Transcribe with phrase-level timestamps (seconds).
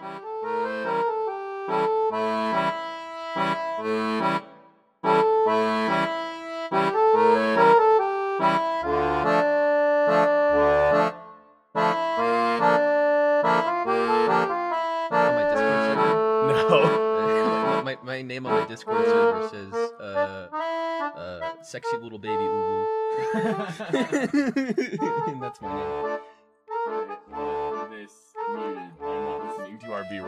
[0.00, 0.06] My
[15.50, 16.68] Discord server.
[16.68, 17.82] No.
[17.84, 20.48] my, my name on my Discord server says uh,
[21.16, 22.86] uh, sexy little baby uwu.
[25.28, 26.18] and that's my name.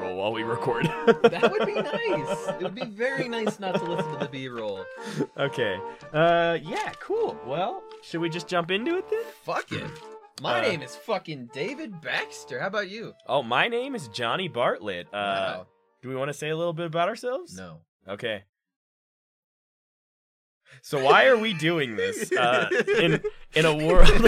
[0.00, 0.86] Listening to our B-roll while we record.
[1.30, 2.48] That would be nice.
[2.48, 4.84] It would be very nice not to listen to the B roll.
[5.36, 5.78] okay.
[6.12, 7.38] Uh, yeah, cool.
[7.46, 9.22] Well, should we just jump into it then?
[9.44, 9.90] Fuck it.
[10.42, 12.60] My Uh, name is fucking David Baxter.
[12.60, 13.12] How about you?
[13.26, 15.06] Oh, my name is Johnny Bartlett.
[15.08, 15.66] Uh, wow.
[16.02, 17.56] do we want to say a little bit about ourselves?
[17.56, 17.80] No.
[18.08, 18.44] Okay.
[20.82, 23.22] So why are we doing this uh, in
[23.54, 24.08] in a world?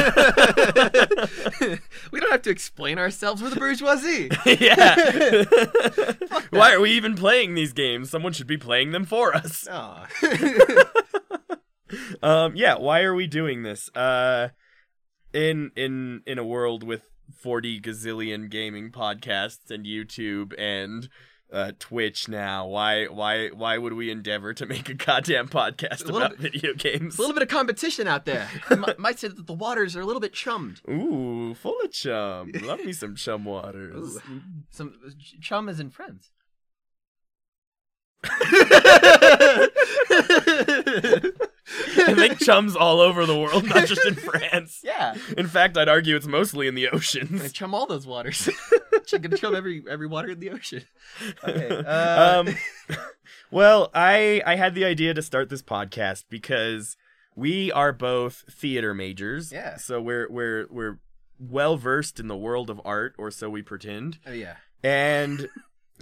[2.11, 3.43] we don't have to explain ourselves.
[3.43, 4.31] We're the bourgeoisie.
[4.61, 5.45] yeah.
[6.51, 8.11] why are we even playing these games?
[8.11, 9.67] Someone should be playing them for us.
[9.71, 10.07] Aw.
[12.23, 12.77] Um, yeah.
[12.77, 13.89] Why are we doing this?
[13.95, 14.49] Uh,
[15.33, 17.03] in in in a world with
[17.35, 21.09] forty gazillion gaming podcasts and YouTube and
[21.53, 26.17] uh, Twitch now, why why why would we endeavor to make a goddamn podcast A
[26.17, 27.19] about video games?
[27.19, 28.49] A little bit of competition out there.
[28.71, 30.81] I might say that the waters are a little bit chummed.
[30.89, 32.53] Ooh, full of chum.
[32.63, 34.17] Love me some chum waters.
[34.17, 34.43] Ooh.
[34.71, 34.95] Some
[35.41, 36.31] chum is in friends.
[41.97, 44.81] I think chum's all over the world, not just in France.
[44.83, 47.43] Yeah, In fact, I'd argue it's mostly in the oceans.
[47.43, 48.49] I chum all those waters.
[49.07, 50.85] Check and chum every every water in the ocean.
[51.43, 51.69] Okay.
[51.85, 52.97] Uh, um,
[53.51, 56.97] well, I I had the idea to start this podcast because
[57.35, 59.51] we are both theater majors.
[59.53, 59.77] Yeah.
[59.77, 60.99] So we're we're we're
[61.39, 64.19] well versed in the world of art, or so we pretend.
[64.27, 64.57] oh yeah.
[64.85, 65.49] And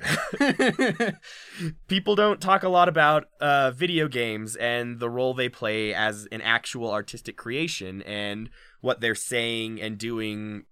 [1.89, 6.27] people don't talk a lot about uh, video games and the role they play as
[6.33, 8.50] an actual artistic creation and
[8.81, 10.65] what they're saying and doing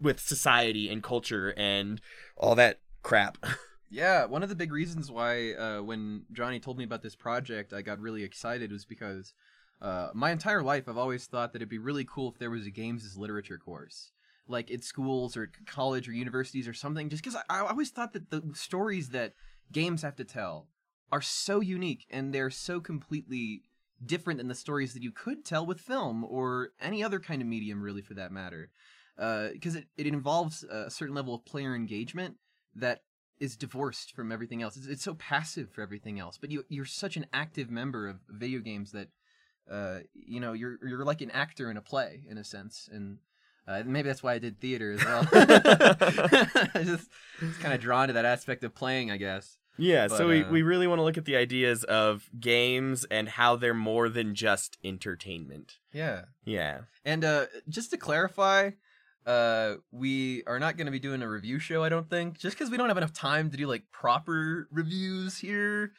[0.00, 2.00] with society and culture and
[2.36, 3.38] all that crap.
[3.90, 7.72] Yeah, one of the big reasons why uh, when Johnny told me about this project,
[7.72, 9.34] I got really excited was because
[9.80, 12.66] uh, my entire life I've always thought that it'd be really cool if there was
[12.66, 14.10] a games as literature course,
[14.46, 17.08] like at schools or college or universities or something.
[17.08, 19.34] Just because I, I always thought that the stories that
[19.72, 20.68] games have to tell
[21.10, 23.62] are so unique and they're so completely
[24.04, 27.48] different than the stories that you could tell with film or any other kind of
[27.48, 28.70] medium, really, for that matter.
[29.16, 32.36] Because it, it involves a certain level of player engagement
[32.74, 33.02] that
[33.38, 34.76] is divorced from everything else.
[34.76, 36.38] It's, it's so passive for everything else.
[36.38, 39.08] But you you're such an active member of video games that
[39.70, 43.18] uh you know you're you're like an actor in a play in a sense, and
[43.66, 45.26] uh, maybe that's why I did theater as well.
[45.32, 47.08] I just
[47.40, 49.58] just kind of drawn to that aspect of playing, I guess.
[49.76, 53.28] Yeah, so we, uh, we really want to look at the ideas of games and
[53.28, 55.78] how they're more than just entertainment.
[55.92, 56.26] Yeah.
[56.44, 56.82] Yeah.
[57.04, 58.70] And uh just to clarify,
[59.26, 62.56] uh we are not going to be doing a review show, I don't think, just
[62.56, 65.92] cuz we don't have enough time to do like proper reviews here.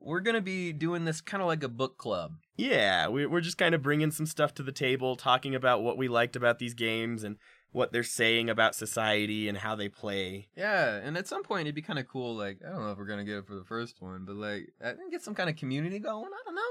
[0.00, 2.36] We're going to be doing this kind of like a book club.
[2.58, 5.96] Yeah, we, we're just kind of bringing some stuff to the table, talking about what
[5.96, 7.36] we liked about these games and
[7.70, 10.48] what they're saying about society and how they play.
[10.56, 12.98] Yeah, and at some point it'd be kind of cool like, I don't know if
[12.98, 15.34] we're going to get it for the first one, but like I think get some
[15.34, 16.30] kind of community going.
[16.32, 16.62] I don't know.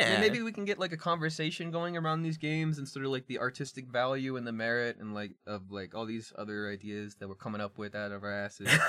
[0.00, 0.20] Yeah.
[0.20, 3.26] maybe we can get like a conversation going around these games and sort of like
[3.26, 7.28] the artistic value and the merit and like of like all these other ideas that
[7.28, 8.68] we're coming up with out of our asses.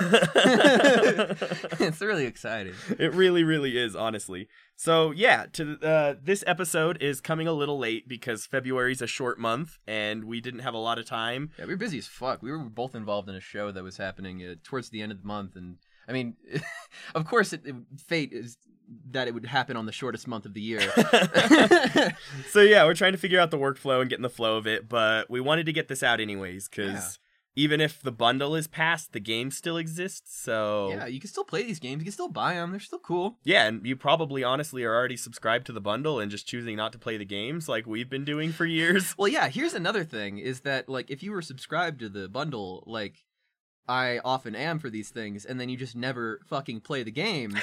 [1.80, 2.74] it's really exciting.
[2.98, 4.48] it really, really is, honestly.
[4.80, 9.38] So yeah, to uh, this episode is coming a little late because February's a short
[9.38, 11.50] month and we didn't have a lot of time.
[11.58, 12.42] Yeah, we were busy as fuck.
[12.42, 15.20] We were both involved in a show that was happening uh, towards the end of
[15.20, 15.76] the month, and
[16.08, 16.34] I mean,
[17.14, 17.74] of course, it, it,
[18.06, 18.56] fate is
[19.10, 20.80] that it would happen on the shortest month of the year.
[22.48, 24.66] so yeah, we're trying to figure out the workflow and get in the flow of
[24.66, 27.29] it, but we wanted to get this out anyways because Yeah.
[27.60, 30.34] Even if the bundle is passed, the game still exists.
[30.40, 32.00] So yeah, you can still play these games.
[32.00, 32.70] You can still buy them.
[32.70, 33.36] They're still cool.
[33.44, 36.92] Yeah, and you probably honestly are already subscribed to the bundle and just choosing not
[36.92, 39.14] to play the games like we've been doing for years.
[39.20, 39.48] Well, yeah.
[39.48, 43.24] Here's another thing: is that like if you were subscribed to the bundle, like
[43.86, 47.58] I often am for these things, and then you just never fucking play the games.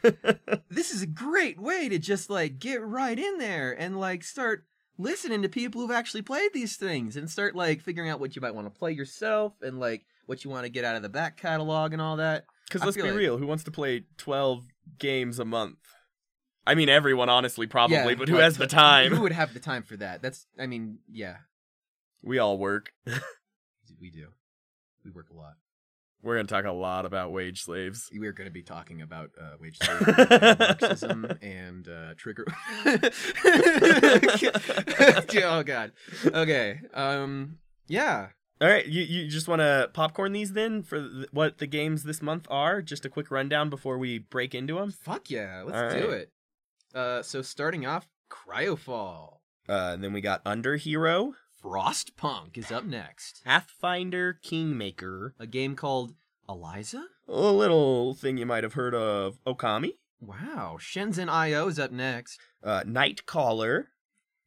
[0.70, 4.64] this is a great way to just like get right in there and like start
[4.98, 8.42] listening to people who've actually played these things and start like figuring out what you
[8.42, 11.08] might want to play yourself and like what you want to get out of the
[11.08, 12.44] back catalog and all that.
[12.68, 14.64] Because let's be like- real, who wants to play 12
[14.98, 15.78] games a month?
[16.66, 19.12] I mean, everyone, honestly, probably, Yeah, but who has the time?
[19.14, 20.22] Who would have the time for that?
[20.22, 21.36] That's I mean, yeah,
[22.22, 22.90] We all work.
[24.00, 24.28] we do.
[25.04, 25.54] We work a lot.
[26.24, 28.08] We're gonna talk a lot about wage slaves.
[28.12, 32.46] We're going to be talking about uh, wage slavery, and Marxism, and uh, trigger.
[35.44, 35.92] oh God.
[36.24, 36.80] Okay.
[36.94, 37.58] Um.
[37.86, 38.28] Yeah.
[38.60, 42.04] All right, you you just want to popcorn these then for th- what the games
[42.04, 42.80] this month are?
[42.80, 44.90] Just a quick rundown before we break into them.
[44.92, 45.62] Fuck yeah.
[45.66, 46.20] Let's All do right.
[46.20, 46.30] it.
[46.94, 47.22] Uh.
[47.22, 49.40] So starting off, Cryofall.
[49.68, 53.40] Uh, and then we got Under Hero, Frostpunk is up next.
[53.44, 56.14] Pathfinder, Kingmaker, A game called
[56.46, 57.06] Eliza.
[57.26, 60.76] a little thing you might have heard of, Okami, Wow.
[60.78, 62.38] Shenzhen IO is up next.
[62.62, 63.86] uh, Nightcaller,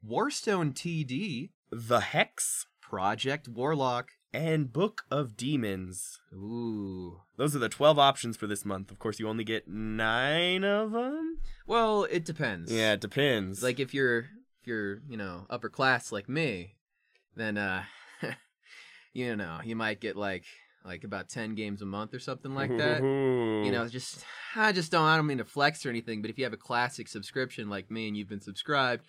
[0.08, 1.50] Warstone TD.
[1.72, 4.12] The Hex, Project Warlock.
[4.34, 6.20] and Book of Demons.
[6.34, 7.22] Ooh.
[7.38, 8.92] Those are the 12 options for this month.
[8.92, 11.40] Of course, you only get nine of them.
[11.66, 12.72] Well, it depends.
[12.72, 13.64] Yeah, it depends.
[13.64, 14.20] Like if you're
[14.62, 16.76] if you're, you know, upper class like me,
[17.38, 17.84] then uh
[19.14, 20.46] you know, you might get like
[20.86, 23.02] like about 10 games a month or something like that.
[23.04, 24.24] You know, just
[24.56, 26.58] I just don't I don't mean to flex or anything, but if you have a
[26.58, 29.06] classic subscription like me and you've been subscribed,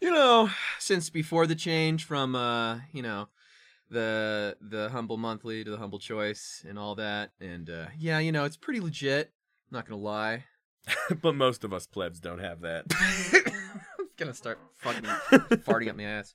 [0.00, 3.28] you know, since before the change from uh, you know,
[3.90, 8.32] the the humble monthly to the humble choice and all that and uh yeah, you
[8.32, 9.32] know, it's pretty legit.
[9.70, 10.44] Not going to lie.
[11.22, 12.84] but most of us plebs don't have that.
[14.18, 15.02] I'm gonna start fucking
[15.64, 16.34] farting up my ass.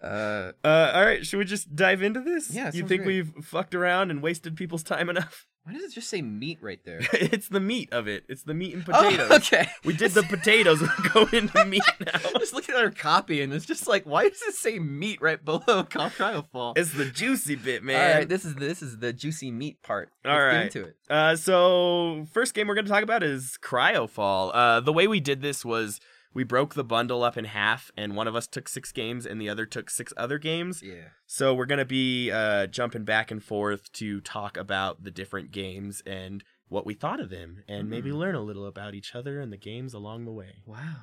[0.00, 2.50] Uh, Uh, all right, should we just dive into this?
[2.52, 3.24] Yeah, it you sounds think great.
[3.34, 5.46] we've fucked around and wasted people's time enough?
[5.64, 7.00] why does it just say meat right there?
[7.12, 8.22] it's the meat of it.
[8.28, 9.30] It's the meat and Oh, potatoes.
[9.32, 9.68] okay.
[9.84, 10.80] We did the potatoes.
[10.80, 12.20] We're going into meat now.
[12.38, 15.44] just looking at our copy and it's just like, why does it say meat right
[15.44, 16.78] below Cryofall?
[16.78, 18.00] It's the juicy bit, man.
[18.12, 20.10] All right, this is this is the juicy meat part.
[20.24, 20.52] All Let's right.
[20.72, 20.96] get into it.
[21.10, 24.52] Uh, so first game we're going to talk about is Cryofall.
[24.54, 26.00] Uh, the way we did this was
[26.34, 29.40] we broke the bundle up in half, and one of us took six games, and
[29.40, 30.82] the other took six other games.
[30.82, 31.08] Yeah.
[31.26, 35.50] So we're going to be uh, jumping back and forth to talk about the different
[35.50, 38.18] games and what we thought of them, and maybe Mm.
[38.18, 40.62] learn a little about each other and the games along the way.
[40.66, 40.96] Wow.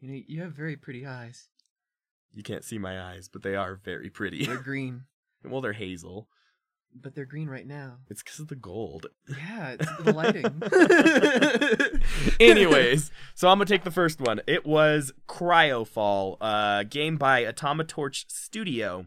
[0.00, 1.48] You know, you have very pretty eyes.
[2.32, 4.44] You can't see my eyes, but they are very pretty.
[4.44, 5.04] They're green,
[5.44, 6.28] well, they're hazel.
[6.94, 7.98] But they're green right now.
[8.10, 9.06] It's because of the gold.
[9.28, 10.62] Yeah, it's the lighting.
[12.40, 14.40] Anyways, so I'm gonna take the first one.
[14.46, 19.06] It was Cryofall, uh, game by AtomicTorch Studio.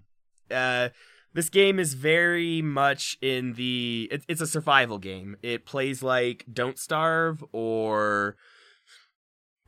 [0.50, 0.89] Uh,
[1.33, 4.07] this game is very much in the.
[4.12, 5.38] It, it's a survival game.
[5.42, 8.38] It plays like Don't Starve or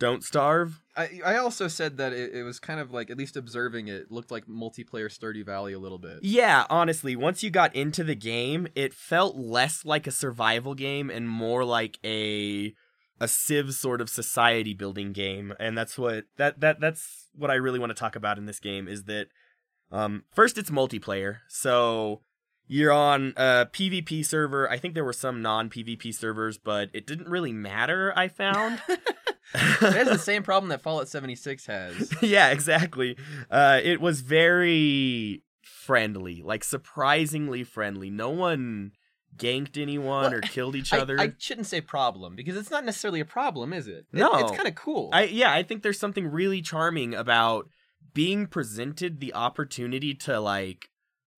[0.04, 0.82] Don't Starve.
[0.98, 4.12] I I also said that it, it was kind of like at least observing it
[4.12, 6.20] looked like multiplayer Stardew Valley a little bit.
[6.24, 11.10] Yeah, honestly, once you got into the game, it felt less like a survival game
[11.10, 12.74] and more like a
[13.22, 15.54] a civ sort of society building game.
[15.58, 18.60] And that's what that that that's what I really want to talk about in this
[18.60, 19.28] game is that
[19.90, 21.38] um first it's multiplayer.
[21.48, 22.20] So
[22.68, 24.70] you're on a PvP server.
[24.70, 28.82] I think there were some non-PvP servers, but it didn't really matter, I found.
[29.54, 29.60] It
[29.94, 32.14] has the same problem that Fallout 76 has.
[32.22, 33.18] yeah, exactly.
[33.52, 38.10] Uh, it was very friendly, like surprisingly friendly.
[38.10, 38.92] No one
[39.36, 41.20] ganked anyone Well, or killed each I, other.
[41.20, 44.06] I shouldn't say problem because it's not necessarily a problem, is it?
[44.14, 44.34] It- No.
[44.38, 45.10] it's kind of cool.
[45.12, 47.68] I yeah, I think there's something really charming about
[48.14, 50.90] being presented the opportunity to like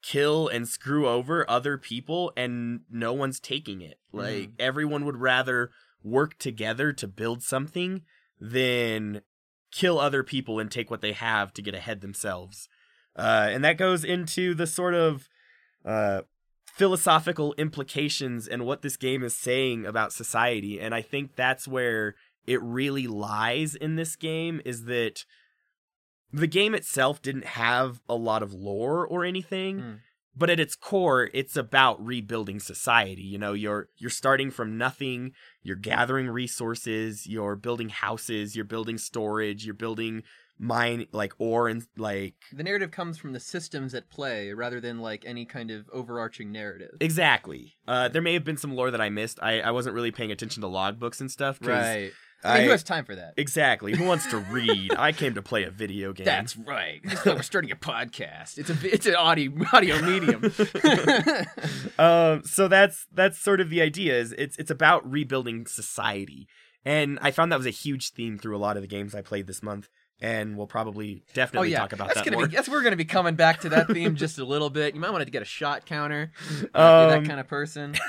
[0.04, 3.98] kill and screw over other people and no one's taking it.
[4.12, 5.72] Like everyone would rather
[6.06, 8.04] work together to build something
[8.40, 9.22] than
[9.72, 12.70] kill other people and take what they have to get ahead themselves.
[13.16, 15.28] Uh, and that goes into the sort of
[15.84, 16.22] uh,
[16.66, 20.80] philosophical implications and what this game is saying about society.
[20.80, 25.26] And I think that's where it really lies in this game is that
[26.32, 30.00] the game itself didn't have a lot of lore or anything Mm.
[30.36, 33.24] But at its core it's about rebuilding society.
[33.24, 35.32] You know you're you're starting from nothing.
[35.64, 37.28] You're gathering resources.
[37.28, 38.56] You're building houses.
[38.56, 39.66] You're building storage.
[39.66, 40.24] You're building
[40.58, 45.00] mine like ore and like the narrative comes from the systems at play rather than
[45.00, 46.92] like any kind of overarching narrative.
[47.02, 47.76] exactly.
[47.88, 49.38] Uh there may have been some lore that i missed.
[49.42, 52.14] I i wasn't really paying attention to logbooks and stuff Right.
[52.44, 53.34] I mean, who has time for that?
[53.38, 57.02] exactly who wants to read i came to play a video game That's right.
[57.04, 58.58] That's why we're starting a podcast.
[58.58, 60.44] It's a it's an audio audio medium.
[62.00, 66.48] um so that's that's sort of the idea is it's it's about rebuilding society
[66.84, 69.22] and i found that was a huge theme through a lot of the games i
[69.22, 69.90] played this month
[70.22, 72.56] and we'll probably oh definitely yeah, talk about that's that gonna more be.
[72.56, 74.96] That's we're gonna be coming back to that theme just a little bit.
[74.96, 76.32] You might want to get a shot counter.
[76.74, 77.96] Uh, Um, that kind of person.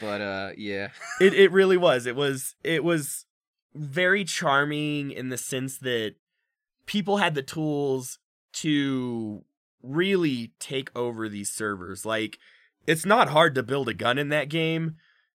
[0.00, 0.88] But uh, yeah.
[1.20, 3.26] it it really was it was it was
[3.74, 6.14] very charming in the sense that
[6.86, 8.18] people had the tools
[8.52, 9.44] to
[9.82, 12.38] really take over these servers like
[12.86, 14.96] it's not hard to build a gun in that game,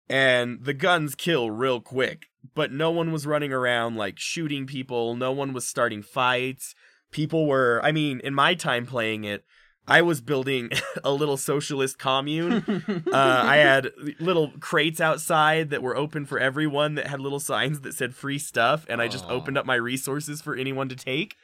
[0.09, 2.27] and the guns kill real quick.
[2.55, 5.15] But no one was running around like shooting people.
[5.15, 6.75] No one was starting fights.
[7.11, 9.45] People were, I mean, in my time playing it,
[9.87, 10.69] I was building
[11.03, 12.63] a little socialist commune.
[13.11, 17.81] Uh, I had little crates outside that were open for everyone that had little signs
[17.81, 21.35] that said free stuff, and I just opened up my resources for anyone to take.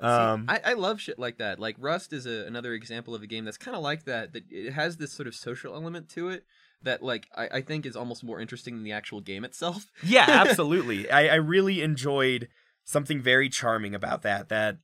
[0.00, 1.58] See, Um, I, I love shit like that.
[1.58, 4.32] Like Rust is a, another example of a game that's kind of like that.
[4.32, 6.44] That it has this sort of social element to it
[6.82, 9.86] that, like, I, I think is almost more interesting than the actual game itself.
[10.02, 11.10] Yeah, absolutely.
[11.10, 12.48] I, I really enjoyed
[12.84, 14.50] something very charming about that.
[14.50, 14.76] That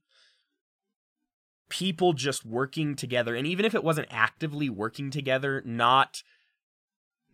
[1.72, 6.22] people just working together, and even if it wasn't actively working together, not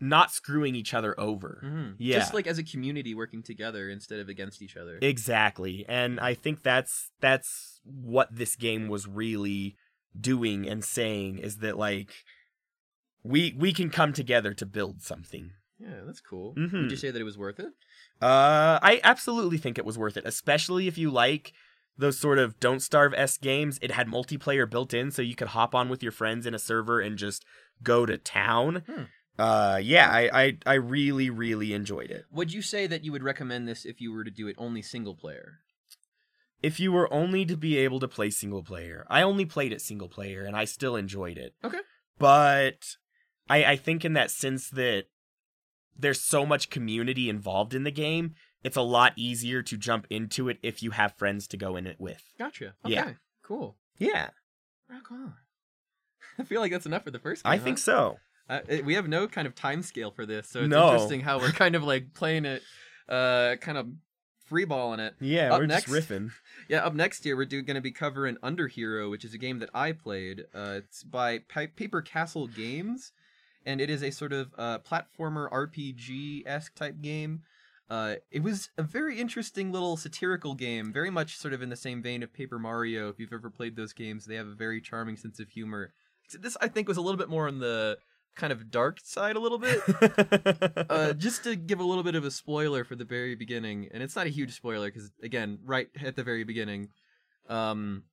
[0.00, 1.60] not screwing each other over.
[1.64, 1.90] Mm-hmm.
[1.98, 2.20] Yeah.
[2.20, 4.96] just like as a community working together instead of against each other.
[5.02, 5.84] Exactly.
[5.88, 9.74] And I think that's that's what this game was really
[10.18, 12.10] doing and saying is that like
[13.24, 15.50] we we can come together to build something.
[15.80, 16.54] yeah, that's cool.
[16.54, 16.82] Mhm.
[16.82, 17.72] Would you say that it was worth it?
[18.22, 21.52] Uh, I absolutely think it was worth it, especially if you like
[21.98, 23.78] those sort of Don't Starve s games.
[23.82, 26.58] It had multiplayer built in, so you could hop on with your friends in a
[26.58, 27.44] server and just
[27.82, 28.84] go to town.
[28.86, 29.02] Hmm.
[29.38, 32.24] Uh, yeah, I, I I really really enjoyed it.
[32.32, 34.82] Would you say that you would recommend this if you were to do it only
[34.82, 35.58] single player?
[36.60, 39.80] If you were only to be able to play single player, I only played it
[39.80, 41.54] single player, and I still enjoyed it.
[41.62, 41.78] Okay.
[42.18, 42.96] but
[43.48, 45.04] I I think in that sense that
[45.96, 48.34] there's so much community involved in the game.
[48.64, 51.86] It's a lot easier to jump into it if you have friends to go in
[51.86, 52.22] it with.
[52.38, 52.74] Gotcha.
[52.84, 52.94] Okay.
[52.94, 53.12] Yeah.
[53.42, 53.76] Cool.
[53.98, 54.30] Yeah,
[54.90, 55.34] Rock on.
[56.38, 57.52] I feel like that's enough for the first game.
[57.52, 57.64] I huh?
[57.64, 58.18] think so.
[58.48, 60.86] Uh, it- we have no kind of time scale for this, so it's No.
[60.92, 62.62] interesting how we're kind of like playing it,
[63.08, 63.86] uh, kind of
[64.50, 65.14] freeballing it.
[65.20, 66.30] Yeah, Up we're next- just riffing.
[66.68, 69.58] Yeah, up next year we're going to be covering Under Hero, which is a game
[69.60, 70.44] that I played.
[70.54, 73.12] Uh, it's by Pa- Paper Castle Games,
[73.64, 77.42] and it is a sort of uh, platformer RPG esque type game.
[77.90, 81.76] Uh, it was a very interesting little satirical game, very much sort of in the
[81.76, 83.08] same vein of Paper Mario.
[83.08, 85.94] If you've ever played those games, they have a very charming sense of humor.
[86.38, 87.96] This, I think, was a little bit more on the
[88.36, 89.80] kind of dark side a little bit.
[90.90, 94.02] uh, just to give a little bit of a spoiler for the very beginning, and
[94.02, 96.88] it's not a huge spoiler because again, right at the very beginning,
[97.48, 98.04] um,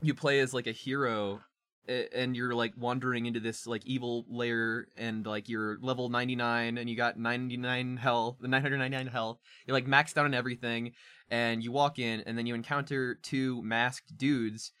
[0.00, 1.40] you play as like a hero,
[1.88, 6.90] and you're like wandering into this like evil lair, and like you're level 99, and
[6.90, 9.38] you got 99 health, the 999 health.
[9.66, 10.92] You're like maxed out on everything,
[11.30, 14.72] and you walk in, and then you encounter two masked dudes,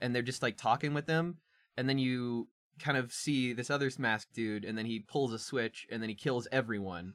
[0.00, 1.38] and they're just like talking with them,
[1.76, 5.38] and then you kind of see this other masked dude, and then he pulls a
[5.38, 7.14] switch, and then he kills everyone.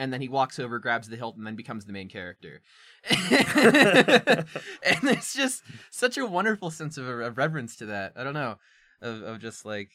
[0.00, 2.62] And then he walks over, grabs the hilt, and then becomes the main character.
[3.10, 4.46] and
[4.82, 8.14] it's just such a wonderful sense of, of reverence to that.
[8.16, 8.56] I don't know,
[9.02, 9.90] of, of just like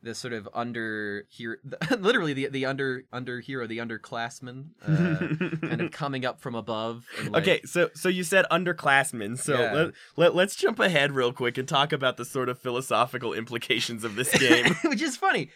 [0.00, 1.56] this sort of under hero,
[1.98, 7.04] literally the the under under hero, the underclassman, uh, kind of coming up from above.
[7.28, 9.38] like- okay, so so you said underclassmen.
[9.38, 9.72] So Yeah.
[9.74, 14.04] let, let let's jump ahead real quick and talk about the sort of philosophical implications
[14.04, 14.74] of this game.
[14.84, 15.50] which is funny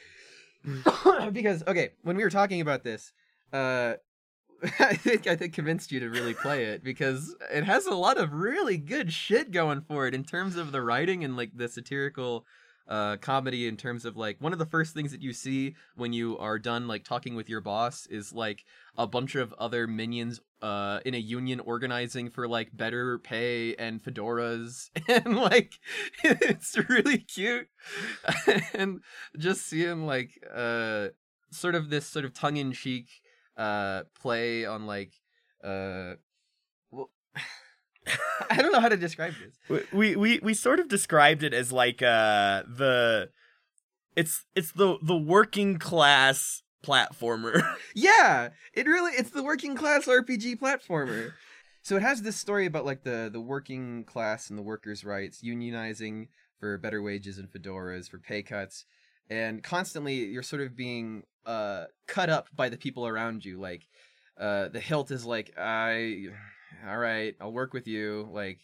[1.32, 3.12] because okay when we were talking about this
[3.52, 3.94] uh
[4.78, 8.18] i think i think convinced you to really play it because it has a lot
[8.18, 11.68] of really good shit going for it in terms of the writing and like the
[11.68, 12.44] satirical
[12.88, 16.12] uh comedy in terms of like one of the first things that you see when
[16.12, 18.64] you are done like talking with your boss is like
[18.98, 24.02] a bunch of other minions uh in a union organizing for like better pay and
[24.02, 25.74] fedoras and like
[26.24, 27.68] it's really cute.
[28.74, 29.00] And
[29.38, 31.08] just seeing like uh
[31.50, 33.08] sort of this sort of tongue-in-cheek
[33.56, 35.12] uh play on like
[35.62, 36.14] uh
[36.90, 37.10] well
[38.50, 39.34] I don't know how to describe
[39.68, 39.84] this.
[39.92, 43.30] we we we sort of described it as like uh the
[44.16, 47.62] it's it's the the working class platformer.
[47.94, 51.32] Yeah, it really it's the working class RPG platformer.
[51.82, 55.42] So it has this story about like the the working class and the workers' rights,
[55.42, 56.28] unionizing
[56.58, 58.84] for better wages and fedoras, for pay cuts,
[59.30, 63.58] and constantly you're sort of being uh cut up by the people around you.
[63.58, 63.86] Like
[64.38, 66.26] uh the hilt is like, I
[66.86, 68.28] all right, I'll work with you.
[68.30, 68.58] Like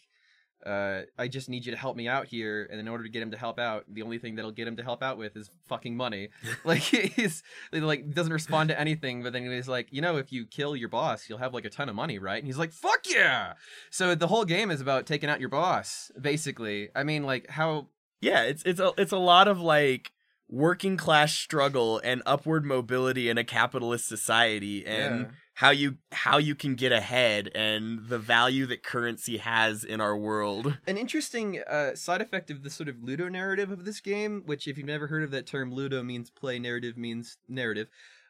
[0.65, 3.21] uh, I just need you to help me out here, and in order to get
[3.21, 5.51] him to help out, the only thing that'll get him to help out with is
[5.67, 6.29] fucking money.
[6.65, 10.45] like he's like doesn't respond to anything, but then he's like, you know, if you
[10.45, 12.37] kill your boss, you'll have like a ton of money, right?
[12.37, 13.53] And he's like, fuck yeah!
[13.91, 16.89] So the whole game is about taking out your boss, basically.
[16.95, 17.87] I mean, like how
[18.19, 20.11] yeah, it's it's a it's a lot of like
[20.49, 25.27] working class struggle and upward mobility in a capitalist society and Yeah.
[25.55, 30.15] how you how you can get ahead and the value that currency has in our
[30.15, 30.77] world.
[30.87, 34.67] An interesting uh, side effect of the sort of Ludo narrative of this game, which
[34.67, 37.87] if you've never heard of that term, Ludo means play, narrative means narrative.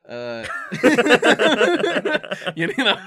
[0.07, 0.45] Uh,
[2.55, 2.97] you know,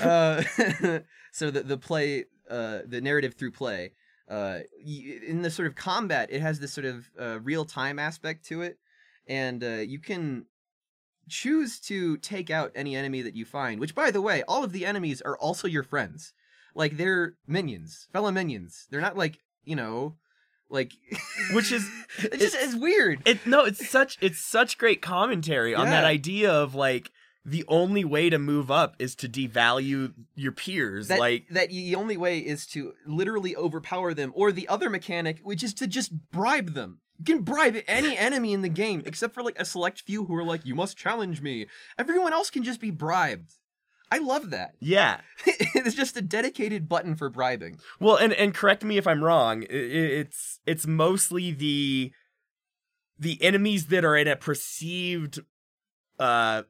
[0.00, 0.42] uh,
[1.32, 3.92] so the the play, uh, the narrative through play.
[4.28, 8.44] Uh, in the sort of combat, it has this sort of uh, real time aspect
[8.46, 8.78] to it,
[9.26, 10.46] and uh, you can
[11.28, 13.80] choose to take out any enemy that you find.
[13.80, 16.32] Which, by the way, all of the enemies are also your friends.
[16.74, 18.86] Like they're minions, fellow minions.
[18.90, 20.16] They're not like you know,
[20.70, 20.92] like
[21.52, 21.88] Which is
[22.18, 23.20] it just is weird.
[23.26, 27.10] it no, it's such it's such great commentary on that idea of like
[27.44, 31.08] the only way to move up is to devalue your peers.
[31.08, 35.40] that, like that the only way is to literally overpower them or the other mechanic
[35.42, 39.34] which is to just bribe them you can bribe any enemy in the game except
[39.34, 41.66] for like a select few who are like you must challenge me
[41.98, 43.54] everyone else can just be bribed
[44.10, 45.20] i love that yeah.
[45.46, 49.64] it's just a dedicated button for bribing Well, and and correct me if I'm wrong.
[49.68, 52.12] It's it's mostly the
[53.18, 55.40] the enemies that are in a perceived
[56.18, 56.62] uh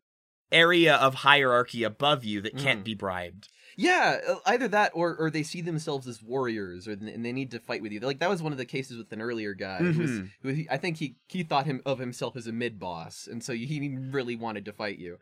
[0.52, 2.84] area of hierarchy above you that can't Mhm.
[2.84, 3.48] be bribed.
[3.76, 7.50] yeah uh, either that or or they see themselves as warriors or and they need
[7.50, 9.78] to fight with you like that was one of the cases with an earlier guy
[9.78, 13.26] who was, who i think he he thought him of himself as a mid boss
[13.26, 15.16] and so he really wanted to fight you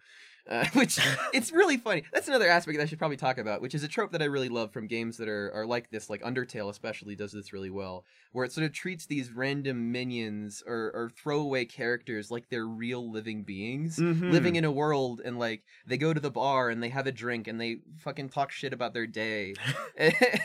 [0.51, 0.99] uh, which
[1.33, 2.03] it's really funny.
[2.13, 4.27] That's another aspect that I should probably talk about, which is a trope that I
[4.27, 7.71] really love from games that are, are like this, like Undertale especially does this really
[7.71, 12.67] well, where it sort of treats these random minions or, or throwaway characters like they're
[12.67, 13.99] real living beings.
[13.99, 14.33] Mhm.
[14.33, 17.13] Living in a world and like they go to the bar and they have a
[17.13, 19.55] drink and they fucking talk shit about their day.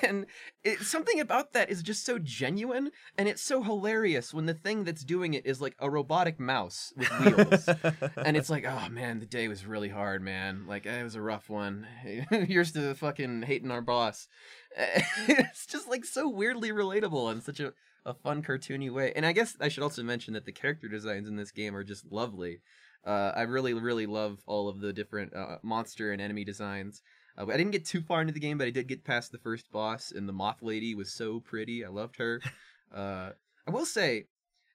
[0.04, 0.26] and
[0.64, 4.84] it, something about that is just so genuine and it's so hilarious when the thing
[4.84, 7.70] that's doing it is like a robotic mouse with wheels
[8.18, 10.66] and it's like, oh man, the day was really hard, man.
[10.68, 11.88] Like it was a rough one.
[12.30, 14.28] Here's to fucking hating our boss.
[14.78, 17.74] it's just like so weirdly relatable in such a,
[18.06, 19.12] a fun cartoony way.
[19.16, 21.84] And I guess I should also mention that the character designs in this game are
[21.84, 22.60] just lovely.
[23.06, 27.02] Uh, I really, really love all of the different uh, monster and enemy designs.
[27.38, 29.38] Uh, I didn't get too far into the game, but I did get past the
[29.38, 31.84] first boss, and the Moth Lady was so pretty.
[31.84, 32.42] I loved her.
[32.94, 33.32] Uh,
[33.68, 34.28] I will say,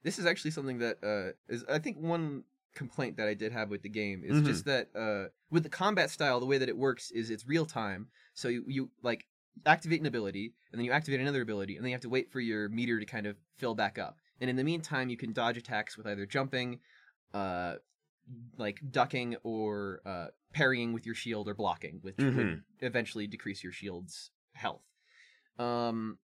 [0.02, 2.42] this is actually something that uh, is, I think, one
[2.74, 4.46] complaint that I did have with the game is Mhm.
[4.46, 7.66] just that uh, with the combat style, the way that it works is it's real
[7.66, 8.08] time.
[8.34, 9.26] So you, you like
[9.66, 12.30] activate an ability, and then you activate another ability, and then you have to wait
[12.30, 14.18] for your meter to kind of fill back up.
[14.40, 16.80] And in the meantime, you can dodge attacks with either jumping,
[17.34, 17.76] uh,
[18.56, 22.62] like ducking, or uh, parrying with your shield or blocking, which would Mhm.
[22.80, 24.84] eventually decrease your shield's health.
[25.58, 26.18] Um,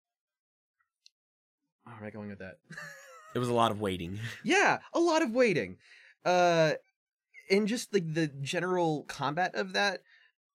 [1.85, 2.59] where am I going with that?
[3.35, 4.21] It was a lot of waiting.
[4.45, 5.77] yeah, a lot of waiting.
[6.25, 6.73] Uh,
[7.51, 10.01] and just like the general combat of that,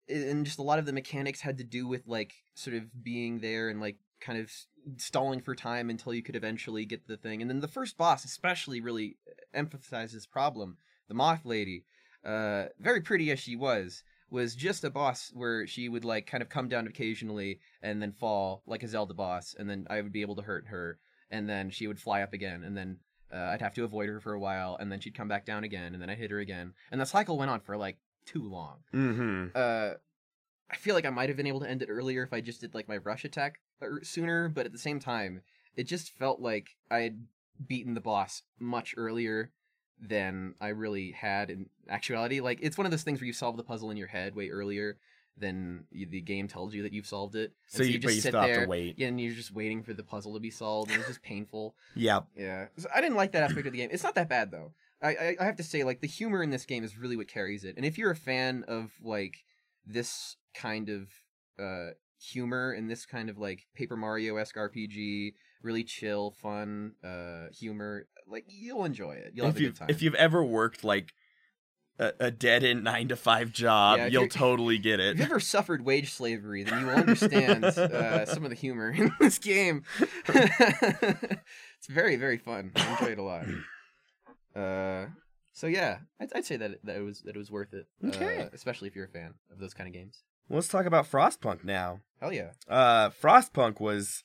[0.09, 3.41] and just a lot of the mechanics had to do with like sort of being
[3.41, 4.51] there and like kind of
[4.97, 7.43] stalling for time until you could eventually get the thing.
[7.43, 9.17] And then the first boss especially really
[9.53, 10.79] emphasized this problem.
[11.09, 11.85] The Moth Lady,
[12.25, 16.43] uh, very pretty as she was, was just a boss where she would like kind
[16.43, 20.13] of come down occasionally and then fall like a Zelda boss, and then I would
[20.13, 20.99] be able to hurt her,
[21.31, 22.99] and then she would fly up again, and then
[23.33, 25.65] uh, I'd have to avoid her for a while, and then she'd come back down
[25.65, 28.43] again, and then I hit her again, and the cycle went on for like too
[28.43, 28.79] long.
[28.95, 29.47] Mm-hmm.
[29.55, 29.95] Uh,
[30.71, 32.61] I feel like I might have been able to end it earlier if I just
[32.61, 35.43] did like my rush attack er- sooner, but at the same time,
[35.77, 37.27] it just felt like I had
[37.67, 39.51] beaten the boss much earlier
[40.01, 42.41] than I really had in actuality.
[42.41, 44.51] Like it's one of those things where you solve the puzzle in your head way
[44.51, 44.99] earlier
[45.91, 47.53] you, the game tells you that you've solved it.
[47.67, 48.99] So you- but you still have to wait.
[48.99, 51.75] Yeah, and you're just waiting for the puzzle to be solved, and it's just painful.
[51.95, 52.21] Yeah.
[52.37, 53.91] Yeah, so I didn't like that aspect of the game.
[53.93, 54.73] It's not that bad though.
[55.03, 57.29] I, I I have to say, like the humor in this game is really what
[57.29, 57.77] carries it.
[57.77, 59.45] And if you're a fan of like
[59.87, 61.09] this kind of
[61.59, 67.47] uh humor and this kind of like Paper Mario esque RPG, really chill, fun uh
[67.53, 69.33] humor, like you'll enjoy it.
[69.35, 69.91] You'll have a good time.
[69.91, 71.15] if you've ever worked like
[71.99, 75.13] a, a dead end nine to five job, Yeah, you'll totally get it.
[75.15, 78.91] if you've ever suffered wage slavery, then you will understand uh, some of the humor
[78.91, 79.83] in this game.
[80.29, 82.73] it's very, very fun.
[82.77, 83.47] I enjoy it a lot.
[84.55, 85.07] Uh,
[85.53, 87.87] so yeah, I'd, I'd say that it, that it was that it was worth it.
[88.05, 88.43] Okay.
[88.43, 90.23] uh, especially if you're a fan of those kind of games.
[90.51, 92.01] Let's talk about Frostpunk now.
[92.21, 94.25] Hell yeah, Uh, Frostpunk was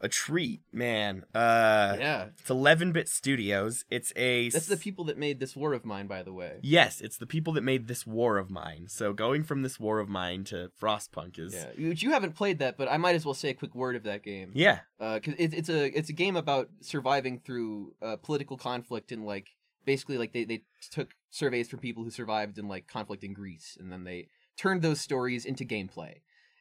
[0.00, 1.24] a treat, man.
[1.34, 2.26] Uh, yeah.
[2.38, 3.84] it's 11-bit studios.
[3.90, 6.58] It's a That's the people that made this war of mine, by the way.
[6.62, 8.86] Yes, it's the people that made this war of mine.
[8.88, 12.58] So going from this war of mine to Frostpunk is Yeah, which you haven't played
[12.58, 14.52] that, but I might as well say a quick word of that game.
[14.54, 14.80] yeah.
[14.98, 19.48] because it's it's a it's a game about surviving through uh, political conflict and like
[19.86, 23.78] basically like they they took surveys from people who survived in like conflict in Greece,
[23.80, 24.28] and then they
[24.58, 26.16] turned those stories into gameplay.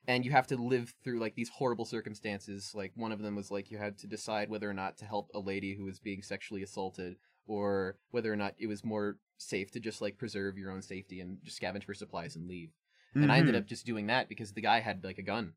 [0.07, 2.71] And you have to live through like these horrible circumstances.
[2.75, 5.29] Like one of them was like you had to decide whether or not to help
[5.33, 9.71] a lady who was being sexually assaulted, or whether or not it was more safe
[9.71, 12.69] to just like preserve your own safety and just scavenge for supplies and leave.
[13.15, 13.59] And I ended Mhm.
[13.59, 15.53] up just doing that because the guy had like a gun,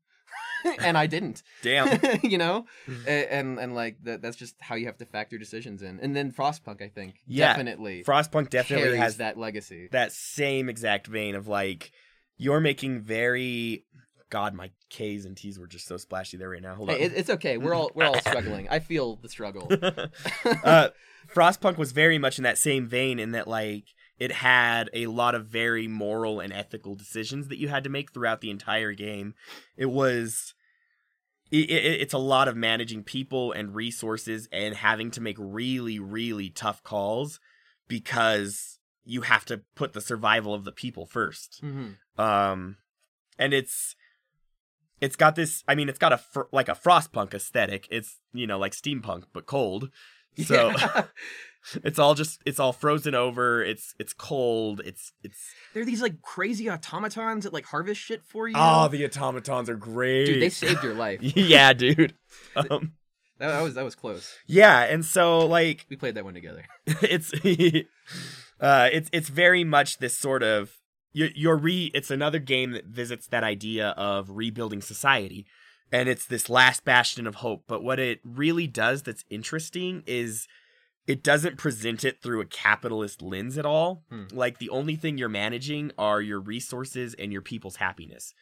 [0.79, 1.43] and I didn't.
[1.61, 1.99] damn.
[2.23, 2.65] you know,
[3.05, 5.99] A- and and like that that's just how you have to factor decisions in.
[5.99, 9.89] And then Frostpunk, I think, Yeah, definitely Frostpunk definitely has that legacy.
[9.91, 11.91] that same exact vein of like
[12.37, 13.85] you're making very
[14.29, 16.75] God, my K's and T's were just so splashy there right now.
[16.75, 17.11] Hold Hey, on.
[17.15, 17.57] it's okay.
[17.57, 18.67] We're all we're all struggling.
[18.69, 19.67] I feel the struggle.
[20.63, 20.89] uh,
[21.33, 23.85] Frostpunk was very much in that same vein in that like
[24.17, 28.11] it had a lot of very moral and ethical decisions that you had to make
[28.13, 29.33] throughout the entire game.
[29.77, 30.53] It was
[31.51, 35.99] it, it, it's a lot of managing people and resources and having to make really
[35.99, 37.39] really tough calls
[37.87, 41.87] because you have to put the survival of the people first hmm
[42.17, 42.77] um
[43.39, 43.95] and it's
[45.01, 48.45] it's got this i mean it's got a fr- like a frostpunk aesthetic it's you
[48.47, 49.89] know like steampunk but cold
[50.45, 51.03] so Yeah.
[51.83, 55.37] it's all just it's all frozen over it's it's cold it's it's
[55.73, 58.55] there are these like crazy automatons that like harvest shit for you.
[58.57, 61.19] oh the automatons are great dude, they saved your life.
[61.21, 62.13] yeah dude
[62.55, 62.93] um
[63.39, 64.37] That, that was that was close.
[64.47, 66.63] yeah and so like We played that one together.
[66.87, 67.33] it's
[68.61, 70.71] uh it's it's very much this sort of
[71.13, 75.45] you're, you're re it's another game that visits that idea of rebuilding society
[75.91, 80.47] and it's this last bastion of hope but what it really does that's interesting is
[81.07, 84.25] it doesn't present it through a capitalist lens at all Hmm.
[84.31, 88.33] like the only thing you're managing are your resources and your people's happiness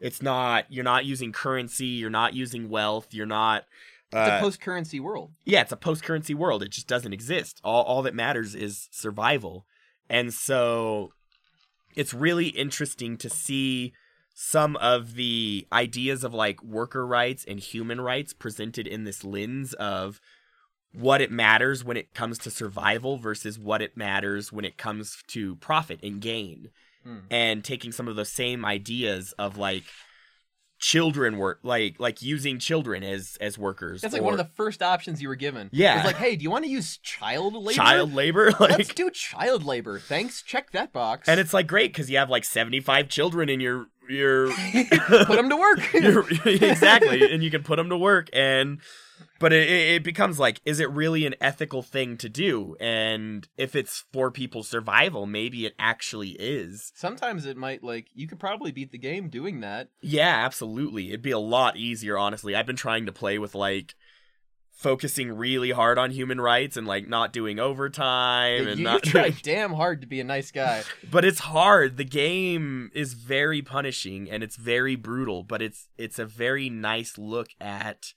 [0.00, 3.64] it's not you're not using currency you're not using wealth you're not
[4.12, 5.32] It's uh, a post currency world.
[5.44, 6.62] yeah, it's a post currency world.
[6.62, 7.60] It just doesn't exist.
[7.64, 9.66] All all that matters is survival.
[10.08, 11.10] And so
[11.94, 13.92] it's really interesting to see
[14.34, 19.72] some of the ideas of like worker rights and human rights presented in this lens
[19.74, 20.20] of
[20.92, 25.22] what it matters when it comes to survival versus what it matters when it comes
[25.28, 26.70] to profit and gain
[27.04, 27.18] Hmm.
[27.30, 29.84] and taking some of those same ideas of like
[30.78, 34.82] children work like like using children as as workers That's like one of the first
[34.82, 35.70] options you were given.
[35.72, 35.96] Yeah.
[35.96, 37.72] It's like, hey, do you want to use child labor?
[37.72, 39.98] child labor Let's do child labor.
[39.98, 40.42] Thanks.
[40.42, 41.28] Check that box.
[41.28, 44.48] and it's like great because you have like 75 children in your your
[45.24, 45.94] put them to work.
[46.44, 48.80] exactly and you can put them to work and
[49.38, 52.76] but it, it becomes like is it really an ethical thing to do?
[52.80, 56.92] And if it's for people's survival maybe it actually is.
[56.94, 59.88] Sometimes it might like you could probably beat the game doing that.
[60.00, 61.08] yeah absolutely.
[61.08, 62.54] It'd be a lot easier honestly.
[62.54, 63.94] I've been trying to play with like
[64.70, 69.30] focusing really hard on human rights and like not doing overtime and you not try
[69.30, 70.82] damn hard to be a nice guy.
[71.10, 71.96] but it's hard.
[71.96, 77.16] The game is very punishing and it's very brutal but it's it's a very nice
[77.16, 78.14] look at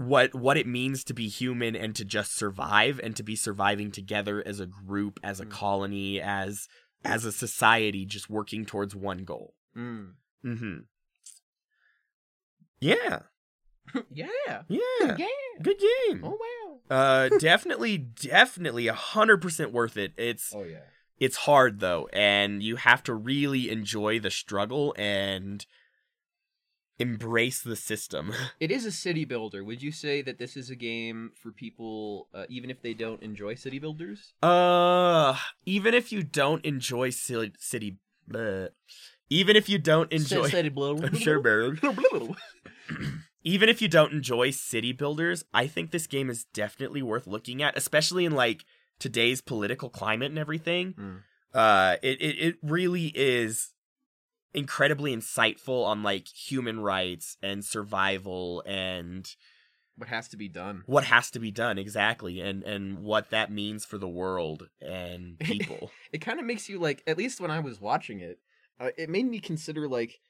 [0.00, 3.90] what what it means to be human and to just survive and to be surviving
[3.90, 5.50] together as a group as a Mm.
[5.50, 6.68] colony as
[7.04, 10.12] as a society just working towards one goal Mm.
[10.44, 10.78] mm-hmm
[12.80, 13.20] yeah
[14.10, 14.26] Yeah.
[14.68, 15.26] yeah Yeah.
[15.62, 16.78] good game Oh wow.
[16.96, 20.84] uh definitely definitely a hundred percent worth it it's Oh yeah.
[21.18, 25.66] it's hard though and you have to really enjoy the struggle and
[27.00, 29.64] embrace the system It is a city builder.
[29.64, 33.22] Would you say that this is a game for people, uh, even if they don't
[33.22, 34.34] enjoy city builders?
[34.42, 35.36] uh
[35.66, 37.96] even if you don't enjoy city, city
[38.30, 38.68] bleh.
[39.30, 41.10] even if you don't enjoy City builder.
[41.26, 41.40] Sure
[43.44, 47.62] even if you don't enjoy city builders i think this game is definitely worth looking
[47.62, 48.64] at especially in like
[48.98, 51.18] today's political climate and everything Mm.
[51.54, 53.72] uh it, it it really is
[54.54, 59.34] incredibly insightful on like human rights and survival and
[59.96, 60.82] What has to be done?
[60.86, 65.38] what has to be done exactly and and what that means for the world and
[65.40, 67.02] people It kind of makes you like.
[67.06, 68.38] At least when I was watching it,
[68.80, 70.20] uh, it made me consider like.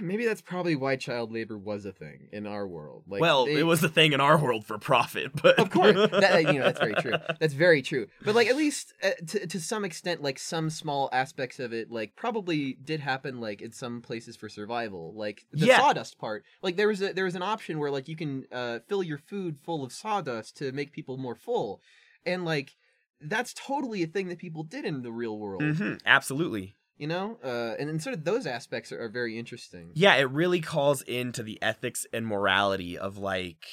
[0.00, 3.04] Maybe that's probably why child labor was a thing in our world.
[3.06, 6.10] Like, well they- it was a thing in our world for profit but of course.
[6.10, 7.12] That, you know that's very true.
[7.40, 8.06] That's very true.
[8.24, 11.90] But like at least uh, to, to some extent like some small aspects of it
[11.90, 15.12] like probably did happen like in some places for survival.
[15.14, 15.78] Like the Yeah.
[15.78, 18.80] sawdust part like there was a there was an option where like you can uh,
[18.88, 21.80] fill your food full of sawdust to make people more full.
[22.26, 22.76] And like
[23.20, 25.62] that's totally a thing that people did in the real world.
[25.62, 29.90] Mhm, absolutely you know uh, and, and sort of those aspects are, are very interesting
[29.94, 33.64] yeah it really calls into the ethics and morality of like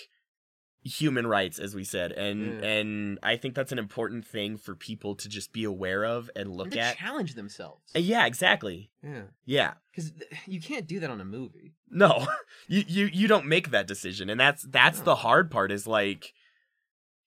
[0.83, 2.67] human rights as we said and Yeah.
[2.67, 6.55] and i think that's an important thing for people to just be aware of and
[6.55, 7.91] look And at challenge themselves.
[7.95, 10.13] Uh, yeah exactly Yeah, yeah because
[10.47, 11.73] you can't do that on a movie.
[11.89, 12.25] no
[12.67, 15.05] you you you don't make that decision and that's that's No.
[15.05, 16.33] the hard part is like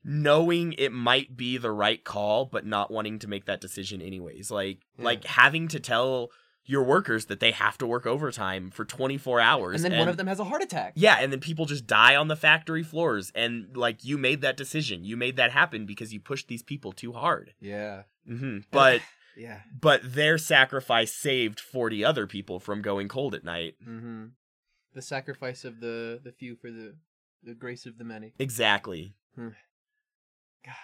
[0.05, 4.51] knowing it might be the right call but not wanting to make that decision anyways
[4.51, 5.05] like Yeah.
[5.05, 6.31] like having to tell
[6.65, 10.17] your workers that they have to work overtime for 24 hours And then one of
[10.17, 10.93] them has a heart attack.
[10.97, 14.57] yeah and then people just die on the factory floors and like you made that
[14.57, 18.03] decision you made that happen because you pushed these people too hard Yeah.
[18.27, 19.01] hmm but
[19.37, 19.61] Yeah.
[19.81, 24.27] but their sacrifice saved 40 other people from going cold at night Mm-hmm.
[24.95, 26.97] The sacrifice of the the few for the
[27.43, 28.35] the grace of the many.
[28.39, 29.49] exactly Hmm.
[30.65, 30.75] God.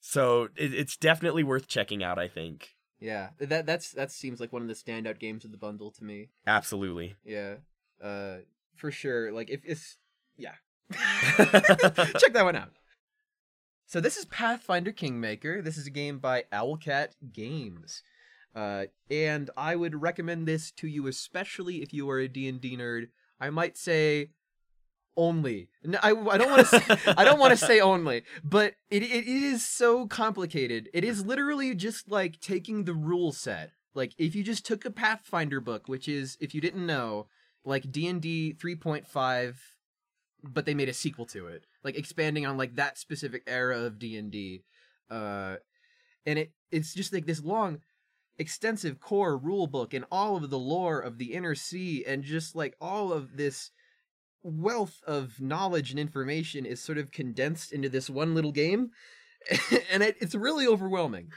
[0.00, 3.30] so it, it's definitely worth checking out i think Yeah.
[3.38, 6.28] That that's that seems like one of the standout games of the bundle to me.
[6.46, 7.56] absolutely Yeah.
[8.02, 8.36] Uh
[8.76, 9.30] for sure.
[9.32, 9.96] Like if it's
[10.36, 10.54] yeah.
[11.36, 12.70] Check that one out.
[13.86, 15.60] So this is Pathfinder Kingmaker.
[15.62, 18.02] This is a game by Owlcat Games.
[18.54, 23.08] Uh, and I would recommend this to you especially if you are a D&D nerd.
[23.40, 24.30] I might say
[25.16, 25.68] only.
[25.82, 29.02] No, I, I don't want to say I don't want to say only, but it,
[29.02, 30.88] it is so complicated.
[30.92, 33.72] It is literally just like taking the rule set.
[33.94, 37.28] Like if you just took a Pathfinder book, which is if you didn't know,
[37.64, 39.56] like D&D 3.5
[40.46, 43.98] but they made a sequel to it, like expanding on like that specific era of
[43.98, 44.62] D&D.
[45.10, 45.56] Uh
[46.26, 47.78] and it it's just like this long
[48.38, 52.56] extensive core rule book and all of the lore of the inner sea and just
[52.56, 53.70] like all of this
[54.44, 58.90] wealth of knowledge and information is sort of condensed into this one little game
[59.90, 61.30] and it, it's really overwhelming.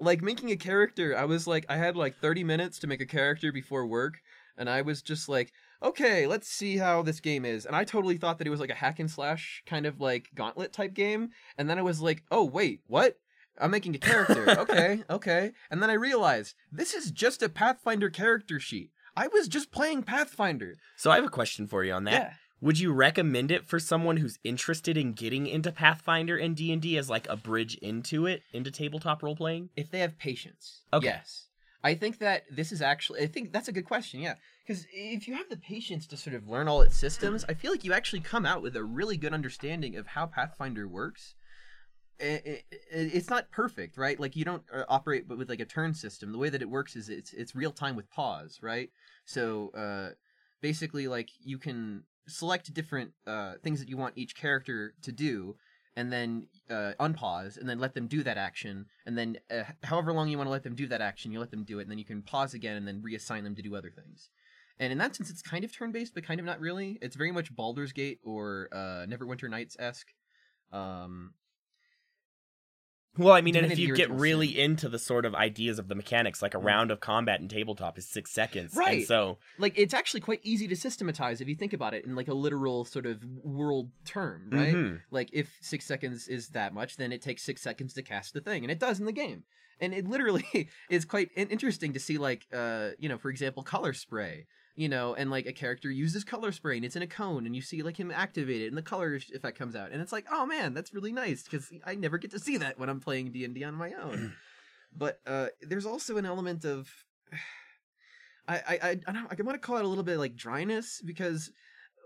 [0.00, 3.06] Like making a character i was like i had like 30 minutes to make a
[3.06, 4.14] character before work
[4.58, 7.64] and i was just like okay let's see how this game is.
[7.64, 10.30] And i totally thought that it was like a hack and slash kind of like
[10.34, 13.18] gauntlet type game and then i was like oh wait what?
[13.56, 14.50] I'm making a character.
[14.58, 15.52] Okay okay.
[15.70, 18.90] And then i realized this is just a pathfinder character sheet.
[19.16, 20.74] I was just playing pathfinder.
[20.96, 22.12] So i have a question for you on that.
[22.12, 22.32] Yeah
[22.64, 27.10] would you recommend it for someone who's interested in getting into pathfinder and d&d as
[27.10, 30.80] like a bridge into it into tabletop role playing if they have patience.
[30.92, 31.08] Okay.
[31.08, 31.46] Yes.
[31.82, 34.36] I think that this is actually I think that's a good question, yeah.
[34.66, 37.70] Because if you have the patience to sort of learn all its systems, I feel
[37.70, 41.34] like you actually come out with a really good understanding of how Pathfinder works.
[42.18, 44.18] I- I- I- It's not perfect, right?
[44.18, 46.32] Like you don't uh, operate with like a turn system.
[46.32, 48.88] The way that it works is it's it's real time with pause, right?
[49.26, 50.14] So uh,
[50.62, 55.56] basically, like you can select different uh, things that you want each character to do,
[55.96, 60.12] and then uh, unpause and then let them do that action and then uh, however
[60.12, 61.90] long you want to let them do that action you let them do it and
[61.90, 64.30] then you can pause again and then reassign them to do other things.
[64.78, 66.98] And in that sense it's kind of turn-based but kind of not really.
[67.00, 70.08] It's very much Baldur's Gate or uh, Neverwinter Nights-esque.
[70.72, 71.34] Um,
[73.16, 75.94] Well, I mean, and if you get really into the sort of ideas of the
[75.94, 76.64] mechanics, like a Mm.
[76.64, 78.92] round of combat in tabletop is six seconds, Right.
[78.94, 82.16] And so, like it's actually quite easy to systematize if you think about it in
[82.16, 85.02] like a literal sort of world term right Mhm.
[85.12, 88.40] like if six seconds is that much then it takes six seconds to cast the
[88.40, 89.44] thing and it does in the game
[89.78, 90.44] and it literally
[90.90, 94.44] is quite interesting to see like uh you know for example color spray
[94.76, 97.54] you know and like a character uses color spray and it's in a cone and
[97.54, 100.26] you see like him activate it and the color effect comes out and it's like
[100.30, 103.30] oh man that's really nice because i never get to see that when i'm playing
[103.30, 104.34] d&d on my own
[104.96, 106.88] but uh there's also an element of
[108.46, 111.00] I I I, I, don't, I want to call it a little bit like dryness
[111.02, 111.50] because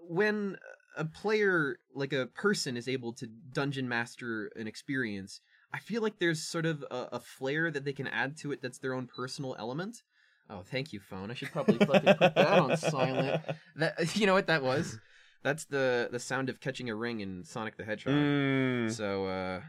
[0.09, 0.57] when
[0.97, 5.41] a player like a person is able to dungeon master an experience,
[5.73, 8.63] I feel like there's sort of a, a flair that they can add to it
[8.63, 10.03] that's their own personal element.
[10.51, 11.31] Oh, thank you, phone.
[11.31, 13.43] I should probably fucking put that on silent.
[13.77, 14.99] That you know what that was?
[15.43, 18.15] That's the the sound of catching a ring in Sonic the Hedgehog.
[18.15, 18.91] Mm.
[18.91, 19.61] So uh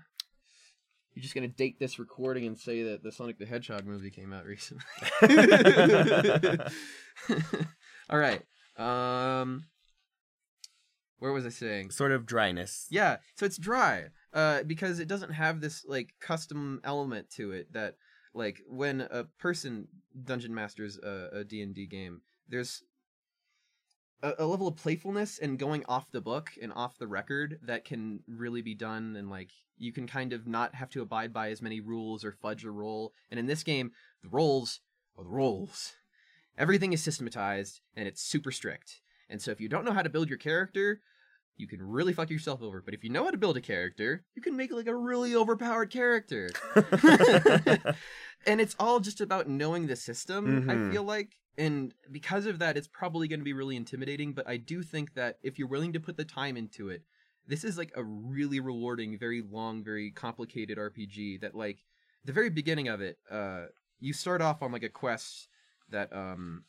[1.13, 4.33] you're just gonna date this recording and say that the Sonic the Hedgehog movie came
[4.33, 4.83] out recently.
[8.09, 8.41] All right.
[8.77, 9.65] Um
[11.19, 11.91] where was I saying?
[11.91, 12.87] sort of dryness.
[12.89, 14.05] Yeah, so it's dry.
[14.33, 17.95] Uh because it doesn't have this like custom element to it that
[18.33, 19.87] like when a person
[20.23, 22.83] dungeon masters a, a D&D game, there's
[24.21, 27.85] a, a level of playfulness and going off the book and off the record that
[27.85, 31.49] can really be done and like you can kind of not have to abide by
[31.49, 34.81] as many rules or fudge a roll and in this game the rolls
[35.17, 35.93] are the rolls
[36.59, 39.01] everything is systematized and it's super strict.
[39.29, 41.01] And so if you don't know how to build your character
[41.59, 44.23] you can really fuck yourself over but if you know how to build a character
[44.35, 46.49] you can make like a really overpowered character
[48.45, 50.71] and it's all just about knowing the system Mhm.
[50.71, 54.47] i feel like and because of that it's probably going to be really intimidating but
[54.47, 57.03] i do think that if you're willing to put the time into it
[57.47, 61.79] this is like a really rewarding, very long, very complicated RPG that like
[62.23, 63.61] the very beginning of it, uh,
[63.99, 65.47] you start off on like a quest
[65.89, 66.63] that um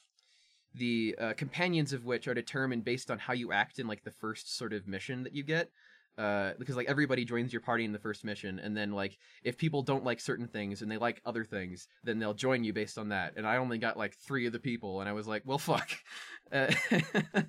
[0.74, 4.10] the uh, companions of which are determined based on how you act in like the
[4.10, 5.70] first sort of mission that you get.
[6.18, 9.56] Uh, because like everybody joins your party in the first mission and then like if
[9.56, 12.98] people don't like certain things and they like other things then they'll join you based
[12.98, 13.32] on that.
[13.36, 15.88] And i only got like three of the people and i was like well fuck.
[16.52, 16.66] Uh,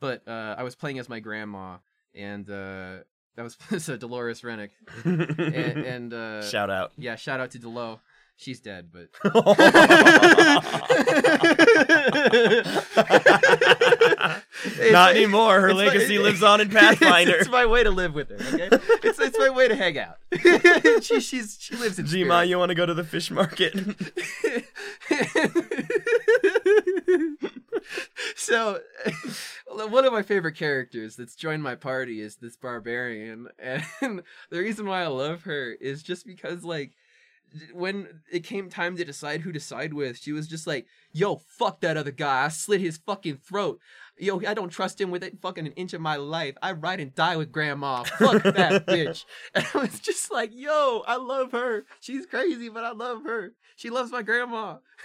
[0.00, 1.76] but uh, i was playing as my grandma
[2.14, 2.98] and uh,
[3.34, 4.70] that was so dolores rennick.
[5.04, 6.92] And, and uh, Shout out.
[6.96, 8.00] yeah shout out to delo.
[8.36, 9.08] She's dead but
[14.90, 15.60] Not anymore.
[15.60, 17.36] Her it's my- legacy lives on in Pathfinder.
[17.36, 18.36] it's my way to live with her.
[18.54, 18.68] Okay,
[19.02, 20.16] it's it's my way to hang out.
[21.02, 22.44] she she's she lives in spirit.
[22.48, 23.74] you want to go to the fish market?
[28.36, 28.80] so
[29.68, 33.82] one of my favorite characters that's joined my party is this barbarian and
[34.50, 36.92] the reason why i love her is just because like
[37.72, 41.36] when it came time to decide who to side with she was just like yo
[41.36, 42.44] fuck that other guy.
[42.44, 43.80] I slit his fucking throat.
[44.18, 46.56] Yo i don't trust him with it fucking an inch of my life.
[46.62, 48.04] I ride and die with grandma.
[48.04, 49.24] Fuck that bitch.
[49.54, 51.84] And i was just like yo i love her.
[52.00, 53.52] She's crazy but i love her.
[53.76, 54.76] She loves my grandma.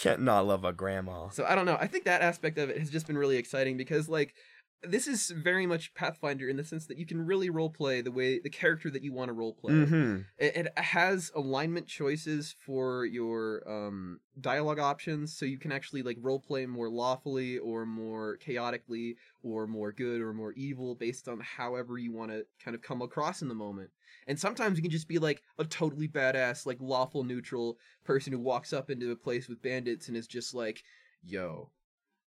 [0.00, 1.28] Can't not love a grandma.
[1.28, 1.76] so I don't know.
[1.80, 4.34] I think that aspect of it has just been really exciting because like
[4.82, 8.12] this is very much Pathfinder in the sense that you can really role play the
[8.12, 9.72] way the character that you want to role play.
[9.72, 10.16] Mm-hmm.
[10.38, 16.16] It, it has alignment choices for your um, dialogue options, so you can actually like
[16.20, 21.40] role play more lawfully or more chaotically or more good or more evil based on
[21.40, 23.90] however you want to kind of come across in the moment.
[24.28, 28.38] And sometimes you can just be like a totally badass, like lawful neutral person who
[28.38, 30.84] walks up into a place with bandits and is just like,
[31.24, 31.70] "Yo,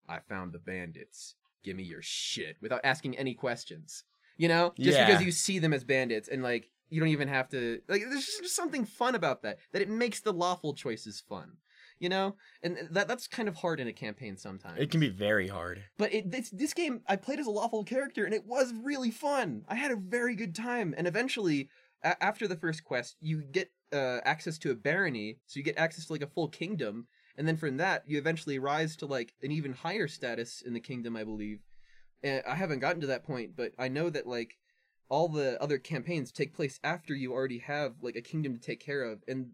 [0.08, 1.34] I found the bandits.
[1.68, 4.04] Give me your shit," without asking any questions.
[4.38, 5.06] You know, just Yeah.
[5.06, 8.00] because you see them as bandits and like you don't even have to like.
[8.08, 9.58] There's just something fun about that.
[9.72, 11.58] That it makes the lawful choices fun.
[11.98, 14.80] You know, and that that's kind of hard in a campaign sometimes.
[14.80, 15.84] It can be very hard.
[15.98, 19.10] But it, this this game, I played as a lawful character, and it was really
[19.10, 19.64] fun.
[19.68, 21.68] I had a very good time, and eventually,
[22.02, 25.76] a- after the first quest, you get uh, access to a barony, so you get
[25.76, 29.32] access to like a full kingdom, and then from that, you eventually rise to like
[29.42, 31.60] an even higher status in the kingdom, I believe.
[32.22, 34.58] And I haven't gotten to that point, but I know that like
[35.08, 38.80] all the other campaigns take place after you already have like a kingdom to take
[38.80, 39.52] care of, and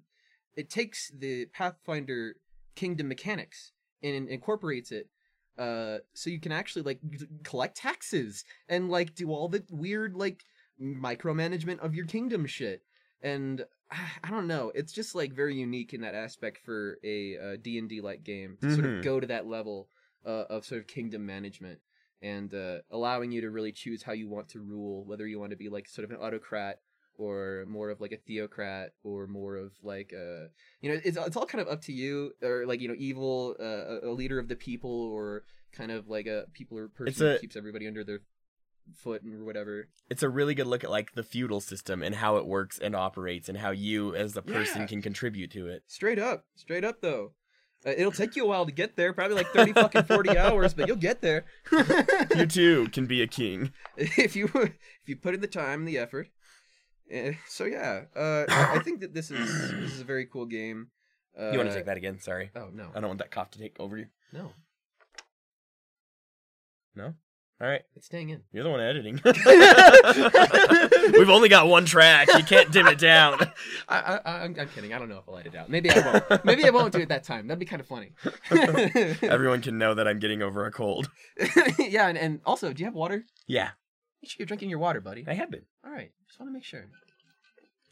[0.56, 2.36] it takes the Pathfinder
[2.74, 5.08] kingdom mechanics and incorporates it
[5.56, 6.98] uh so you can actually like
[7.44, 10.42] collect taxes and like do all the weird like
[10.82, 12.82] micromanagement of your kingdom shit
[13.22, 13.64] and
[14.24, 18.00] i don't know it's just like very unique in that aspect for a uh, d&d
[18.00, 18.98] like game to sort Mhm.
[18.98, 19.88] of go to that level
[20.26, 21.78] uh, of sort of kingdom management
[22.22, 25.50] and uh, allowing you to really choose how you want to rule whether you want
[25.50, 26.78] to be like sort of an autocrat
[27.16, 30.48] or more of like a theocrat or more of like a
[30.80, 33.54] you know it's, it's all kind of up to you or like you know evil
[33.60, 33.64] uh,
[34.06, 37.18] a- a leader of the people or kind of like a people or person It's
[37.18, 38.20] who keeps everybody under their
[38.96, 42.36] foot and whatever It's a really good look at like the feudal system and how
[42.36, 44.86] it works and operates and how you as the person Yeah.
[44.86, 45.82] can contribute to it.
[45.86, 47.32] straight up straight up though
[47.86, 50.74] uh, it'll take you a while to get there probably like 30 fucking 40 hours
[50.74, 51.44] but you'll get there
[52.36, 53.72] You too can be a king.
[53.96, 56.28] if you if you put in the time and the effort
[57.48, 60.88] so yeah uh I, I think that this is this is a very cool game
[61.38, 62.18] uh, You want to take that again?
[62.20, 62.50] Sorry.
[62.56, 64.06] oh no I don't want that cough to take over you.
[64.32, 64.52] no
[66.94, 67.14] No?
[67.64, 67.80] All right.
[67.96, 69.14] it's staying in You're the one editing.
[71.18, 72.28] We've only got one track.
[72.36, 73.38] You can't dim it down.
[73.88, 74.92] I, I, I'm, I'm kidding.
[74.92, 75.70] I don't know if I'll edit it out.
[75.70, 75.98] Maybe I
[76.28, 76.44] won't.
[76.44, 77.46] Maybe I won't do it that time.
[77.46, 78.10] That'd be kind of funny.
[79.22, 81.08] Everyone can know that I'm getting over a cold.
[81.78, 83.24] yeah, and, and also, do you have water?
[83.46, 83.70] Yeah,
[84.20, 85.24] Make sure you're drinking your water, buddy.
[85.26, 85.64] I have been.
[85.86, 86.10] All right.
[86.28, 86.84] Just want to make sure.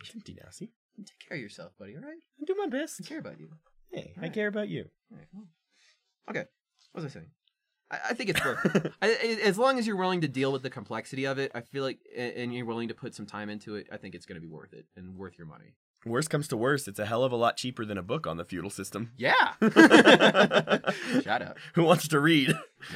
[0.03, 0.69] It's empty now, see?
[0.99, 1.95] Take care of yourself, buddy.
[1.97, 2.21] All right.
[2.43, 3.01] I do my best.
[3.03, 3.49] I care about you.
[3.91, 4.35] Hey, I Alright.
[4.35, 4.85] care about you.
[5.11, 5.29] All right.
[6.29, 6.47] Okay.
[6.93, 7.31] What was I saying?
[7.93, 8.93] I, I think it's worth.
[9.03, 11.61] I, I- as long as you're willing to deal with the complexity of it, I
[11.61, 14.41] feel like, and you're willing to put some time into it, I think it's going
[14.41, 15.75] to be worth it and worth your money.
[16.05, 18.37] Worst comes to worst, it's a hell of a lot cheaper than a book on
[18.37, 19.13] the feudal system.
[19.17, 19.53] Yeah.
[21.23, 21.59] Shut up.
[21.75, 22.55] Who wants to read?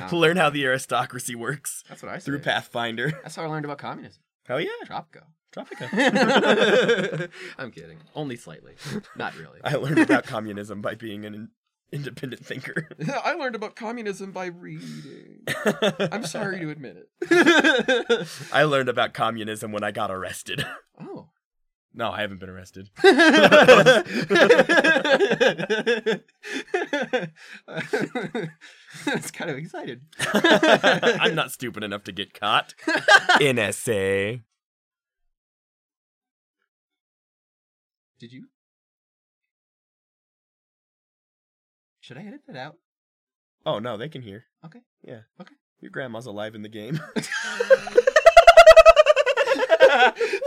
[0.08, 2.24] To learn how the aristocracy works that's what I said.
[2.24, 3.12] through Pathfinder.
[3.22, 4.22] That's how I learned about communism.
[4.44, 5.22] Hell yeah, Tropico.
[5.54, 7.30] Tropica.
[7.58, 7.98] I'm kidding.
[8.14, 8.74] Only slightly.
[9.16, 9.60] Not really.
[9.64, 11.50] I learned about communism by being an
[11.92, 12.88] independent thinker.
[13.24, 15.42] I learned about communism by reading.
[16.12, 18.28] I'm sorry to admit it.
[18.52, 20.64] I learned about communism when I got arrested.
[21.00, 21.28] oh.
[21.98, 22.90] No, I haven't been arrested.
[29.06, 30.02] That's kind of excited.
[30.34, 32.74] I'm not stupid enough to get caught.
[33.40, 34.42] NSA.
[38.18, 38.48] Did you?
[42.06, 42.76] Should I edit that out?
[43.64, 44.44] Oh no, they can hear.
[44.64, 44.78] Okay.
[45.02, 45.22] Yeah.
[45.40, 45.56] Okay.
[45.80, 47.00] Your grandma's alive in the game.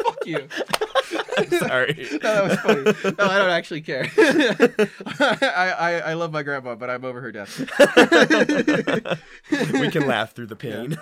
[0.05, 0.47] Fuck you.
[1.37, 2.07] I'm Sorry.
[2.13, 2.83] No, that was funny.
[3.17, 4.09] No, I don't actually care.
[5.19, 7.59] I, I I love my grandma, but I'm over her death.
[9.73, 10.97] we can laugh through the pain.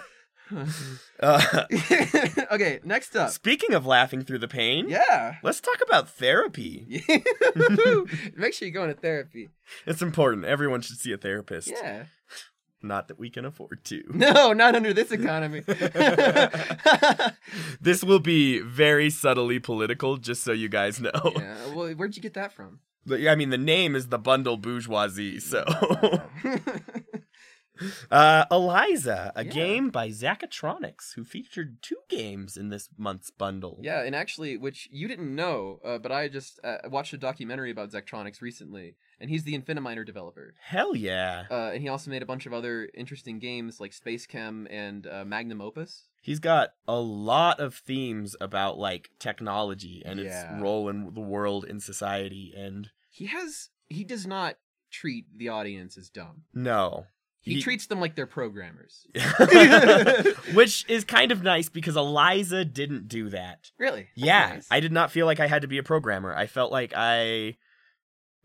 [1.20, 1.66] Uh,
[2.52, 3.30] okay, next up.
[3.32, 5.36] speaking of laughing through the pain, Yeah.
[5.44, 7.04] let's talk about therapy.
[8.36, 9.50] Make sure you go into therapy.
[9.86, 10.46] It's important.
[10.46, 11.70] Everyone should see a therapist.
[11.70, 12.06] Yeah.
[12.82, 14.04] Not that we can afford to.
[14.14, 15.62] No, not under this economy.
[17.82, 21.12] this will be very subtly political, just so you guys know.
[21.36, 21.58] yeah.
[21.74, 22.80] Well, where'd you get that from?
[23.06, 25.64] But I mean, the name is the bundle bourgeoisie, so.
[28.12, 29.52] Uh, Eliza, a Yeah.
[29.52, 33.80] game by Zachtronics, who featured two games in this month's bundle.
[33.84, 37.72] yeah, and actually, which you didn't know, uh, but I just uh, watched a documentary
[37.72, 40.54] about Zachtronics recently, and he's the Infiniminer developer.
[40.60, 41.46] Hell yeah.
[41.50, 45.06] Uh, and he also made a bunch of other interesting games like Space Chem and
[45.08, 46.08] uh, Magnum Opus.
[46.22, 50.54] He's got a lot of themes about like technology and Yeah.
[50.54, 54.58] its role in the world in society and He has he does not
[54.92, 56.44] treat the audience as dumb.
[56.54, 57.06] no.
[57.56, 59.08] He, treats them like they're programmers.
[60.54, 63.72] Which is kind of nice because Eliza didn't do that.
[63.78, 64.08] Really?
[64.16, 64.68] That's Yeah, nice.
[64.70, 66.36] I did not feel like I had to be a programmer.
[66.36, 67.58] I felt like I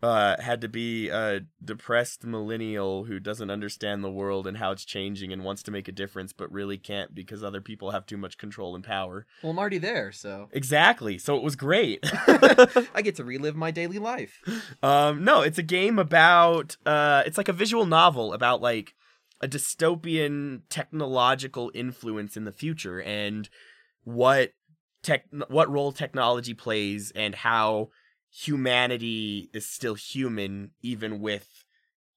[0.03, 4.83] uh, had to be a depressed millennial who doesn't understand the world and how it's
[4.83, 8.17] changing and wants to make a difference, but really can't because other people have too
[8.17, 9.25] much control and power.
[9.41, 11.17] Well, I'm already there, so Exactly.
[11.17, 12.01] So it was great.
[12.93, 14.41] I get to relive my daily life.
[14.83, 16.75] um, no, it's a game about.
[16.85, 18.95] Uh, it's like a visual novel about like
[19.39, 23.49] a dystopian technological influence in the future and
[24.03, 24.51] what
[25.01, 27.89] tech what role technology plays and how
[28.33, 31.63] humanity is still human even with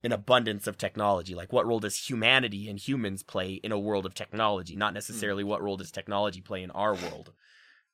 [0.03, 1.35] an abundance of technology.
[1.35, 4.75] Like what role does humanity and humans play in a world of technology?
[4.75, 7.33] Not necessarily what role does technology play in our world.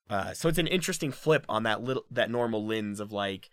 [0.10, 3.50] Uh, so it's an interesting flip on that little that normal lens of like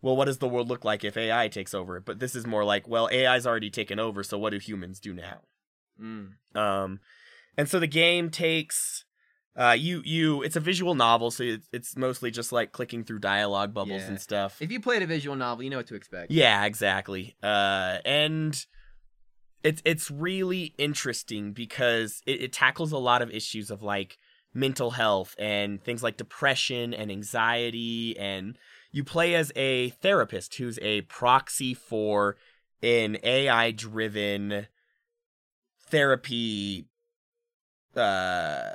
[0.00, 2.64] well what does the world look like if ai takes over but this is more
[2.64, 5.40] like well ai's already taken over so what do humans do now?
[6.00, 6.34] Mm.
[6.54, 7.00] um,
[7.56, 9.04] and so the game takes
[9.58, 13.18] uh, you you it's a visual novel, so it's, it's mostly just like clicking through
[13.18, 14.08] dialogue bubbles Yeah.
[14.08, 14.62] and stuff.
[14.62, 16.30] If you played a visual novel, you know what to expect.
[16.30, 17.36] Yeah, exactly.
[17.42, 18.64] Uh, and
[19.64, 24.16] it's it's really interesting because it, it tackles a lot of issues of like
[24.54, 28.56] mental health and things like depression and anxiety and
[28.92, 32.36] you play as a therapist who's a proxy for
[32.82, 34.66] an AI driven
[35.90, 36.86] therapy
[37.96, 38.70] uh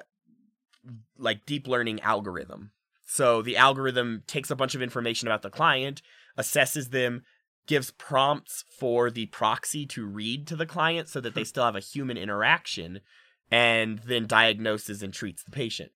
[1.17, 2.71] like deep learning algorithm.
[3.05, 6.01] So the algorithm takes a bunch of information about the client,
[6.37, 7.23] assesses them,
[7.67, 11.45] gives prompts for the proxy to read to the client so that they hmm.
[11.45, 12.99] still have a human interaction,
[13.51, 15.91] and then diagnoses and treats the patient.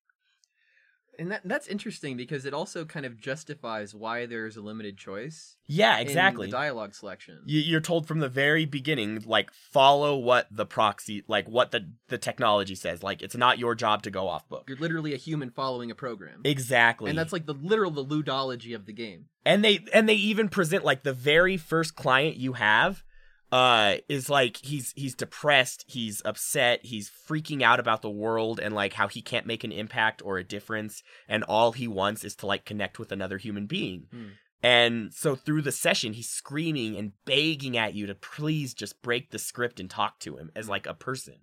[1.20, 5.56] And that that's interesting because it also kind of justifies why there's a limited choice.
[5.66, 6.48] Yeah, in exactly.
[6.48, 7.40] the dialogue selection.
[7.46, 11.90] You- You're told from the very beginning, like follow what the proxy, like what the
[12.08, 13.04] the technology says.
[13.04, 14.66] Like it's not your job to go off book.
[14.68, 16.42] You're literally a human following a program.
[16.44, 17.10] Exactly.
[17.10, 19.26] And that's like the literal the ludology of the game.
[19.46, 23.04] and they and they even present like the very first client you have
[23.52, 28.76] uh is like he's he's depressed he's upset he's freaking out about the world and
[28.76, 32.36] like how he can't make an impact or a difference and all he wants is
[32.36, 34.26] to like connect with another human being Hmm.
[34.62, 39.32] and so through the session he's screaming and begging at you to please just break
[39.32, 41.36] the script and talk to him as like a person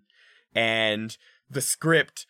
[0.55, 1.17] and
[1.49, 2.27] the script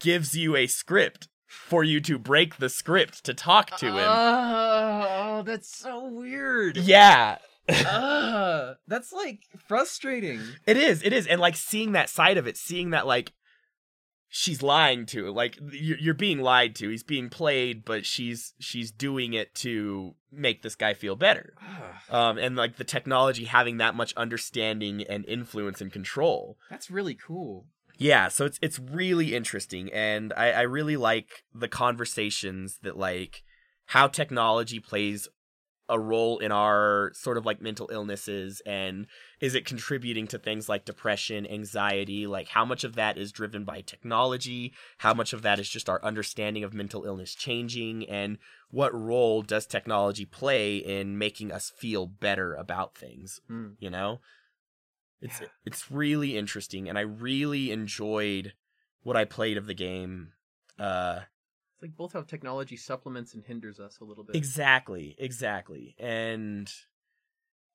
[0.00, 5.42] gives you a script for you to break the script to talk to him Oh,
[5.44, 6.76] that's so weird.
[6.78, 7.38] yeah
[7.70, 10.40] Ah, that's like frustrating.
[10.66, 13.32] It is, it is, and like seeing that side of it, seeing that like
[14.28, 16.88] she's lying to, like you're, you're being lied to.
[16.88, 21.54] He's being played, but she's she's doing it to make this guy feel better.
[22.10, 26.56] Um, and like the technology having that much understanding and influence and control.
[26.70, 27.66] that's really cool.
[27.98, 33.42] Yeah, so it's it's really interesting, and I, I really like the conversations that like
[33.86, 35.28] how technology plays
[35.88, 39.06] a role in our sort of like mental illnesses and
[39.40, 43.64] is it contributing to things like depression anxiety like how much of that is driven
[43.64, 48.38] by technology how much of that is just our understanding of mental illness changing and
[48.70, 53.70] what role does technology play in making us feel better about things Hmm.
[53.78, 54.20] you know
[55.20, 55.48] It's Yeah.
[55.64, 58.54] it's really interesting, and I really enjoyed
[59.02, 60.32] what I played of the game.
[60.78, 61.22] Uh,
[61.78, 64.34] It's like both how technology supplements and hinders us a little bit.
[64.34, 66.68] exactly, exactly, and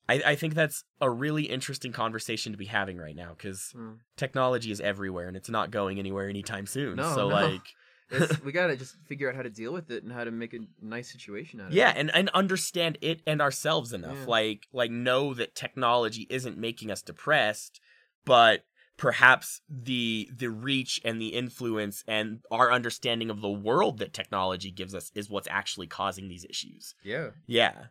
[0.10, 4.00] I I think that's a really interesting conversation to be having right now because Mm.
[4.18, 6.98] technology is everywhere and it's not going anywhere anytime soon.
[6.98, 7.34] No, so no.
[7.36, 7.62] like.
[8.46, 10.60] We gotta just figure out how to deal with it and how to make a
[10.82, 11.96] nice situation out of yeah it.
[11.96, 14.26] Yeah, and, and understand it and ourselves enough Yeah.
[14.28, 17.80] like like know that technology isn't making us depressed
[18.26, 18.66] but
[18.98, 24.72] perhaps the the reach and the influence and our understanding of the world that technology
[24.72, 27.30] gives us is what's actually causing these issues Yeah.
[27.48, 27.86] yeah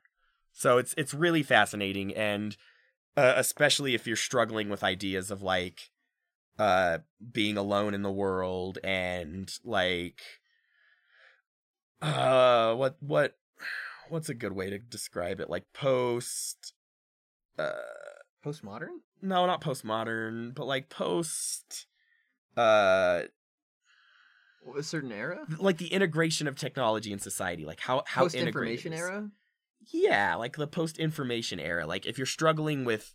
[0.53, 2.57] so it's it's really fascinating and
[3.17, 5.91] uh, especially if you're struggling with ideas of like
[6.59, 6.99] uh
[7.33, 10.21] being alone in the world and like
[12.01, 13.37] uh what what
[14.09, 16.75] what's a good way to describe it like post
[17.59, 17.73] uh
[18.45, 18.99] Postmodern?
[19.23, 21.87] No not postmodern but like post
[22.57, 23.23] uh
[24.77, 25.47] A certain era?
[25.59, 29.31] like the integration of technology in society like how how Post information era?
[29.93, 31.87] Yeah, like the post information era.
[31.87, 33.15] Like if you're struggling with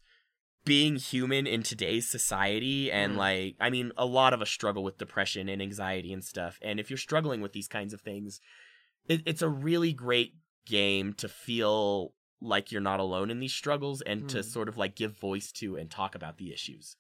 [0.66, 3.18] being human in today's society and Mm.
[3.18, 6.60] like I mean a lot of us struggle with depression and anxiety and stuff.
[6.62, 8.41] And if you're struggling with these kinds of things,
[9.08, 10.34] it, it's a really great
[10.66, 12.12] game to feel
[12.42, 14.46] like you're not alone in these struggles and to Mm.
[14.46, 16.96] sort of like give voice to and talk about the issues.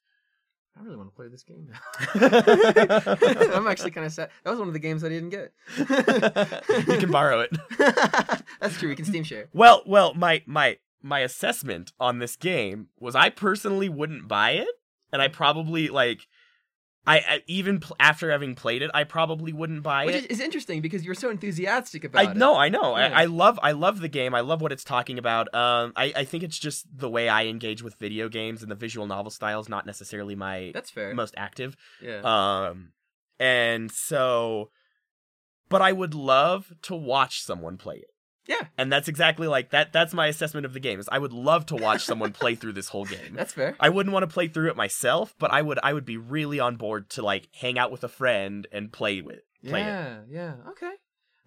[0.79, 1.79] I really want to play this game now.
[3.55, 4.29] I'm actually kind of sad.
[4.43, 5.51] That was one of the games I didn't get.
[6.87, 7.51] you can borrow it.
[8.59, 8.89] That's true.
[8.89, 9.47] We can Steam share.
[9.53, 14.69] Well, well, my my my assessment on this game was I personally wouldn't buy it,
[15.11, 16.27] and I probably like,
[17.07, 20.05] I, I even pl- after having played it, I probably wouldn't buy it.
[20.07, 20.31] Which it.
[20.31, 22.37] is, is interesting because you're so enthusiastic about I it.
[22.37, 22.97] know, I know.
[22.97, 23.07] Yeah.
[23.15, 24.35] I, I love, I love the game.
[24.35, 25.53] I love what it's talking about.
[25.55, 28.75] Um, I, I think it's just the way I engage with video games and the
[28.75, 31.13] visual novel style is not necessarily my That's fair.
[31.13, 31.77] most active.
[32.01, 32.19] yeah.
[32.23, 32.91] Um,
[33.39, 34.71] and so,
[35.69, 38.09] but I would love to watch someone play it.
[38.47, 38.65] Yeah.
[38.77, 39.93] And that's exactly like that.
[39.93, 40.99] That's my assessment of the game.
[40.99, 43.33] Is I would love to watch someone play through this whole game.
[43.33, 43.75] That's fair.
[43.79, 45.79] I wouldn't want to play through it myself, but I would.
[45.83, 49.21] I would be really on board to like hang out with a friend and play
[49.21, 49.85] with play it.
[49.85, 50.19] yeah.
[50.29, 50.53] Yeah.
[50.69, 50.91] Okay.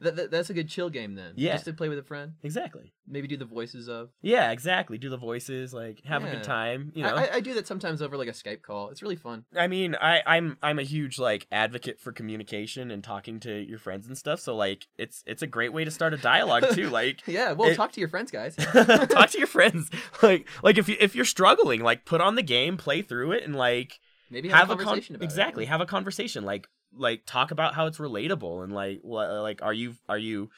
[0.01, 1.34] That, that, that's a good chill game then.
[1.36, 1.53] Yeah.
[1.53, 2.32] Just to play with a friend.
[2.42, 2.94] Exactly.
[3.07, 4.11] Maybe do the voices of.
[4.22, 4.96] Yeah, exactly.
[4.96, 6.92] Do the voices, like have a good time.
[6.94, 7.14] You know.
[7.14, 8.88] I, I, do that sometimes over like a Skype call.
[8.90, 9.44] It's really fun.
[9.55, 13.78] I mean, I, I'm I'm a huge like advocate for communication and talking to your
[13.78, 14.40] friends and stuff.
[14.40, 16.88] So like, it's it's a great way to start a dialogue too.
[17.01, 17.53] Like, Yeah.
[17.53, 18.57] Well, It- talk to your friends, guys.
[19.09, 19.90] talk to your friends.
[20.22, 23.44] Like like if you if you're struggling, like put on the game, play through it,
[23.44, 25.68] and like Maybe have, have a con- conversation about exactly it.
[25.68, 26.44] have a conversation.
[26.44, 30.51] Like like talk about how it's relatable and like like are you are you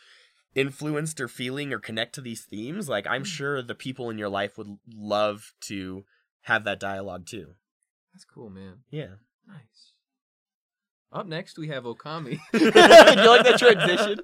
[0.55, 2.89] influenced or feeling or connect to these themes?
[2.89, 3.27] Like I'm Mm.
[3.27, 6.05] sure the people in your life would love to
[6.43, 7.55] have that dialogue too.
[8.13, 8.79] That's cool, man.
[8.91, 9.15] Yeah.
[9.49, 9.93] Nice.
[11.13, 12.39] Up next, we have Okami.
[12.53, 14.19] Do you like that transition?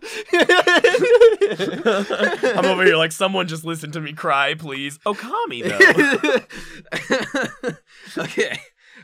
[2.59, 4.99] I'm over here like someone just listen to me cry, please.
[5.07, 5.65] Okami
[8.17, 8.23] though.
[8.23, 8.59] okay.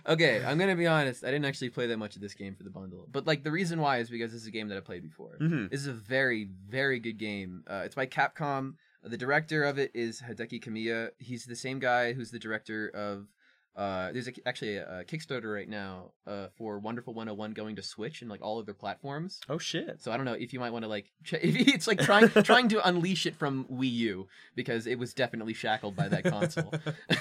[0.07, 1.25] Okay, I'm gonna be honest.
[1.25, 3.51] I didn't actually play that much of this game for the bundle, but like the
[3.51, 5.37] reason why is because this is a game that I played before.
[5.41, 5.71] Mhm.
[5.71, 7.65] This is a very, very good game.
[7.67, 8.75] Uh, it's by Capcom.
[9.03, 11.11] The director of it is Hideki Kamiya.
[11.19, 13.29] He's the same guy who's the director of.
[13.77, 17.83] Uh, there's a, actually a, a Kickstarter right now uh, for Wonderful 101 going to
[17.83, 19.41] Switch and like all of their platforms.
[19.49, 20.01] Oh shit.
[20.01, 21.11] So I don't know if you might want to like.
[21.25, 25.55] Ch- it's like trying trying to unleash it from Wii U because it was definitely
[25.55, 26.73] shackled by that console.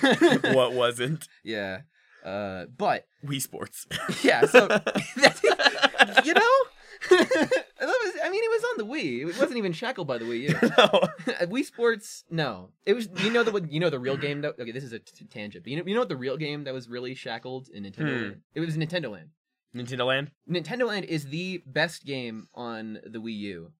[0.54, 1.82] what wasn't yeah,
[2.24, 3.86] uh, but Wii Sports?
[4.24, 4.46] yeah.
[4.46, 4.62] So
[6.24, 6.52] you know,
[7.10, 8.14] was.
[8.24, 9.22] I mean, it was on the Wii.
[9.22, 10.50] It wasn't even shackled by the Wii U.
[10.78, 11.48] no.
[11.48, 12.70] Wii Sports, no.
[12.86, 13.10] It was.
[13.24, 14.60] You know the you know the real game that.
[14.60, 15.64] Okay, this is a t- tangent.
[15.64, 18.18] But you know you know what the real game that was really shackled in Nintendo
[18.18, 18.22] Hmm.
[18.24, 18.42] Land.
[18.56, 19.30] It was Nintendo Land.
[19.76, 20.32] Nintendo Land.
[20.50, 23.72] Nintendo Land is the best game on the Wii U.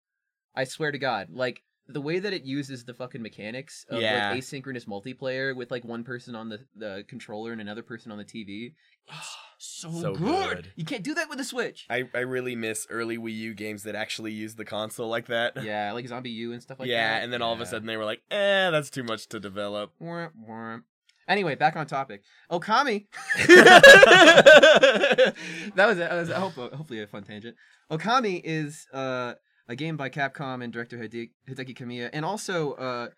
[0.54, 1.28] I swear to God.
[1.30, 4.30] Like the way that it uses the fucking mechanics of Yeah.
[4.30, 8.18] like asynchronous multiplayer with like one person on the, the controller and another person on
[8.18, 8.72] the TV.
[9.06, 10.56] It's so, So good.
[10.56, 10.72] good.
[10.76, 11.86] You can't do that with a Switch.
[11.90, 15.62] I, I really miss early Wii U games that actually used the console like that.
[15.62, 17.16] yeah, like ZombiU and stuff like yeah, that.
[17.18, 19.38] Yeah, and then all of a sudden they were like, eh, that's too much to
[19.38, 19.92] develop.
[21.28, 22.22] Anyway, back on topic.
[22.50, 23.06] Okami.
[23.46, 25.34] that
[25.76, 27.56] was, that was hope, hopefully a fun tangent.
[27.90, 29.34] Okami is uh,
[29.68, 33.08] a game by Capcom and director Hide- Hideki Kamiya, and also uh,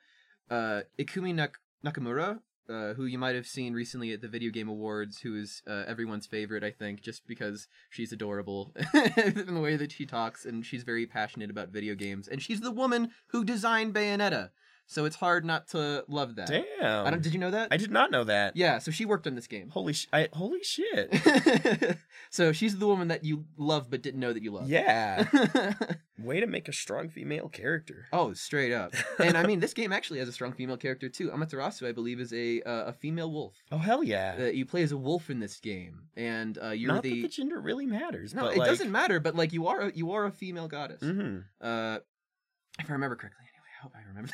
[0.50, 4.68] uh, Ikumi Nak- Nakamura, uh, who you might have seen recently at the Video Game
[4.68, 9.76] Awards, who is uh, everyone's favorite, I think, just because she's adorable in the way
[9.76, 13.44] that she talks, and she's very passionate about video games, and she's the woman who
[13.44, 14.50] designed Bayonetta.
[14.86, 16.48] So it's hard not to love that.
[16.48, 17.06] Damn.
[17.06, 17.68] I don't, did you know that?
[17.72, 18.56] I did not know that.
[18.56, 19.70] yeah, so she worked on this game.
[19.70, 21.12] Holy sh- I, holy shit.
[22.30, 24.68] so she's the woman that you love but didn't know that you love.
[24.68, 25.26] Yeah.
[26.18, 28.06] Way to make a strong female character.
[28.12, 28.94] oh, straight up.
[29.18, 31.30] And I mean, this game actually has a strong female character too.
[31.30, 33.54] Amaterasu, I believe, is a uh, a female wolf.
[33.72, 34.36] Oh hell yeah.
[34.38, 37.10] Uh, you play as a wolf in this game, and uh, you're not the.
[37.10, 38.34] that the gender really matters.
[38.34, 38.68] no, but it like...
[38.68, 39.20] doesn't matter.
[39.20, 41.02] But like, you are a, you are a female goddess.
[41.02, 41.98] hmm Uh,
[42.78, 43.46] if I remember correctly.
[43.82, 44.32] Hope I remember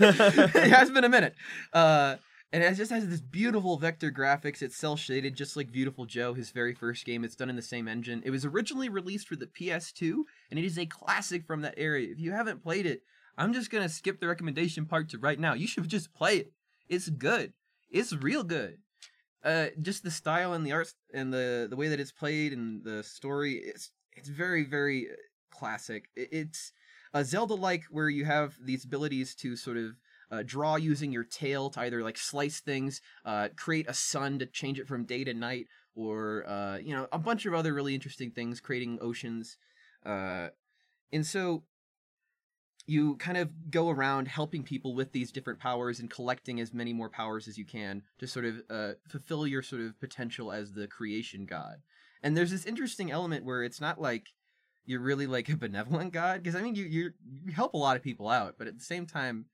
[0.58, 1.34] it has been a minute.
[1.72, 2.16] Uh,
[2.52, 4.62] and it just has this beautiful vector graphics.
[4.62, 7.22] It's cel shaded, just like Viewtiful Joe, his very first game.
[7.24, 8.22] It's done in the same engine.
[8.24, 12.08] It was originally released for the PS2, and it is a classic from that area.
[12.10, 13.02] If you haven't played it,
[13.38, 15.54] I'm just gonna skip the recommendation part to right now.
[15.54, 16.52] You should just play it.
[16.88, 17.52] It's good.
[17.90, 18.78] It's real good.
[19.44, 22.82] Uh, just the style and the art and the the way that it's played and
[22.84, 23.54] the story.
[23.54, 25.08] It's it's very very
[25.50, 26.08] classic.
[26.16, 26.72] It- It's
[27.12, 29.96] a Zelda like where you have these abilities to sort of
[30.30, 34.46] uh, draw using your tail to either like slice things, uh, create a sun to
[34.46, 37.94] change it from day to night, or uh, you know a bunch of other really
[37.94, 39.56] interesting things, creating oceans.
[40.04, 40.48] Uh,
[41.12, 41.64] and so
[42.86, 46.92] you kind of go around helping people with these different powers and collecting as many
[46.92, 50.72] more powers as you can to sort of uh, fulfill your sort of potential as
[50.72, 51.76] the creation god.
[52.22, 54.28] And there's this interesting element where it's not like
[54.86, 56.42] you're really like a benevolent god?
[56.42, 57.12] Because I mean you you
[57.54, 59.46] help a lot of people out, but at the same time,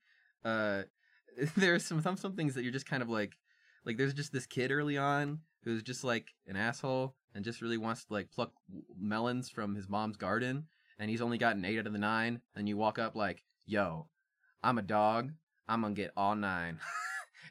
[0.43, 0.83] uh,
[1.57, 3.37] there's some some some things that you're just kind of like
[3.85, 7.77] like there's just this kid early on who's just like an asshole and just really
[7.77, 8.51] wants to like pluck
[8.99, 10.65] melons from his mom's garden
[10.99, 14.07] and he's only gotten eight out of the nine and you walk up like yo
[14.63, 15.31] i'm a dog.
[15.67, 16.79] I'm gonna get all nine.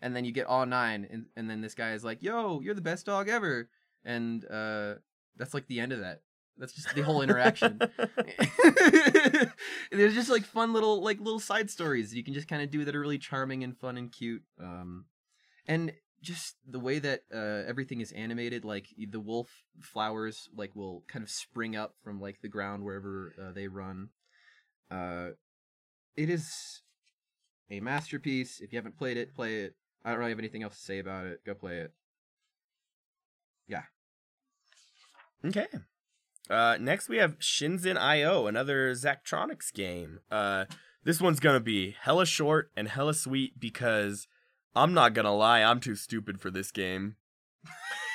[0.03, 2.75] And then you get all nine and, and then this guy is like yo you're
[2.75, 3.71] the best dog ever.
[4.05, 4.97] And uh
[5.37, 6.21] that's like the end of that
[6.59, 7.79] that's just the whole interaction.
[9.91, 12.85] There's just like fun little like little side stories you can just kind of do
[12.85, 15.05] that are really charming and fun and cute um
[15.67, 15.93] and
[16.23, 19.49] just the way that uh, everything is animated like the wolf
[19.81, 24.09] flowers like will kind of spring up from like the ground wherever uh, they run.
[24.91, 25.31] Uh
[26.17, 26.83] it is
[27.71, 28.61] a masterpiece.
[28.61, 29.75] If you haven't played it play it.
[30.05, 31.45] I don't really have anything else to say about it.
[31.45, 31.93] Go play it.
[33.69, 33.83] Yeah.
[35.45, 35.67] Okay.
[36.49, 40.21] Uh, next we have Shenzhen I/O, another Zachtronics game.
[40.31, 40.67] Uh,
[41.05, 44.29] this one's gonna be hella short and hella sweet because
[44.75, 47.17] I'm not gonna lie, I'm too stupid for this game.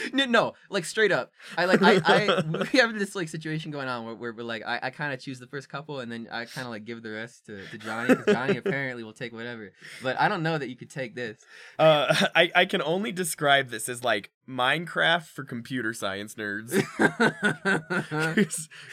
[0.12, 1.32] no, no, like straight up.
[1.56, 4.62] I like I, I we have this like situation going on where, where we're like
[4.66, 7.02] I, I kind of choose the first couple and then I kind of like give
[7.02, 9.72] the rest to, to Johnny because Johnny apparently will take whatever.
[10.02, 11.38] But I don't know that you could take this.
[11.78, 16.72] Uh, I I can only describe this as like Minecraft for computer science nerds,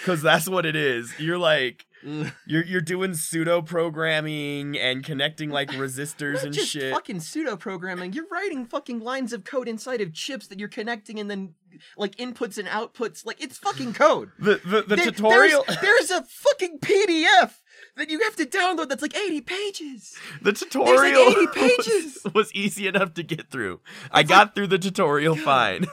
[0.04, 1.12] because that's what it is.
[1.20, 1.86] You're like
[2.46, 6.94] you're you're doing pseudo programming and connecting like resistors Not and just shit.
[6.94, 8.14] fucking pseudo programming.
[8.14, 11.54] You're writing fucking lines of code inside of chips that you're connecting and then
[11.98, 13.26] like inputs and outputs.
[13.26, 14.32] Like it's fucking code.
[14.40, 17.56] The the, the There- tutorial There's, there's a fucking PDF
[17.96, 20.16] that you have to download that's like 80 pages.
[20.42, 22.20] the tutorial 80 pages.
[22.24, 23.82] Was, was easy enough to get through.
[24.12, 25.86] I got through the tutorial fine.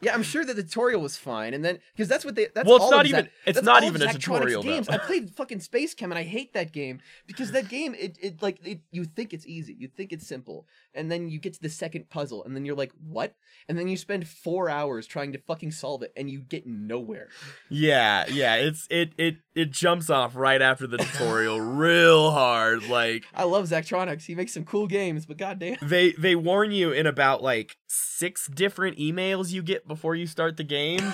[0.00, 2.48] Yeah, I'm sure that the tutorial was fine, and then because that's what they.
[2.54, 4.62] That's Well, it's all not even- Zac- it's not even a tutorial.
[4.62, 4.88] Games.
[4.88, 8.42] I played fucking Space Chem, and I hate that game because that game, it, it
[8.42, 11.62] like it, you think it's easy, you think it's simple, and then you get to
[11.62, 13.34] the second puzzle, and then you're like, what?
[13.68, 17.28] And then you spend four hours trying to fucking solve it, and you get nowhere.
[17.70, 22.88] Yeah, yeah, it's it it it jumps off right after the tutorial real hard.
[22.88, 24.24] Like I love Zachtronics.
[24.26, 25.78] He makes some cool games, but goddamn.
[25.82, 30.56] they they warn you in about like six different emails you get before you start
[30.56, 31.00] the game.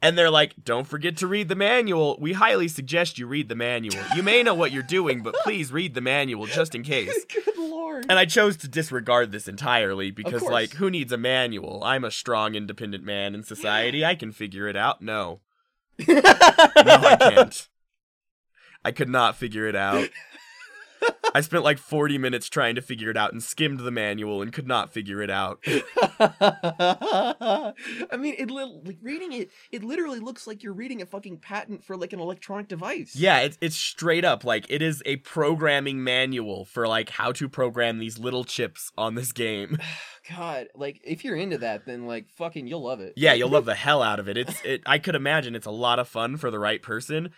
[0.00, 2.16] And they're like, don't forget to read the manual.
[2.20, 4.00] We highly suggest you read the manual.
[4.14, 7.24] You may know what you're doing, but please read the manual just in case.
[7.24, 8.06] Good lord.
[8.08, 11.82] And I chose to disregard this entirely because, like, who needs a manual?
[11.82, 14.04] I'm a strong, independent man in society.
[14.04, 15.02] I can figure it out.
[15.02, 15.40] No.
[16.06, 17.68] No, I can't.
[18.84, 20.08] I could not figure it out.
[21.34, 24.52] I spent like 40 minutes trying to figure it out and skimmed the manual and
[24.52, 25.60] could not figure it out.
[26.20, 27.72] I
[28.18, 29.50] mean, it li- like reading it.
[29.70, 33.14] It literally looks like you're reading a fucking patent for like an electronic device.
[33.14, 37.48] Yeah, it's it's straight up like it is a programming manual for like how to
[37.48, 39.78] program these little chips on this game.
[40.36, 43.14] God, like if you're into that, then like fucking you'll love it.
[43.16, 44.36] Yeah, you'll love the hell out of it.
[44.36, 44.82] It's it.
[44.86, 47.30] I could imagine it's a lot of fun for the right person.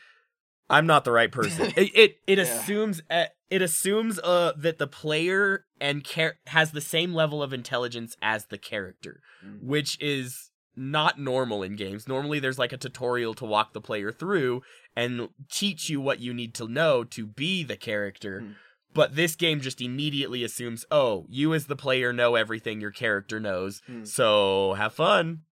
[0.68, 1.72] I'm not the right person.
[1.76, 2.44] It it, it Yeah.
[2.44, 7.52] assumes uh, it assumes uh that the player and char- has the same level of
[7.52, 9.62] intelligence as the character, Mm.
[9.62, 12.06] which is not normal in games.
[12.08, 14.62] Normally there's like a tutorial to walk the player through
[14.96, 18.40] and teach you what you need to know to be the character.
[18.42, 18.54] Mm.
[18.94, 23.38] But this game just immediately assumes, oh, you as the player know everything your character
[23.40, 24.04] knows, Hmm.
[24.04, 25.42] so have fun.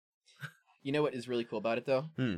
[0.82, 2.06] You know what is really cool about it though?
[2.16, 2.36] Hmm.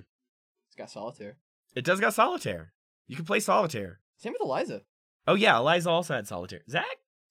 [0.68, 1.36] It's got solitaire.
[1.74, 2.72] It does got solitaire.
[3.07, 4.01] You can play solitaire.
[4.16, 4.82] Same with Eliza.
[5.26, 6.62] Oh yeah, Eliza also had solitaire.
[6.68, 6.84] Zach,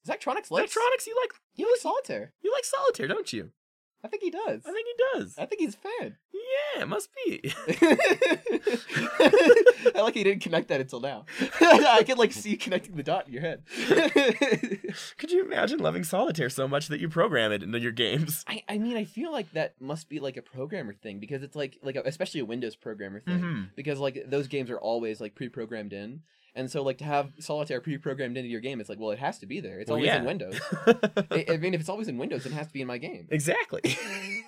[0.07, 2.33] Zachtronics likes Electronics, you like you likes solitaire.
[2.41, 3.51] you like solitaire, don't you?
[4.03, 4.61] I think he does.
[4.65, 5.35] I think he does.
[5.37, 6.15] I think he's fan.
[6.33, 7.41] Yeah, it must be.
[9.95, 11.25] I like he didn't connect that until now.
[11.61, 13.63] I could like see you connecting the dot in your head.
[15.17, 18.43] Could you imagine loving solitaire so much that you program it into your games?
[18.47, 21.55] I, I mean, I feel like that must be like a programmer thing because it's
[21.55, 23.69] like like a, especially a Windows programmer thing Mhm.
[23.75, 26.21] because like those games are always like pre-programmed in,
[26.59, 29.39] and so like to have solitaire pre-programmed into your game, it's like well, it has
[29.39, 29.79] to be there.
[29.79, 30.19] It's Well, always yeah.
[30.19, 30.59] in Windows.
[31.31, 33.27] I, I mean, if it's always in Windows, it has to be in my game.
[33.31, 33.81] exactly.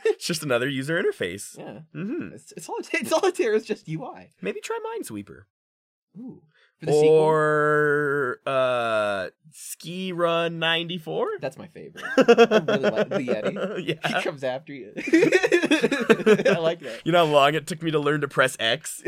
[0.05, 1.57] it's just another user interface.
[1.57, 3.05] Yeah, hmm it's, it's solitaire.
[3.05, 4.31] Solitaire is just UI.
[4.41, 5.43] Maybe try Minesweeper.
[6.19, 6.41] Ooh,
[6.81, 11.27] the sequel, or uh Ski Run 94.
[11.39, 12.03] that's my favorite.
[12.17, 13.85] I really like the Yeti.
[13.87, 14.07] Yeah.
[14.17, 14.91] He comes after you.
[14.97, 17.01] I like that.
[17.05, 19.01] You know how long it took me to learn to press X?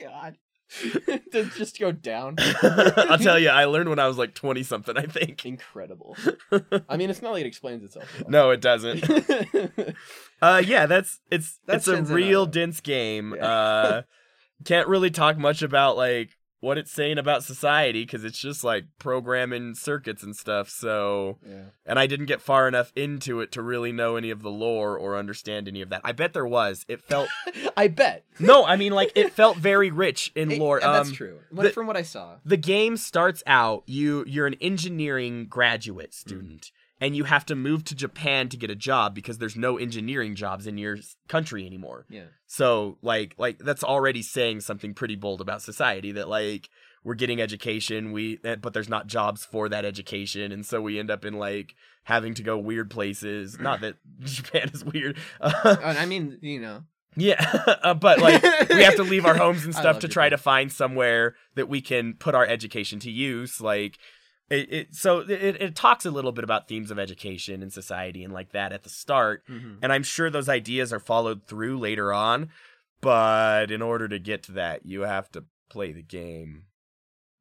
[0.00, 0.36] God.
[1.32, 2.36] to just go down.
[2.62, 5.44] I'll tell you, I learned when I was like 20 something, I think.
[5.44, 6.16] Incredible.
[6.88, 8.08] I mean, it's not like it explains itself.
[8.28, 9.04] No, it doesn't.
[10.42, 12.52] Uh yeah, that's it's That's it's a Shenzhen real Island.
[12.52, 13.34] dense game.
[13.36, 13.46] Yeah.
[13.46, 14.02] Uh
[14.64, 18.84] can't really talk much about like what it's saying about society cuz it's just like
[18.98, 20.68] programming circuits and stuff.
[20.68, 21.64] So yeah.
[21.86, 24.98] and I didn't get far enough into it to really know any of the lore
[24.98, 26.00] or understand any of that.
[26.02, 26.84] I bet there was.
[26.88, 27.28] It felt
[27.76, 28.24] I bet.
[28.38, 30.78] No, I mean like it felt very rich in It- lore.
[30.78, 31.38] and that's Um, true.
[31.52, 32.36] the- from what I saw.
[32.44, 36.72] the game starts out you you're an engineering graduate student
[37.04, 40.34] and you have to move to Japan to get a job because there's no engineering
[40.34, 40.96] jobs in your
[41.28, 42.06] country anymore.
[42.08, 42.28] Yeah.
[42.46, 46.70] So like like that's already saying something pretty bold about society that like
[47.04, 50.98] we're getting education we eh, but there's not jobs for that education and so we
[50.98, 51.74] end up in like
[52.04, 53.58] having to go weird places.
[53.60, 55.18] Not that Japan is weird.
[55.42, 56.84] Uh, I mean, you know.
[57.16, 60.12] yeah, uh, but like we have to leave our homes and stuff to Japan.
[60.14, 63.98] try to find somewhere that we can put our education to use like
[64.50, 68.22] it, it so it, it talks a little bit about themes of education and society
[68.22, 69.78] and like that at the start Mhm.
[69.82, 72.50] and i'm sure those ideas are followed through later on
[73.00, 76.64] but in order to get to that you have to play the game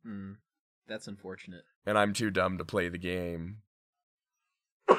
[0.06, 0.36] Mm.
[0.88, 1.64] That's unfortunate.
[1.86, 3.58] and i'm too dumb to play the game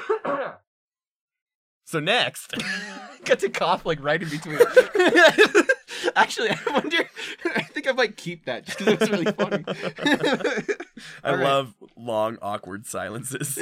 [1.85, 2.53] so next
[3.25, 4.59] Got to cough like right in between.
[6.23, 6.97] Actually, I wonder.
[7.55, 9.63] I think I might keep that just because it was really funny.
[11.23, 11.43] i All right.
[11.43, 13.57] love long awkward silences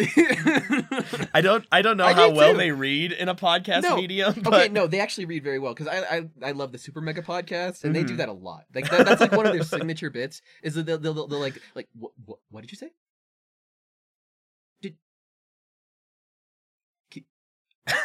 [1.34, 2.58] I don't I don't know I how do well too.
[2.58, 3.96] they read in a podcast No.
[3.96, 4.34] medium.
[4.44, 7.02] But okay, no, they actually read very well because I, I I love the Super
[7.02, 8.18] Mega podcast and they do Mhm.
[8.18, 8.66] that a lot.
[8.74, 11.40] Like that, that's like one of their signature bits is that they'll they'll, they'll, they'll
[11.40, 12.92] like like what, what what did you say?
[17.86, 18.00] That's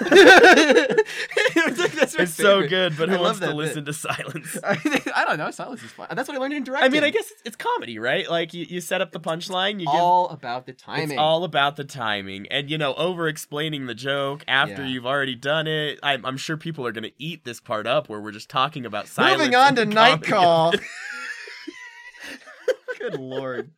[2.14, 4.58] it's so good, but I who love wants to listen to silence?
[4.64, 5.50] I don't know.
[5.50, 6.08] Silence is fun.
[6.10, 6.90] That's what I learned in directing.
[6.90, 8.28] I mean, I guess it's, it's comedy, right?
[8.28, 11.12] Like you, you set up the punchline, you give all about the timing.
[11.12, 14.88] It's all about the timing, and you know, over explaining the joke after Yeah.
[14.88, 16.00] you've already done it.
[16.02, 19.06] I'm, I'm sure people are gonna eat this part up where we're just talking about
[19.06, 19.38] silence.
[19.38, 20.22] Moving on to Night.
[20.22, 20.72] Call.
[22.98, 23.70] Good lord.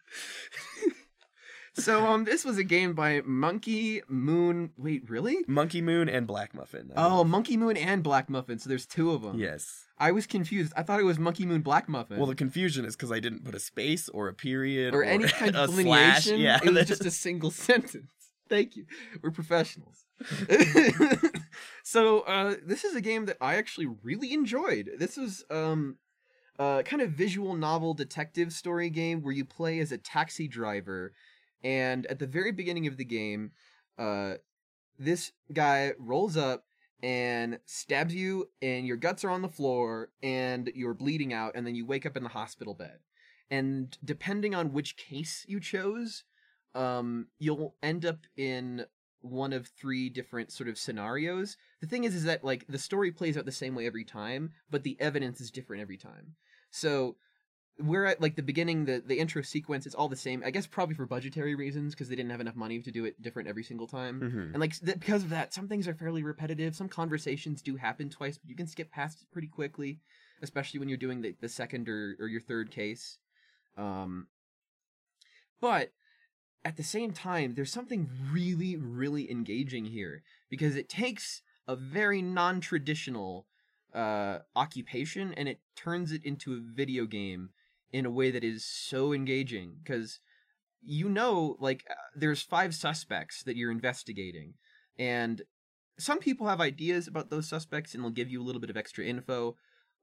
[1.80, 4.70] So um, this was a game by Monkey Moon.
[4.76, 5.38] Wait, really?
[5.48, 6.92] Monkey Moon and Black Muffin.
[6.96, 8.58] Oh, Monkey Moon and Black Muffin.
[8.58, 9.38] So there's two of them.
[9.38, 9.86] yes.
[9.98, 10.72] I was confused.
[10.76, 12.16] I thought it was Monkey Moon Black Muffin.
[12.16, 15.24] Well, the confusion is because I didn't put a space or a period or any
[15.28, 16.24] kind of slash.
[16.24, 16.40] delineation.
[16.40, 18.10] Yeah, it was just a single sentence.
[18.48, 18.86] Thank you.
[19.22, 20.06] We're professionals.
[21.84, 24.90] so uh, this is a game that I actually really enjoyed.
[24.98, 25.96] This was um,
[26.58, 31.12] a kind of visual novel detective story game where you play as a taxi driver,
[31.62, 33.52] and at the very beginning of the game,
[33.98, 34.34] uh,
[34.98, 36.64] this guy rolls up
[37.02, 41.66] and stabs you, and your guts are on the floor, and you're bleeding out, and
[41.66, 42.98] then you wake up in the hospital bed.
[43.50, 46.24] And depending on which case you chose,
[46.74, 48.84] um, you'll end up in
[49.22, 51.56] one of three different sort of scenarios.
[51.80, 54.52] The thing is, is that like the story plays out the same way every time,
[54.70, 56.36] but the evidence is different every time.
[56.70, 57.16] So
[57.82, 60.42] we're at like the beginning, the the intro sequence It's all the same.
[60.44, 63.20] I guess probably for budgetary reasons because they didn't have enough money to do it
[63.20, 64.20] different every single time.
[64.20, 64.52] Mhm.
[64.52, 66.76] And like th- because of that, some things are fairly repetitive.
[66.76, 70.00] Some conversations do happen twice, but you can skip past it pretty quickly,
[70.42, 73.18] especially when you're doing the, the second or, or your third case.
[73.76, 74.28] Um,
[75.60, 75.92] but
[76.64, 82.20] at the same time, there's something really, really engaging here because it takes a very
[82.20, 83.46] non-traditional
[83.94, 87.50] uh, occupation and it turns it into a video game
[87.92, 90.20] in a way that is so engaging because
[90.82, 94.54] you know like uh, there's five suspects that you're investigating
[94.98, 95.42] and
[95.98, 98.76] some people have ideas about those suspects and they'll give you a little bit of
[98.76, 99.56] extra info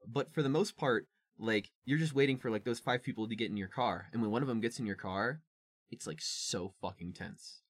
[0.06, 1.08] but for the most part
[1.38, 4.22] like you're just waiting for like those five people to get in your car and
[4.22, 5.40] when one of them gets in your car
[5.90, 7.62] it's like so fucking tense.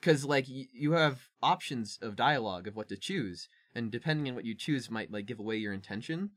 [0.00, 4.34] Because like y- you have options of dialogue of what to choose and depending on
[4.34, 6.30] what you choose might like give away your intention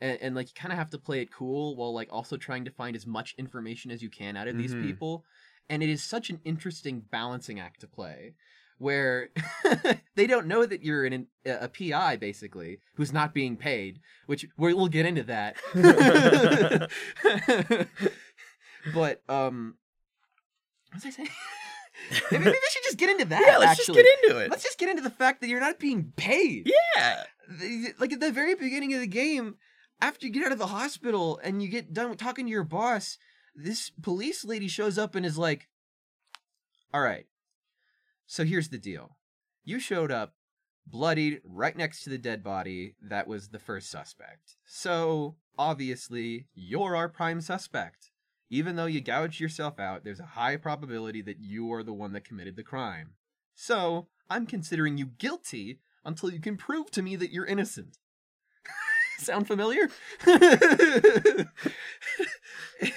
[0.00, 2.64] and, and like you kind of have to play it cool while like also trying
[2.64, 4.82] to find as much information as you can out of these Mhm.
[4.82, 5.24] people
[5.70, 8.34] and it is such an interesting balancing act to play
[8.78, 9.30] where
[10.14, 14.72] they don't know that you're an, a PI basically who's not being paid, which we-
[14.72, 15.56] we'll get into that.
[18.94, 19.74] but um,
[20.90, 21.28] what was I saying?
[22.30, 23.42] maybe, maybe I should just get into that.
[23.46, 24.50] yeah, let's actually, just get into it.
[24.50, 26.70] let's just get into the fact that you're not being paid.
[26.96, 27.24] Yeah.
[27.98, 29.56] Like at the very beginning of the game,
[30.00, 33.18] after you get out of the hospital and you get done talking to your boss,
[33.54, 35.68] this police lady shows up and is like,
[36.92, 37.26] "All right,
[38.26, 39.16] so here's the deal.
[39.64, 40.34] You showed up
[40.90, 44.56] bloodied right next to the dead body that was the first suspect.
[44.64, 48.10] So, obviously, you're our prime suspect.
[48.50, 52.12] Even though you gouged yourself out, there's a high probability that you are the one
[52.14, 53.14] that committed the crime.
[53.54, 57.98] So, I'm considering you guilty until you can prove to me that you're innocent.
[59.24, 59.88] Sound familiar?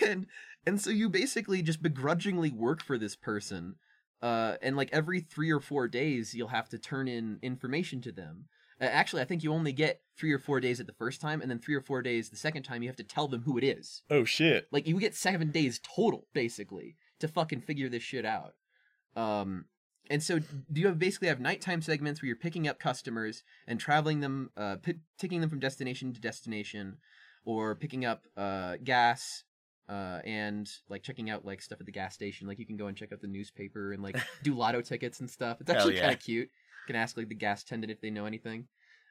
[0.01, 0.27] and
[0.65, 3.75] and so you basically just begrudgingly work for this person
[4.21, 8.11] uh, and like every three or four days you'll have to turn in information to
[8.11, 8.45] them
[8.79, 11.41] uh, actually i think you only get three or four days at the first time
[11.41, 13.57] and then three or four days the second time you have to tell them who
[13.57, 14.67] it is Oh shit.
[14.71, 18.53] like you get seven days total basically to fucking figure this shit out
[19.15, 19.65] um
[20.09, 23.79] and so do you have basically have nighttime segments where you're picking up customers and
[23.79, 26.97] traveling them uh p- taking them from destination to destination
[27.45, 29.43] or picking up uh gas
[29.89, 32.47] uh and like checking out like stuff at the gas station?
[32.47, 35.29] Like you can go and check out the newspaper and like do lotto tickets and
[35.29, 35.61] stuff.
[35.61, 36.01] It's actually yeah.
[36.01, 36.47] kind of cute.
[36.47, 38.67] You can ask like the gas attendant if they know anything.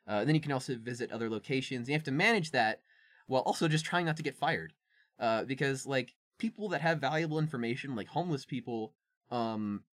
[0.07, 1.89] Uh, then you can also visit other locations.
[1.89, 2.81] You have to manage that
[3.27, 4.73] while also just trying not to get fired.
[5.21, 8.95] Uh, because like people that have valuable information like homeless people
[9.31, 9.85] um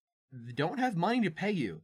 [0.54, 1.82] don't have money to pay you.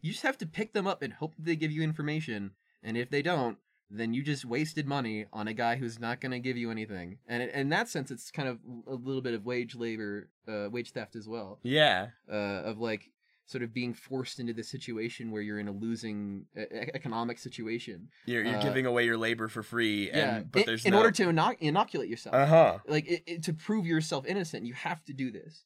[0.00, 2.96] You just have to pick them up and hope that they give you information and
[2.96, 3.58] if they don't
[3.88, 7.18] then you just wasted money on a guy who's not going to give you anything.
[7.28, 8.58] And in- in that sense it's kind of
[8.88, 11.60] a little bit of wage labor uh, wage theft as well.
[11.62, 12.08] Yeah.
[12.30, 12.34] uh,
[12.64, 13.10] of like
[13.44, 16.62] sort of being forced into this situation where you're in a losing e-
[16.94, 18.08] economic situation.
[18.26, 20.90] You're you're Uh, giving away your labor for free, and yeah but in, there's in
[20.90, 20.98] no...
[20.98, 22.34] order to inoc- inoculate yourself.
[22.34, 22.78] Uh huh.
[22.88, 25.64] like it, it- to prove yourself innocent you have to do this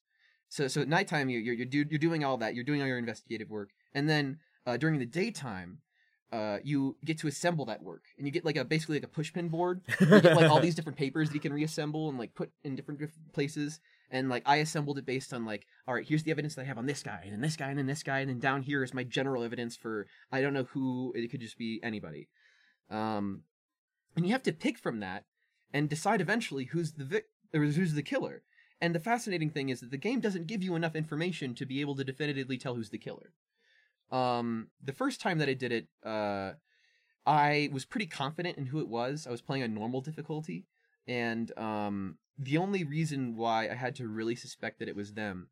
[0.50, 2.54] so so at nighttime you, you're you're, do, you're doing all that.
[2.54, 3.70] You're doing all your investigative work.
[3.94, 5.78] And then uh, during the daytime
[6.32, 8.04] uh, you get to assemble that work.
[8.18, 9.80] And you get like a basically like a pushpin board.
[10.00, 12.76] You get like all these different papers that you can reassemble and like put in
[12.76, 13.80] different, different places.
[14.12, 16.64] And like i assembled it based on like all right here's the evidence that i
[16.64, 18.62] have on this guy and then this guy and then this guy and then down
[18.62, 22.28] here is my general evidence for i don't know who it could just be anybody.
[22.90, 23.42] Um
[24.16, 25.26] and you have to pick from that
[25.72, 28.42] and decide eventually who's the vic- or who's the killer
[28.80, 31.80] and the fascinating thing is that the game doesn't give you enough information to be
[31.80, 33.32] able to definitively tell who's the killer
[34.10, 36.52] um the first time that i did it uh
[37.26, 39.26] I was pretty confident in who it was.
[39.26, 40.66] I was playing on normal difficulty,
[41.06, 45.48] and um, the only reason why I had to really suspect that it was them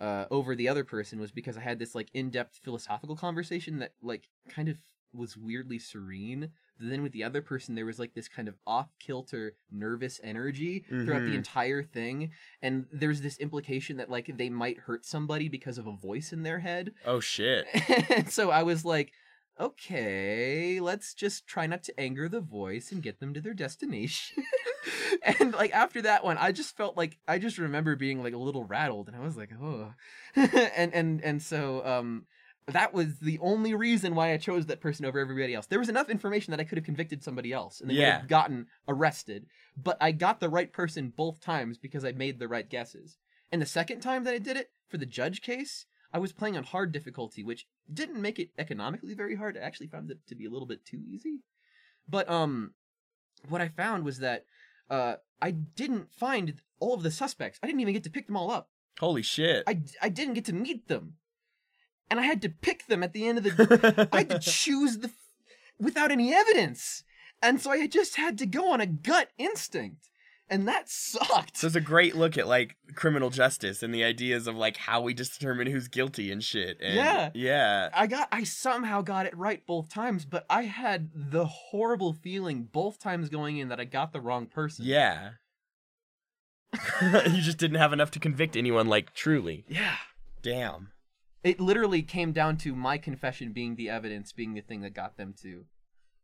[0.00, 3.92] uh, over the other person was because I had this like in-depth philosophical conversation that
[4.02, 4.78] like kind of
[5.12, 6.50] was weirdly serene.
[6.80, 11.24] Then with the other person, there was like this kind of off-kilter, nervous energy throughout
[11.24, 11.36] the Mhm.
[11.36, 12.30] entire thing,
[12.62, 16.42] and there's this implication that like they might hurt somebody because of a voice in
[16.42, 16.92] their head.
[17.04, 17.66] Oh shit.
[18.10, 19.12] and so I was like,
[19.58, 24.42] okay, let's just try not to anger the voice and get them to their destination.
[25.38, 28.38] and like after that one, I just felt like I just remember being like a
[28.38, 29.92] little rattled, and I was like, oh,
[30.34, 32.26] and and and so um.
[32.70, 35.66] That was the only reason why I chose that person over everybody else.
[35.66, 38.28] There was enough information that I could have convicted somebody else and they would have
[38.28, 39.46] gotten arrested.
[39.76, 43.18] But I got the right person both times because I made the right guesses.
[43.52, 46.56] And the second time that I did it for the judge case, I was playing
[46.56, 49.56] on hard difficulty, which didn't make it economically very hard.
[49.56, 51.40] I actually found it to be a little bit too easy.
[52.08, 52.74] But um
[53.48, 54.44] what I found was that
[54.88, 57.58] uh I didn't find all of the suspects.
[57.62, 58.70] I didn't even get to pick them all up.
[58.98, 59.64] Holy shit.
[59.66, 61.14] I I didn't get to meet them.
[62.10, 64.98] And I had to pick them at the end of the I had to choose
[64.98, 65.10] the
[65.78, 67.04] without any evidence.
[67.42, 70.10] And so I just had to go on a gut instinct.
[70.52, 71.56] And that sucked.
[71.56, 75.00] So it's a great look at like criminal justice and the ideas of like how
[75.00, 76.76] we just determine who's guilty and shit.
[76.82, 77.30] And, Yeah.
[77.34, 77.88] Yeah.
[77.94, 82.64] I got I somehow got it right both times, but I had the horrible feeling
[82.64, 84.84] both times going in that I got the wrong person.
[84.86, 85.30] Yeah.
[87.02, 89.64] you just didn't have enough to convict anyone like truly.
[89.68, 89.96] Yeah.
[90.42, 90.88] Damn.
[91.42, 95.16] It literally came down to my confession being the evidence, being the thing that got
[95.16, 95.64] them to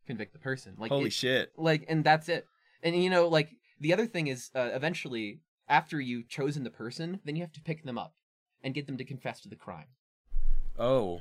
[0.07, 0.75] convict the person.
[0.79, 1.53] Like Holy it- shit.
[1.57, 2.47] like and that's it
[2.83, 3.51] and you know like
[3.81, 7.61] the other thing is uh, eventually after you've chosen the person then you have to
[7.61, 8.15] pick them up
[8.63, 9.87] and get them to confess to the crime
[10.79, 11.21] Oh.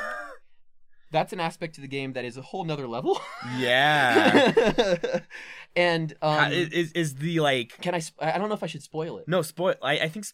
[1.11, 3.19] that's an aspect to the game that is a whole nother level
[3.57, 5.19] Yeah.
[5.75, 8.83] and um is is the like can i sp- i don't know if i should
[8.83, 9.75] spoil it no spoil?
[9.81, 10.33] I I think s-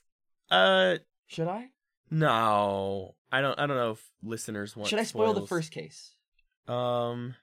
[0.49, 0.97] uh
[1.28, 1.69] should i?
[2.09, 3.15] No.
[3.32, 4.89] I don't I don't know if listeners want.
[4.89, 6.13] should i spoil the first case?
[6.67, 7.36] Um,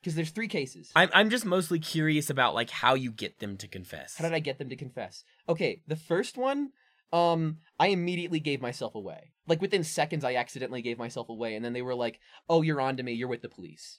[0.00, 0.90] because there's three cases.
[0.94, 4.16] I'm I'm just mostly curious about like how you get them to confess.
[4.16, 5.24] how did i get them to confess?
[5.48, 6.70] Okay the first one
[7.12, 9.32] um i immediately gave myself away.
[9.46, 12.80] Like within seconds i accidentally gave myself away and then they were like oh you're
[12.80, 13.12] on to me.
[13.12, 13.98] You're with the police.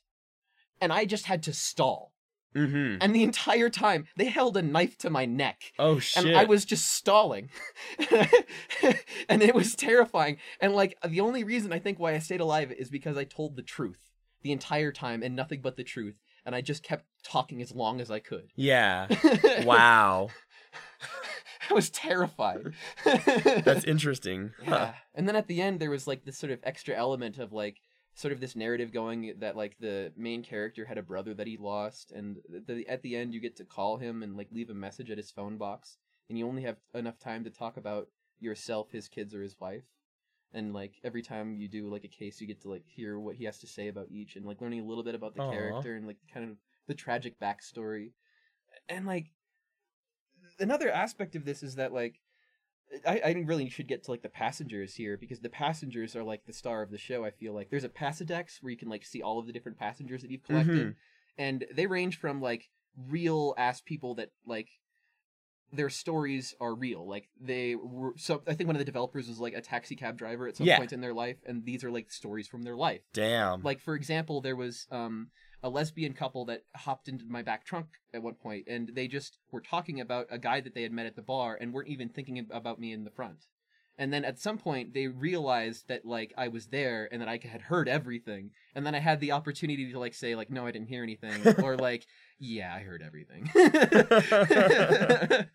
[0.79, 2.13] And i just had to stall
[2.55, 2.97] Mm-hmm.
[3.01, 6.25] and the entire time they held a knife to my neck Oh shit.
[6.25, 7.49] and i was just stalling
[9.29, 12.71] and it was terrifying and like the only reason i think why i stayed alive
[12.71, 13.99] is because i told the truth
[14.41, 17.99] the entire time and nothing but the truth and i just kept talking as long
[17.99, 19.07] as i could Yeah.
[19.65, 20.29] Wow.
[21.69, 24.51] i was terrified That's interesting.
[24.65, 24.71] Huh.
[24.71, 27.51] yeah and then at the end there was like this sort of extra element of
[27.53, 27.77] like
[28.15, 31.57] sort of this narrative going that like the main character had a brother that he
[31.57, 34.73] lost and the, at the end you get to call him and like leave a
[34.73, 35.97] message at his phone box
[36.29, 38.07] and you only have enough time to talk about
[38.39, 39.83] yourself his kids or his wife
[40.53, 43.35] and like every time you do like a case you get to like hear what
[43.35, 45.51] he has to say about each and like learning a little bit about the Aw.
[45.51, 46.57] character and like kind of
[46.87, 48.11] the tragic backstory
[48.87, 49.25] and like
[50.57, 52.21] another aspect of this is that like
[53.07, 56.45] I, I really should get to like the passengers here because the passengers are like
[56.45, 57.25] the star of the show.
[57.25, 59.77] I feel like there's a passadex where you can like see all of the different
[59.77, 60.95] passengers that you've collected, Mhm.
[61.37, 62.69] and they range from like
[63.09, 64.69] real ass people that like
[65.73, 67.05] their stories are real.
[67.07, 68.13] Like they were.
[68.17, 70.67] So I think one of the developers was like a taxi cab driver at some
[70.67, 70.77] Yeah.
[70.77, 73.01] point in their life, and these are like stories from their life.
[73.13, 73.61] Damn.
[73.61, 75.31] Like for example, there was um
[75.65, 79.39] a lesbian couple that hopped into my back trunk at one point, and they just
[79.51, 82.07] were talking about a guy that they had met at the bar, and weren't even
[82.07, 83.47] thinking about me in the front.
[83.97, 87.39] And then at some point, they realized that like I was there and that I
[87.41, 90.71] had heard everything, and then I had the opportunity to like say like no, I
[90.71, 92.05] didn't hear anything, or like
[92.37, 93.49] yeah, I heard everything.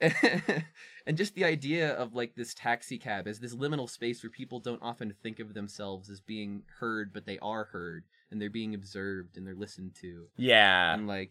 [1.06, 4.60] and just the idea of like this taxi cab as this liminal space where people
[4.60, 8.04] don't often think of themselves as being heard, but they are heard
[8.34, 10.26] and they're being observed and they're listened to.
[10.36, 10.92] yeah.
[10.92, 11.30] And like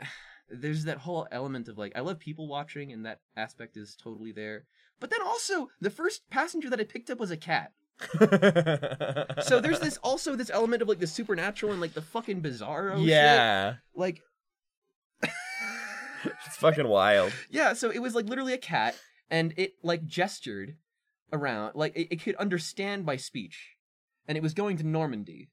[0.50, 4.32] there's that whole element of like I love people watching and that aspect is totally
[4.32, 4.64] there.
[5.00, 7.72] But then also the first passenger that I picked up was a cat.
[9.44, 12.96] So there's this also this element of like the supernatural and like the fucking bizarro
[12.98, 13.06] shit.
[13.06, 13.74] yeah.
[13.94, 14.20] Like
[16.24, 17.32] It's fucking wild.
[17.50, 18.94] Yeah, so it was like literally a cat,
[19.30, 20.76] and it like gestured
[21.32, 23.76] around, like it, it could understand my speech,
[24.28, 25.48] and it was going to Normandy.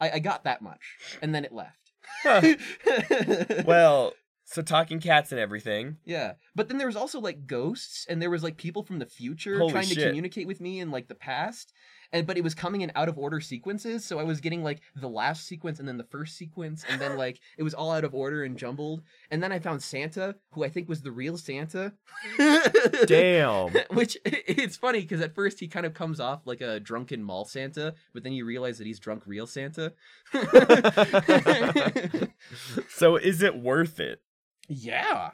[0.00, 0.80] I, I got that much,
[1.22, 1.78] and then it left.
[3.66, 4.12] Well,
[4.44, 5.96] so talking cats and everything.
[6.04, 9.06] yeah, but then there was also like ghosts, and there was like people from the
[9.06, 11.72] future Holy trying to communicate with me in like the past,
[12.14, 14.80] and but it was coming in out of order sequences, so I was getting like
[14.94, 18.04] the last sequence and then the first sequence, and then like it was all out
[18.04, 19.02] of order and jumbled,
[19.32, 21.92] and then I found Santa, who I think was the real Santa.
[23.06, 23.70] Damn.
[23.90, 27.44] Which it's funny because at first he kind of comes off like a drunken mall
[27.44, 29.92] Santa, but then you realize that he's drunk real Santa.
[32.88, 34.20] so is it worth it?
[34.68, 35.32] yeah.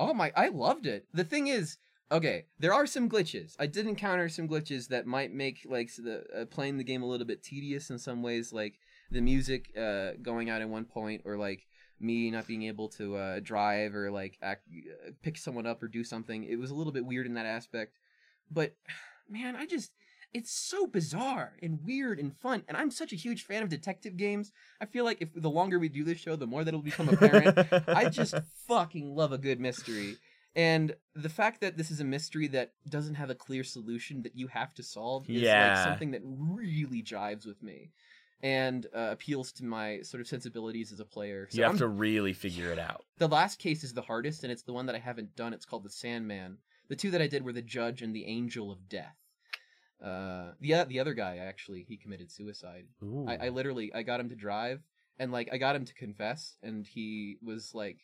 [0.00, 1.06] Oh my, I loved it.
[1.12, 1.76] The thing is,
[2.10, 3.54] okay, there are some glitches.
[3.58, 7.06] I did encounter some glitches that might make like the uh, playing the game a
[7.06, 8.78] little bit tedious in some ways, like
[9.10, 11.66] the music uh, going out at one point, or like
[12.00, 15.88] me not being able to uh, drive or like act, uh, pick someone up or
[15.88, 16.44] do something.
[16.44, 17.98] It was a little bit weird in that aspect,
[18.50, 18.74] but
[19.28, 19.92] man, I just
[20.34, 24.16] it's so bizarre and weird and fun, and I'm such a huge fan of detective
[24.16, 24.52] games.
[24.80, 27.58] I feel like if the longer we do this show, the more that'll become apparent.
[27.88, 28.34] I just
[28.66, 30.16] fucking love a good mystery.
[30.58, 34.34] And the fact that this is a mystery that doesn't have a clear solution that
[34.36, 35.68] you have to solve is Yeah.
[35.76, 37.92] like something that really jives with me
[38.42, 41.46] and uh, appeals to my sort of sensibilities as a player.
[41.48, 43.04] So you have I'm- to really figure it out.
[43.18, 45.52] the last case is the hardest, and it's the one that I haven't done.
[45.52, 46.58] It's called the Sandman.
[46.88, 49.16] The two that I did were the Judge and the Angel of Death.
[50.02, 52.86] Uh, the the other guy actually he committed suicide.
[53.28, 54.80] I, I literally I got him to drive
[55.18, 57.98] and like I got him to confess and he was like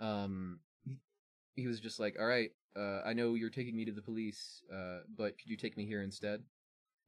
[0.00, 0.58] um
[1.56, 4.62] he, was just like all right uh I know you're taking me to the police
[4.72, 6.42] uh but could you take me here instead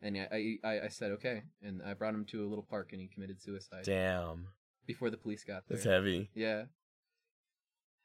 [0.03, 3.01] and I I, I said okay and I brought him to a little park and
[3.01, 4.46] he committed suicide Damn.
[4.86, 6.30] before the police got there That's heavy.
[6.34, 6.64] yeah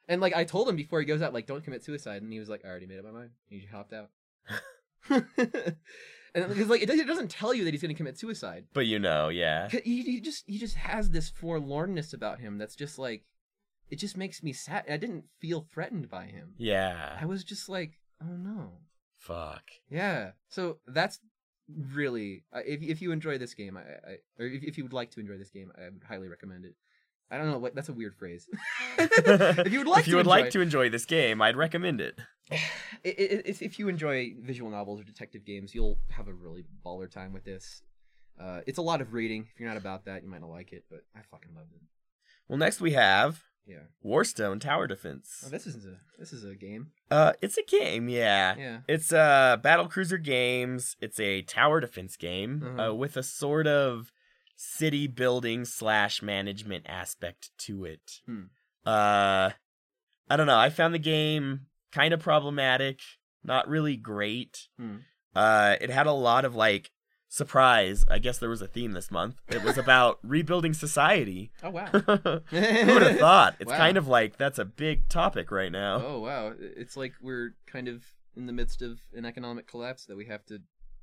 [0.08, 2.40] And like I told him before he goes out, like don't commit suicide, and he
[2.40, 3.30] was like, I already made up my mind.
[3.48, 4.10] He hopped out.
[5.10, 8.66] and because like it doesn't tell you that he's going to commit suicide.
[8.74, 9.70] But you know, yeah.
[9.70, 13.24] He, he just he just has this forlornness about him that's just like
[13.94, 14.84] it just makes me sad.
[14.90, 16.56] I didn't feel threatened by him.
[16.58, 17.18] Yeah.
[17.22, 18.72] I was just like, oh no.
[19.20, 19.64] Fuck.
[19.90, 20.32] Yeah.
[20.50, 21.20] So that's
[21.94, 24.94] really uh, if if you enjoy this game, I, I or if, if you would
[24.94, 26.76] like to enjoy this game, I would highly recommend it.
[27.32, 28.48] I don't know what that's a weird phrase.
[28.98, 31.56] if you would like if you to would like enjoy- to enjoy this game, I'd
[31.56, 32.20] recommend it.
[32.52, 32.56] I-
[33.06, 37.10] I- if if you enjoy visual novels or detective games, you'll have a really baller
[37.10, 37.82] time with this.
[38.40, 39.48] Uh, it's a lot of reading.
[39.54, 41.82] If you're not about that, you might not like it, but I fucking love it.
[42.48, 43.84] Well, next we have Yeah.
[44.06, 45.44] Warstone Tower Defense.
[45.46, 46.88] Oh, this is a this is a game.
[47.10, 48.56] Uh, it's a game, yeah.
[48.58, 48.78] Yeah.
[48.88, 50.96] It's uh Battlecruiser Games.
[51.00, 52.90] It's a tower defense game Uh-huh.
[52.90, 54.12] uh, with a sort of
[54.56, 58.20] city building slash management aspect to it.
[58.26, 58.44] Hmm.
[58.86, 59.52] Uh,
[60.30, 60.58] I don't know.
[60.60, 63.00] I found the game kind of problematic,
[63.44, 64.68] not really great.
[64.80, 64.98] Hmm.
[65.36, 66.92] Uh, it had a lot of like
[67.34, 68.06] surprise.
[68.10, 69.36] I guess there was a theme this month.
[69.50, 71.52] It was about rebuilding society.
[71.64, 71.88] Oh wow.
[71.92, 72.02] Who
[72.94, 73.56] would have thought?
[73.60, 73.78] It's Wow.
[73.78, 76.02] kind of like that's a big topic right now.
[76.06, 76.54] Oh wow.
[76.60, 78.04] It's like we're kind of
[78.36, 80.60] in the midst of an economic collapse that we have to.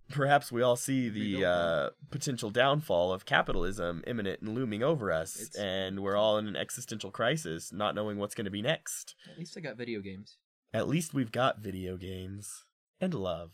[0.09, 5.37] Perhaps we all see the uh, potential downfall of capitalism imminent and looming over us,
[5.41, 9.15] It's- and we're all in an existential crisis, not knowing what's going to be next.
[9.31, 10.39] At least I got video games.
[10.75, 12.65] At least we've got video games
[13.01, 13.53] and love.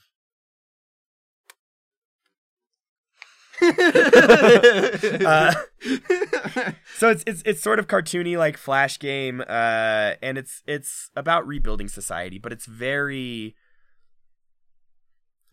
[5.26, 5.52] Uh,
[6.96, 11.46] so it's it's it's sort of cartoony like flash game uh and it's it's about
[11.46, 13.54] rebuilding society but it's very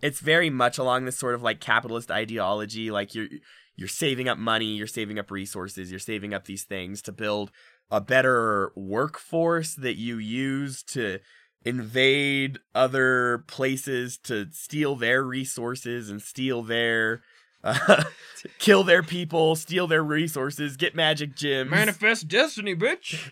[0.02, 3.28] it's very much along this sort of like capitalist ideology like you're
[3.76, 7.52] you're saving up money you're saving up resources you're saving up these things to build
[7.90, 11.20] a better workforce that you use to
[11.66, 17.22] invade other places to steal their resources and steal their
[17.64, 18.04] uh,
[18.60, 21.72] kill their people, steal their resources, get magic gems.
[21.72, 23.32] Manifest destiny, bitch.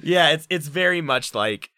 [0.02, 1.70] yeah, it's it's very much like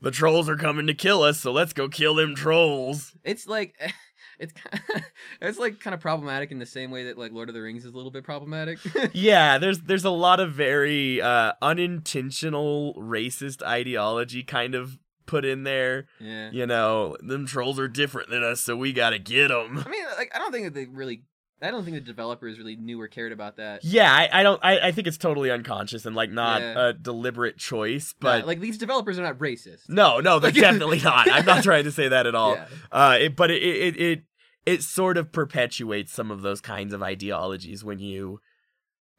[0.00, 3.12] the trolls are coming to kill us, so let's go kill them trolls.
[3.24, 3.74] it's like
[4.38, 5.00] it's ki-
[5.40, 7.84] it's like kind of problematic in the same way that like Lord of the Rings
[7.84, 8.78] is a little bit problematic.
[9.12, 15.64] Yeah, there's there's a lot of very uh, unintentional racist ideology kind of put in
[15.64, 16.06] there.
[16.20, 16.50] yeah.
[16.50, 19.82] You know, them trolls are different than us, so we gotta get them.
[19.84, 21.22] I mean, like I don't think that they really.
[21.64, 23.84] I don't think the developers really knew or cared about that.
[23.84, 24.58] Yeah, I, I don't.
[24.64, 26.88] I, I think it's totally unconscious and like not Yeah.
[26.88, 29.88] a deliberate choice, But but like these developers are not racist.
[29.88, 31.30] no, no, they're definitely not.
[31.30, 32.54] I'm not trying to say that at all.
[32.56, 32.66] Yeah.
[32.90, 34.22] Uh, it, but it, it it
[34.66, 38.40] it sort of perpetuates some of those kinds of ideologies when you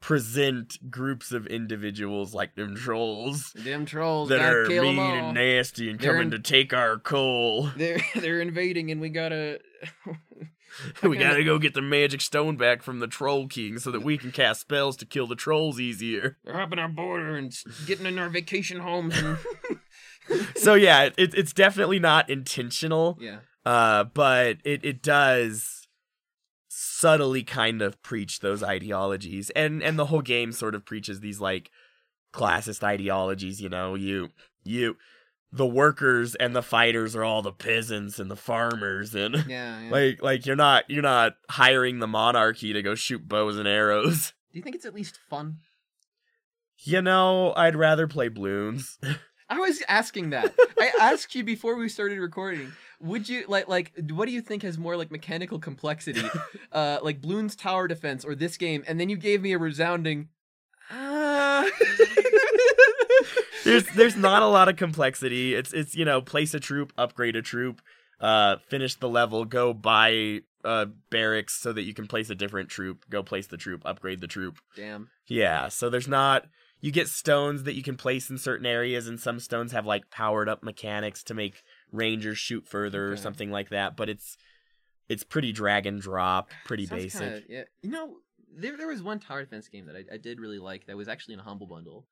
[0.04, 5.98] present groups of individuals like them trolls Them trolls that are mean and nasty and
[5.98, 7.70] They're coming in- to take our coal.
[7.76, 9.60] They're they're invading and we gotta.
[11.02, 14.18] we gotta go get the magic stone back from the troll king so that we
[14.18, 16.36] can cast spells to kill the trolls easier.
[16.44, 17.50] They're hopping our border and
[17.86, 19.38] getting in our vacation homes and.
[20.56, 23.16] So yeah, it, it's definitely not intentional.
[23.20, 23.38] yeah.
[23.64, 25.83] uh, but it it does
[26.96, 31.40] subtly kind of preach those ideologies, and and the whole game sort of preaches these
[31.40, 31.70] like
[32.32, 33.60] classist ideologies.
[33.60, 34.30] You know, you
[34.64, 34.96] you
[35.52, 39.80] the workers and the fighters are all the peasants and the farmers, and Yeah.
[39.84, 39.90] yeah.
[39.90, 44.32] like like you're not you're not hiring the monarchy to go shoot bows and arrows.
[44.52, 45.58] Do you think it's at least fun?
[46.78, 48.98] You know, I'd rather play Bloons.
[49.48, 50.54] I was asking that.
[50.78, 52.72] I asked you before we started recording.
[53.04, 56.26] Would you like like what do you think has more like mechanical complexity,
[56.72, 58.82] uh, like Bloons Tower Defense or this game?
[58.86, 60.28] And then you gave me a resounding.
[60.90, 61.68] Ah.
[63.64, 65.54] there's there's not a lot of complexity.
[65.54, 67.82] It's it's you know place a troop, upgrade a troop,
[68.20, 72.70] uh, finish the level, go buy uh barracks so that you can place a different
[72.70, 74.58] troop, go place the troop, upgrade the troop.
[74.76, 75.10] Damn.
[75.26, 76.46] Yeah, so there's not
[76.80, 80.10] you get stones that you can place in certain areas, and some stones have like
[80.10, 81.62] powered up mechanics to make
[81.94, 83.96] rangers shoot further or something like that.
[83.96, 84.36] But it's
[85.08, 87.20] it's pretty drag and drop, pretty Sounds basic.
[87.20, 87.62] kinda- yeah.
[87.82, 88.16] You know,
[88.56, 91.08] there there was one tower defense game that I, I did really like that was
[91.08, 92.06] actually in a humble bundle.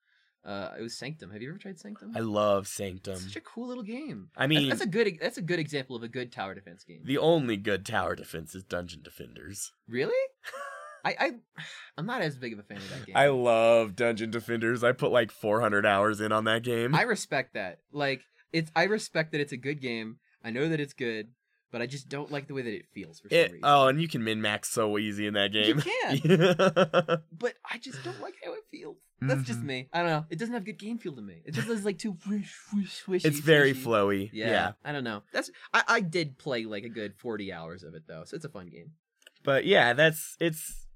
[0.44, 1.30] Uh, it was Sanctum.
[1.30, 2.14] Have you ever tried Sanctum?
[2.16, 3.12] I love Sanctum.
[3.12, 4.28] It's such a cool little game.
[4.36, 6.82] I That's- mean, that's a good that's a good example of a good tower defense
[6.84, 7.00] game.
[7.04, 9.72] the only good tower defense is Dungeon Defenders.
[9.88, 10.12] Really?
[11.04, 11.32] I, I
[11.96, 13.16] I'm not as big of a fan of that game.
[13.16, 14.82] I love Dungeon Defenders.
[14.82, 16.92] I put like 400 hours in on that game.
[16.94, 17.78] I respect that.
[17.92, 18.22] Like
[18.52, 20.18] it's I respect that it's a good game.
[20.44, 21.28] I know that it's good,
[21.70, 23.60] but I just don't like the way that it feels for some It- reason.
[23.64, 25.76] oh, and you can min max so easy in that game.
[25.76, 28.96] you can, but I just don't like how it feels.
[29.20, 29.66] That's just Mhm.
[29.66, 29.88] me.
[29.92, 30.26] I don't know.
[30.30, 31.42] It doesn't have good game feel to me.
[31.44, 33.24] It just is like too swish, swish, swishy.
[33.24, 33.82] It's very swishy.
[33.84, 34.30] flowy.
[34.32, 34.72] Yeah, yeah.
[34.84, 35.22] I don't know.
[35.32, 38.44] That's I, I did play like a good forty hours of it though, so it's
[38.44, 38.92] a fun game.
[39.44, 40.86] But yeah, that's it's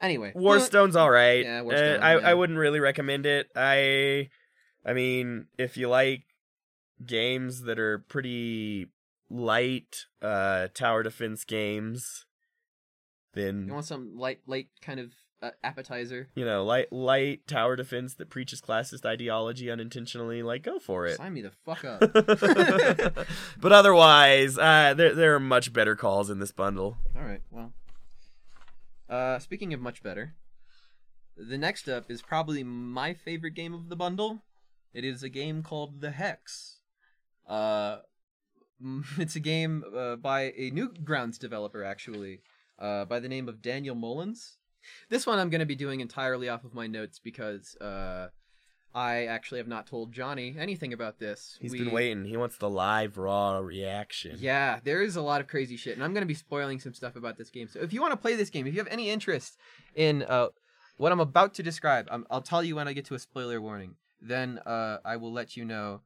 [0.00, 1.44] Anyway, Warstone's all right.
[1.44, 2.28] Yeah, Uh, I yeah.
[2.28, 3.48] I wouldn't really recommend it.
[3.56, 4.28] I
[4.84, 6.24] I mean, if you like
[7.04, 8.88] games that are pretty
[9.30, 12.26] light uh tower defense games,
[13.32, 15.12] then You want some light, light kind of
[15.42, 16.28] uh, appetizer?
[16.34, 21.16] you know, light light tower defense that preaches classist ideology unintentionally, like go for it.
[21.16, 22.00] Sign me the fuck up.
[23.60, 26.96] but otherwise, uh, there there are much better calls in this bundle.
[27.16, 27.42] All right.
[27.50, 27.72] Well,
[29.08, 30.34] uh, speaking of much better,
[31.36, 34.42] the next up is probably my favorite game of the bundle.
[34.94, 36.78] It is a game called The Hex.
[37.48, 37.98] Uh,
[39.18, 42.40] it's a game uh, by a Newgrounds developer, actually,
[42.78, 44.58] uh, by the name of Daniel Mullins.
[45.08, 48.28] This one I'm going to be doing entirely off of my notes because uh,
[48.94, 51.56] I actually have not told Johnny anything about this.
[51.60, 52.24] He's We- been waiting.
[52.24, 54.36] He wants the live raw reaction.
[54.38, 56.92] yeah, there is a lot of crazy shit, and I'm going to be spoiling some
[56.94, 57.68] stuff about this game.
[57.68, 59.56] So if you want to play this game, if you have any interest
[59.94, 60.48] in uh,
[60.96, 63.60] what I'm about to describe, i I'll tell you when I get to a spoiler
[63.60, 63.96] warning.
[64.20, 66.00] Then uh, I will let you know.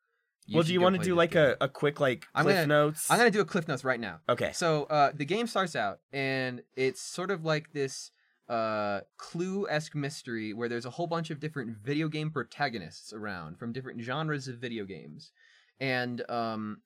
[0.54, 1.54] Well, do you want to do like game.
[1.60, 3.10] a, a quick like I'm cliff gonna- notes?
[3.10, 4.20] I'm gonna do a cliff notes right now.
[4.28, 4.52] Okay.
[4.54, 8.10] So uh, the game starts out, and it's sort of like this
[8.48, 13.72] uh, clue-esque mystery where there's a whole bunch of different video game protagonists around from
[13.72, 15.32] different genres of video games,
[15.78, 16.78] and um,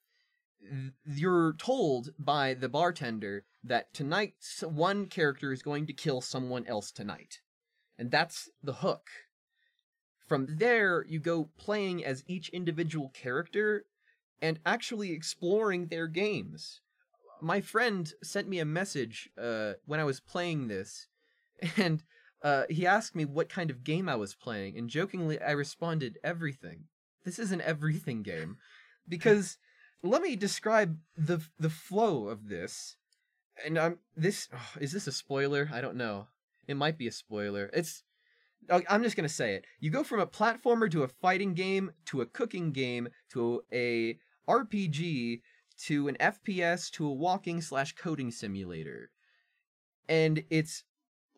[0.61, 6.65] th- you're told by the bartender that tonight one character is going to kill someone
[6.67, 7.39] else tonight,
[7.97, 9.07] and that's the hook.
[10.33, 13.85] From there, you go playing as each individual character
[14.41, 16.81] and actually exploring their games.
[17.39, 21.05] My friend sent me a message uh, when I was playing this,
[21.77, 22.01] and
[22.41, 26.17] uh, he asked me what kind of game I was playing, and jokingly I responded,
[26.23, 26.85] "Everything."
[27.23, 28.57] This is an everything game,
[29.07, 29.59] because
[30.01, 32.95] let me describe the the flow of this.
[33.63, 35.69] And I'm this oh, is this a spoiler?
[35.71, 36.29] I don't know.
[36.67, 37.69] It might be a spoiler.
[37.71, 38.01] It's
[38.69, 39.65] I'm just gonna say it.
[39.79, 44.17] You go from a platformer to a fighting game to a cooking game to a
[44.47, 45.41] RPG
[45.85, 49.11] to an FPS to a walking slash coding simulator,
[50.07, 50.83] and it's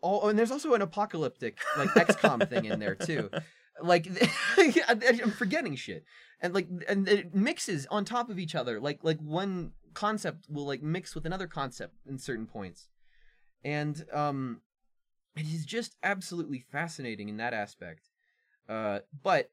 [0.01, 0.27] all.
[0.27, 3.29] And there's also an apocalyptic like XCOM thing in there too.
[3.81, 4.07] Like
[4.87, 6.05] I'm forgetting shit,
[6.39, 8.79] and like and it mixes on top of each other.
[8.79, 12.87] Like like one concept will like mix with another concept in certain points,
[13.65, 14.61] and um,
[15.35, 18.09] it is just absolutely fascinating in that aspect.
[18.67, 19.51] Uh, but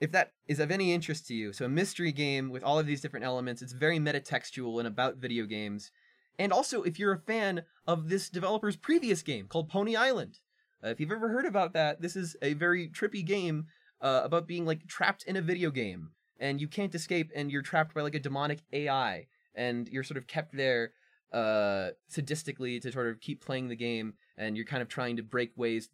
[0.00, 2.86] if that is of any interest to you, so a mystery game with all of
[2.86, 5.90] these different elements, it's very metatextual and about video games.
[6.38, 10.40] And also, if you're a fan of this developer's previous game called Pony Island,
[10.84, 13.66] uh, if you've ever heard about that, this is a very trippy game
[14.00, 17.62] uh, about being like trapped in a video game and you can't escape and you're
[17.62, 20.92] trapped by like a demonic AI and you're sort of kept there
[21.32, 25.22] uh sadistically to sort of keep playing the game and you're kind of trying to
[25.22, 25.88] break ways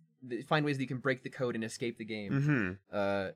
[0.47, 2.33] find ways that you can break the code and escape the game.
[2.33, 2.97] Mm-hmm.
[2.97, 3.29] uh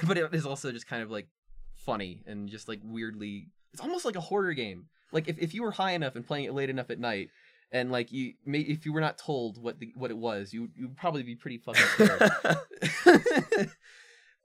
[0.06, 1.26] but it is also just kind of like
[1.74, 4.86] funny and just like weirdly it's almost like a horror game.
[5.10, 7.30] Like if, if you were high enough and playing it late enough at night
[7.70, 10.68] and like you may if you were not told what the what it was you
[10.76, 13.70] you'd probably be pretty fucking scared.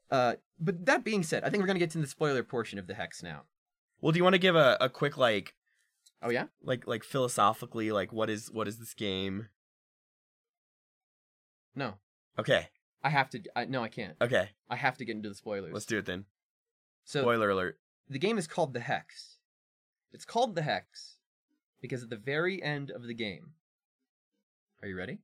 [0.10, 2.88] Uh but that being said i think we're gonna get to the spoiler portion of
[2.88, 3.42] the hex now.
[4.00, 5.54] Well, do you want to give a, a quick like
[6.22, 6.46] oh yeah?
[6.64, 9.50] like like philosophically like what is what is this game?
[11.78, 11.94] No
[12.40, 12.68] Okay.
[13.04, 14.50] i have to I, no i can't Okay.
[14.70, 16.26] i have to get into the spoilers Let's do it then.
[17.06, 17.80] so Spoiler alert.
[18.10, 19.38] the game is called the hex
[20.12, 21.18] it's called the hex
[21.82, 23.52] because at the very end of the game
[24.82, 25.20] are you ready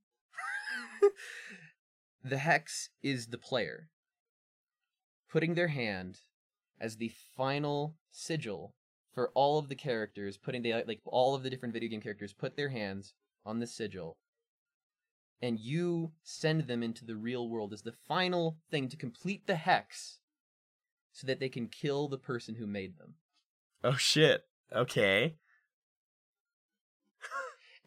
[2.24, 3.88] the hex is the player
[5.30, 6.20] putting their hand
[6.80, 8.74] as the final sigil
[9.12, 12.32] for all of the characters putting the like all of the different video game characters
[12.32, 13.12] put their hands
[13.44, 14.16] on the sigil
[15.44, 19.56] and you send them into the real world as the final thing to complete the
[19.56, 20.18] hex
[21.12, 23.14] so that they can kill the person who made them
[23.84, 24.44] Oh shit.
[24.74, 25.34] Okay.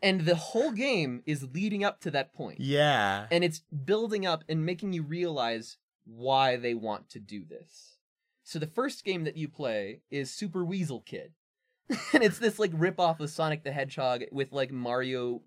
[0.03, 3.27] and the whole game is leading up to that point Yeah.
[3.31, 7.97] and it's building up and making you realize why they want to do this.
[8.43, 11.33] So the first game that you play is Super Weasel Kid.
[12.13, 15.41] and it's this like rip off of Sonic the Hedgehog with like Mario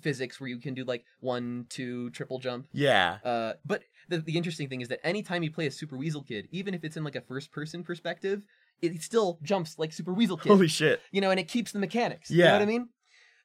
[0.00, 2.66] physics where you can do like one, two, triple jump.
[2.72, 3.18] Yeah.
[3.24, 6.48] Uh, but the, the interesting thing is that anytime you play a Super Weasel Kid,
[6.50, 8.44] even if it's in like a first person perspective,
[8.82, 11.00] it still jumps like Super Weasel Kid Holy shit.
[11.10, 12.30] you know, and it keeps the mechanics.
[12.30, 12.36] Yeah.
[12.36, 12.88] You know what I mean?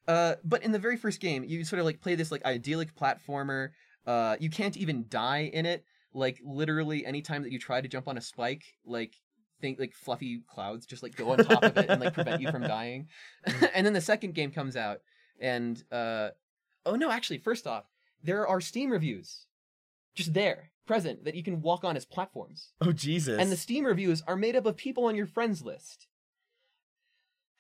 [0.07, 2.95] Uh, but in the very first game, you sort of like play this like idyllic
[2.95, 3.69] platformer
[4.07, 5.83] Uh, you can't even die in it.
[6.13, 9.13] Like literally, anytime that you try to jump on a spike, like
[9.61, 12.49] think like fluffy clouds just like go on top of it and like prevent you
[12.49, 13.07] from dying.
[13.75, 14.99] and then the second game comes out,
[15.41, 16.29] and uh,
[16.85, 17.85] oh no, actually, first off,
[18.23, 19.45] there are Steam reviews,
[20.15, 22.73] just there present that you can walk on as platforms.
[22.81, 23.39] Oh Jesus.
[23.39, 26.07] And the Steam reviews are made up of people on your friends list.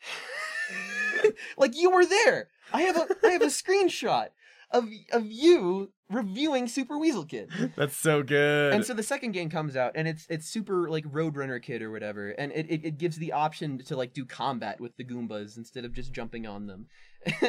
[1.57, 2.47] like you were there.
[2.73, 4.29] I have a I have a screenshot
[4.71, 7.49] of of you reviewing Super Weasel Kid.
[7.75, 8.73] That's so good.
[8.73, 11.91] And so the second game comes out and it's it's super like Roadrunner Kid or
[11.91, 15.57] whatever, and it, it, it gives the option to like do combat with the Goombas
[15.57, 16.87] instead of just jumping on them.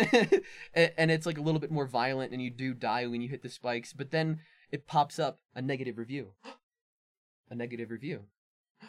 [0.75, 3.29] and, and it's like a little bit more violent and you do die when you
[3.29, 4.41] hit the spikes, but then
[4.71, 6.33] it pops up a negative review.
[7.51, 8.25] a negative review.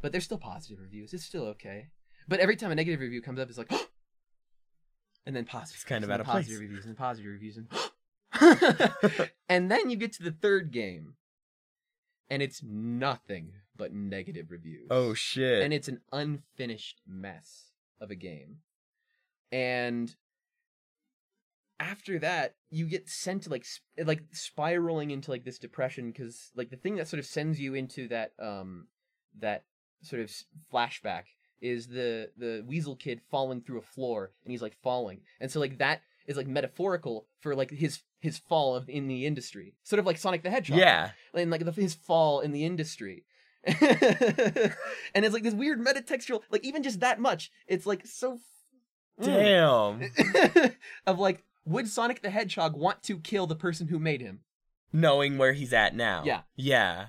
[0.00, 1.14] But there's still positive reviews.
[1.14, 1.88] It's still okay.
[2.28, 3.86] But every time a negative review comes up, it's like, oh,
[5.26, 5.76] and then positive.
[5.76, 6.60] It's kind of out of positive place.
[6.60, 7.68] reviews and positive reviews and
[9.48, 11.14] and then you get to the third game,
[12.28, 14.86] and it's nothing but negative reviews.
[14.90, 15.62] oh shit.
[15.62, 17.70] and it's an unfinished mess
[18.00, 18.58] of a game.
[19.52, 20.14] And
[21.78, 26.50] after that, you get sent to like sp- like spiraling into like this depression because
[26.56, 28.86] like the thing that sort of sends you into that um
[29.38, 29.64] that
[30.02, 30.30] sort of
[30.72, 31.24] flashback
[31.64, 35.58] is the the weasel kid falling through a floor and he's like falling and so
[35.58, 39.98] like that is like metaphorical for like his his fall of in the industry sort
[39.98, 41.10] of like sonic the hedgehog yeah.
[41.34, 43.24] and like the, his fall in the industry.
[43.66, 48.38] and it's like this weird metatextual, like even just that much, it's like so.
[49.20, 50.10] Mm.
[50.44, 50.72] Damn.
[51.06, 54.40] of like, would Sonic the Hedgehog want to kill the person who made him?
[54.92, 56.22] Knowing where he's at now.
[56.24, 56.40] Yeah.
[56.56, 57.06] Yeah.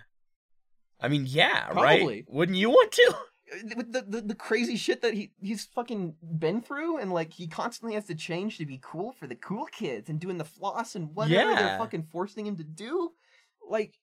[1.02, 2.06] I mean, yeah, Probably.
[2.06, 2.26] right?
[2.30, 3.16] Wouldn't you want to?
[3.76, 7.48] With the, the the crazy shit that he he's fucking been through, and like he
[7.48, 10.96] constantly has to change to be cool for the cool kids, and doing the floss
[10.96, 11.62] and whatever Yeah.
[11.62, 13.12] they're fucking forcing him to do,
[13.70, 13.96] like,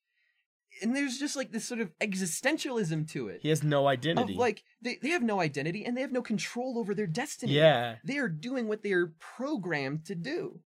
[0.81, 3.39] and there's just like this sort of existentialism to it.
[3.41, 4.33] He has no identity.
[4.33, 7.53] Of like they, they have no identity and they have no control over their destiny.
[7.53, 7.95] yeah.
[8.03, 10.59] They are doing what they are programmed to do.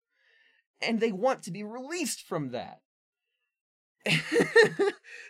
[0.82, 2.82] And they want to be released from that.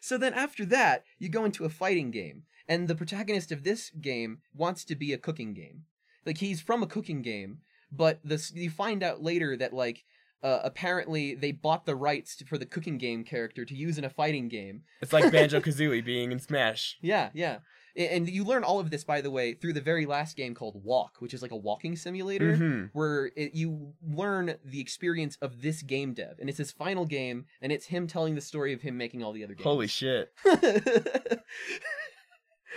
[0.02, 2.44] so then after that, you go into a fighting game.
[2.68, 5.84] And the protagonist of this game wants to be a cooking game.
[6.26, 7.60] Like he's from a cooking game,
[7.92, 10.04] but this you find out later that like
[10.44, 14.04] uh, apparently they bought the rights to, for the cooking game character to use in
[14.04, 16.98] a fighting game It's like Banjo Kazooie being in Smash.
[17.02, 17.60] yeah, yeah.
[17.96, 20.80] And you learn all of this, by the way, through the very last game called
[20.84, 25.64] Walk, which is like a walking simulator, hmm where it, you learn the experience of
[25.64, 26.36] this game dev.
[26.40, 29.34] And it's his final game, and it's him telling the story of him making all
[29.34, 29.64] the other games.
[29.64, 30.32] Holy shit.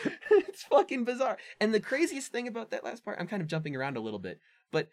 [0.31, 1.39] it's fucking bizarre.
[1.61, 4.19] And the craziest thing about that last part, I'm kind of jumping around a little
[4.19, 4.41] bit,
[4.71, 4.89] but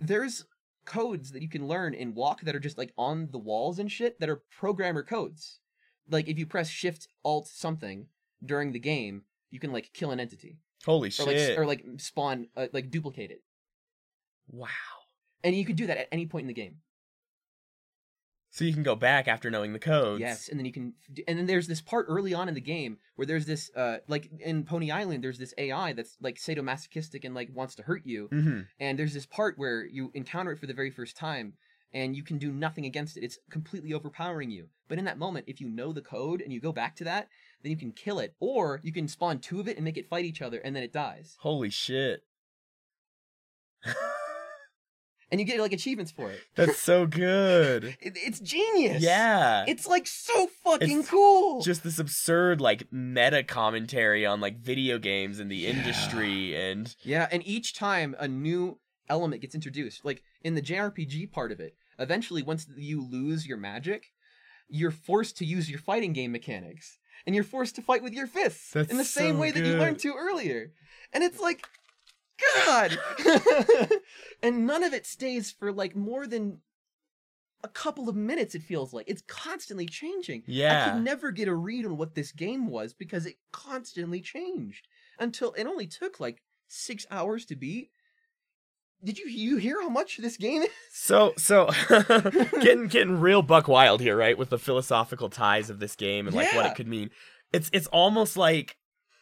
[0.00, 0.44] there's
[0.84, 3.90] codes that you can learn in Walk that are just like on the walls and
[3.90, 5.60] shit that are programmer codes.
[6.08, 8.06] Like if you press Shift Alt something
[8.44, 11.58] during the game, you can like kill an entity Holy or like shit.
[11.58, 13.42] or like spawn uh, like duplicate it,
[14.50, 14.68] wow.
[15.44, 16.76] and you can do that at any point in the game.
[18.50, 20.20] So you can go back after knowing the codes.
[20.20, 20.94] Yes, and then you can,
[21.28, 24.28] and then there's this part early on in the game where there's this, uh, like
[24.40, 28.26] in Pony Island, there's this AI that's like sadomasochistic and like wants to hurt you,
[28.30, 31.52] hmm and there's this part where you encounter it for the very first time,
[31.92, 33.22] and you can do nothing against it.
[33.22, 34.68] It's completely overpowering you.
[34.88, 37.28] But in that moment, if you know the code and you go back to that,
[37.62, 40.08] then you can kill it, or you can spawn two of it and make it
[40.08, 42.24] fight each other, and then it dies, Holy shit.
[45.30, 46.40] And you get like achievements for it.
[46.56, 47.84] That's so good.
[48.00, 49.02] It- it's genius.
[49.02, 49.64] Yeah.
[49.68, 51.62] It's like so fucking It's cool.
[51.62, 55.70] just this absurd like meta commentary on like video games and the Yeah.
[55.70, 58.78] industry and Yeah, and each time a new
[59.08, 63.58] element gets introduced, like in the JRPG part of it, eventually once you lose your
[63.58, 64.06] magic,
[64.68, 66.98] you're forced to use your fighting game mechanics.
[67.26, 69.62] And you're forced to fight with your fists That's in the same so way that
[69.66, 70.72] you learned to earlier.
[71.12, 71.66] And it's like,
[72.66, 72.98] God!
[74.42, 76.58] and none of it stays for like more than
[77.62, 79.08] a couple of minutes, it feels like.
[79.08, 80.42] It's constantly changing.
[80.46, 80.86] Yeah.
[80.86, 84.86] I could never get a read on what this game was because it constantly changed
[85.18, 87.90] until it only took like six hours to beat.
[89.02, 90.70] Did you you hear how much this game is?
[90.92, 91.70] So so
[92.60, 94.36] getting getting real buck wild here, right?
[94.36, 97.10] With the philosophical ties of this game and like what it could mean.
[97.50, 98.76] It's it's almost like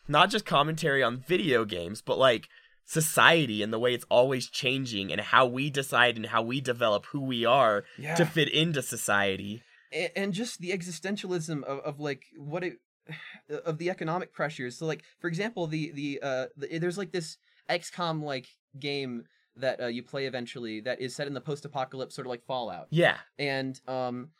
[0.09, 2.49] not just commentary on video games, but like
[2.89, 7.05] society and the way it's always changing and how we decide and how we develop
[7.13, 8.15] who we are Yeah.
[8.15, 9.63] to fit into society.
[9.93, 12.79] and, and just the existentialism of, of like what it
[13.71, 14.79] of the economic pressures.
[14.79, 17.37] So like for example, the the uh the, there's like this
[17.69, 18.47] XCOM like
[18.79, 19.25] game
[19.57, 22.87] that uh, you play eventually that is set in the post-apocalypse sort of like Fallout.
[22.91, 23.19] Yeah.
[23.39, 24.31] and um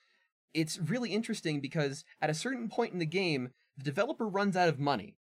[0.55, 4.71] it's really interesting because at a certain point in the game, the developer runs out
[4.71, 5.18] of money.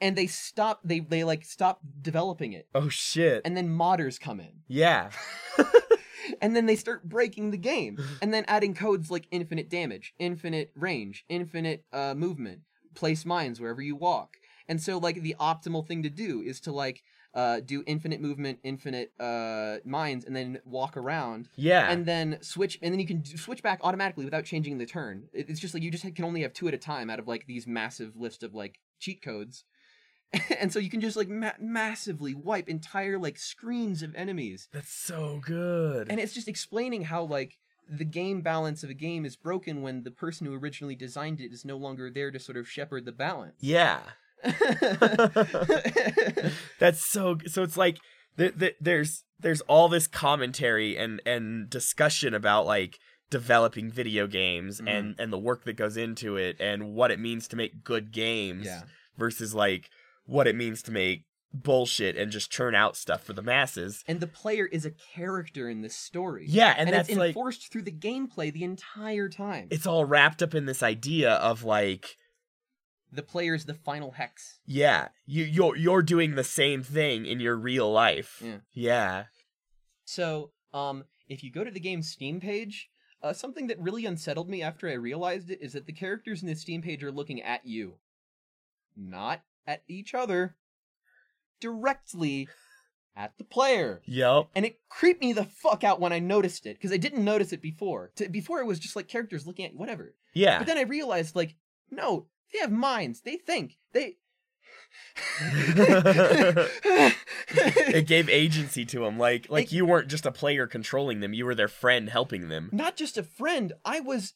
[0.00, 2.66] And they stop they they like stop developing it.
[2.74, 3.42] Oh shit.
[3.44, 4.62] And then modders come in.
[4.68, 5.10] yeah.
[6.40, 10.72] and then they start breaking the game and then adding codes like infinite damage, infinite
[10.74, 12.60] range, infinite uh movement,
[12.94, 14.36] place mines wherever you walk.
[14.68, 17.02] And so like the optimal thing to do is to like
[17.34, 21.90] uh do infinite movement, infinite uh mines and then walk around Yeah.
[21.90, 25.24] and then switch and then you can d- switch back automatically without changing the turn
[25.32, 27.28] It- it's just like you just can only have two at a time out of
[27.28, 29.64] like these massive list of like cheat codes
[30.60, 34.92] and so you can just like ma- massively wipe entire like screens of enemies That's
[34.92, 36.08] so good.
[36.10, 37.56] and it's just explaining how like
[37.88, 41.52] the game balance of a game is broken when the person who originally designed it
[41.52, 44.00] is no longer there to sort of shepherd the balance yeah.
[46.78, 47.98] That's so so it's like
[48.38, 52.98] th- th- there's there's all this commentary and and discussion about like
[53.30, 54.88] developing video games Mhm.
[54.98, 58.12] and and the work that goes into it and what it means to make good
[58.12, 58.82] games yeah
[59.16, 59.90] versus like
[60.26, 64.02] what it means to make bullshit and just churn out stuff for the masses.
[64.08, 67.28] and the player is a character in this story Yeah, and, and, that's it's like
[67.28, 71.62] enforced through the gameplay the entire time it's all wrapped up in this idea of
[71.62, 72.16] like
[73.14, 74.58] the player is the final hex.
[74.66, 78.42] yeah, you you're you're doing the same thing in your real life.
[78.44, 78.56] Yeah.
[78.72, 79.24] Yeah.
[80.04, 82.90] So, um, if you go to the game's Steam page,
[83.22, 86.48] uh, something that really unsettled me after I realized it is that the characters in
[86.48, 87.98] the Steam page are looking at you,
[88.96, 90.56] not at each other,
[91.60, 92.48] directly
[93.16, 94.02] at the player.
[94.06, 94.48] Yep.
[94.54, 97.52] And it creeped me the fuck out when I noticed it because I didn't notice
[97.52, 98.10] it before.
[98.16, 100.14] To, before it was just like characters looking at whatever.
[100.32, 100.58] Yeah.
[100.58, 101.56] But then I realized, like,
[101.90, 103.20] no, they have minds.
[103.22, 103.78] They think.
[103.92, 104.16] They.
[107.48, 111.32] it gave agency to them like like It- you weren't just a player controlling them
[111.34, 113.72] you were their friend helping them Not just a friend.
[113.84, 114.34] I was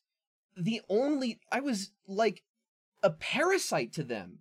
[0.56, 1.40] the only.
[1.52, 2.42] I was like
[3.02, 4.38] a parasite to them.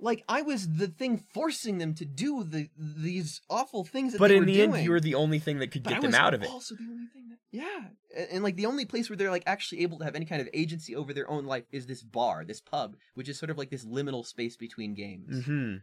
[0.00, 4.22] Like I was the thing forcing them to do the these awful things that they
[4.22, 4.28] were.
[4.28, 4.74] but in the doing.
[4.74, 6.74] end you were the only thing that could But get them out of it Also,
[6.74, 9.82] the only thing that yeah, and, and, like the only place where they're like actually
[9.82, 12.60] able to have any kind of agency over their own life is this bar, this
[12.60, 15.76] pub, which is sort of like this liminal space between games, hmm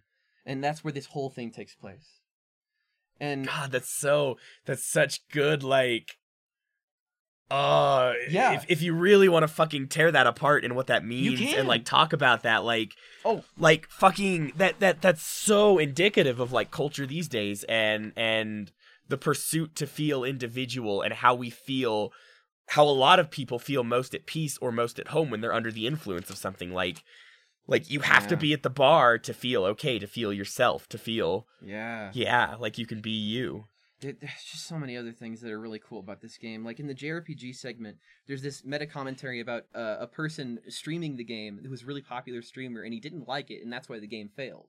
[0.46, 2.22] and that's where this whole thing takes place.
[3.20, 6.18] And god that's so that's such good like
[7.50, 8.54] uh Yeah.
[8.54, 11.68] if, if you really want to fucking tear that apart and what that means and
[11.68, 16.72] like talk about that like oh, like fucking that that that's so indicative of like
[16.72, 18.72] culture these days and and
[19.08, 22.12] the pursuit to feel individual and how we feel
[22.72, 25.54] how a lot of people feel most at peace or most at home when they're
[25.54, 26.74] under the influence of something.
[26.74, 27.04] Like
[27.68, 30.98] like you have to be at the bar to feel okay to feel yourself to
[30.98, 32.12] feel yeah.
[32.14, 33.66] yeah like you can be you
[34.00, 36.64] There's just so many other things that are really cool about this game.
[36.64, 37.98] Like in the JRPG segment,
[38.28, 42.04] there's this meta commentary about uh, a person streaming the game who was a really
[42.04, 44.68] popular streamer, and he didn't like it, and that's why the game failed.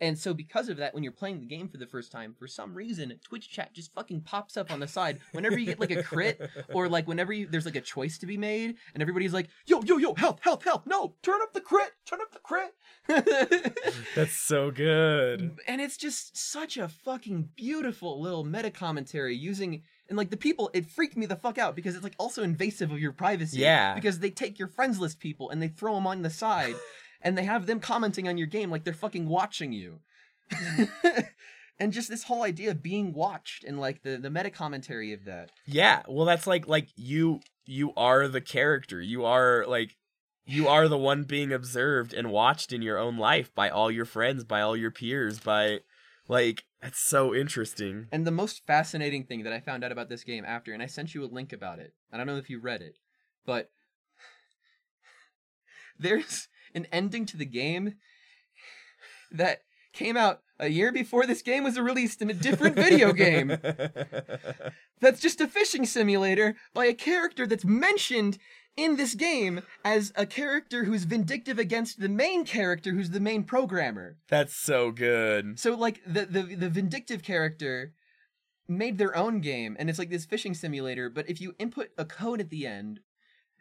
[0.00, 2.46] And so, because of that, when you're playing the game for the first time, for
[2.46, 5.90] some reason, Twitch chat just fucking pops up on the side whenever you get like
[5.90, 6.40] a crit,
[6.72, 9.82] or like whenever you, there's like a choice to be made, and everybody's like, "Yo,
[9.82, 10.82] yo, yo, health, health, health!
[10.86, 12.72] No, turn up the crit, turn up the crit."
[14.14, 20.18] that's so good and it's just such a fucking beautiful little meta commentary using and
[20.18, 22.98] like the people it freaked me the fuck out because it's like also invasive of
[22.98, 23.94] your privacy Yeah.
[23.94, 26.74] because they take your friends list people and they throw them on the side
[27.20, 30.00] and they have them commenting on your game like they're fucking watching you.
[31.80, 35.24] And just this whole idea of being watched and like the the meta commentary of
[35.26, 35.52] that.
[35.64, 39.00] Yeah well that's like like you you are the character.
[39.00, 39.96] You are like
[40.44, 44.06] you are the one being observed and watched in your own life by all your
[44.06, 45.80] friends by all your peers by
[46.26, 48.06] like that's so interesting.
[48.10, 50.86] And the most fascinating thing that i found out about this game after and i
[50.86, 52.98] sent you a link about it i don't know if you read it
[53.46, 53.70] but
[55.98, 57.94] there's an ending to the game
[59.30, 59.62] that
[59.92, 63.48] came out a year before this game was released in a different video game.
[65.00, 68.38] That's just a fishing simulator by a character that's mentioned
[68.76, 73.44] in this game as a character who's vindictive against the main character who's the main
[73.44, 74.16] programmer.
[74.28, 75.58] That's so good.
[75.58, 77.92] So like the the the vindictive character
[78.68, 82.04] made their own game and it's like this fishing simulator, but if you input a
[82.04, 83.00] code at the end,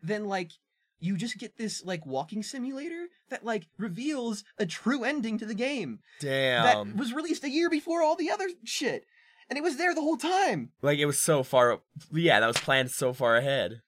[0.03, 0.51] then like
[0.99, 5.53] you just get this like walking simulator that like reveals a true ending to the
[5.53, 9.05] game damn that was released a year before all the other shit.
[9.49, 10.71] And it was there the whole time.
[10.81, 11.79] like it was so far
[12.11, 13.81] yeah that was planned so far ahead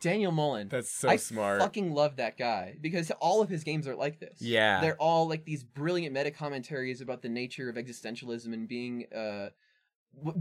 [0.00, 0.68] Daniel Mullen.
[0.68, 4.18] that's so I smart fucking love that guy because all of his games are like
[4.18, 4.38] this.
[4.40, 9.06] yeah They're all like these brilliant meta commentaries about the nature of existentialism and being
[9.14, 9.50] uh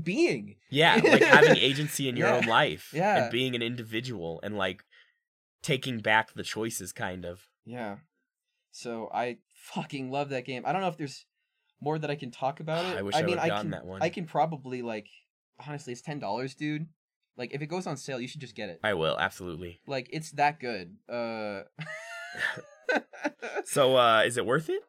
[0.04, 0.58] being.
[0.70, 2.36] Yeah, like having agency in your Yeah.
[2.38, 2.90] own life.
[2.94, 3.24] Yeah.
[3.24, 4.84] And being an individual and like
[5.62, 7.48] taking back the choices kind of.
[7.66, 7.98] Yeah.
[8.72, 10.64] So I fucking love that game.
[10.66, 11.26] I don't know if there's
[11.82, 12.98] more that I can talk about it.
[12.98, 14.02] I wish I mean, would've I can, that one.
[14.02, 15.08] I can probably like
[15.66, 16.88] honestly, it's ten dollars, dude.
[17.38, 18.80] Like if it goes on sale, you should just get it.
[18.84, 19.80] I will, absolutely.
[19.88, 20.96] Like it's that good.
[21.10, 21.62] Uh.
[23.64, 24.82] So uh is it worth it?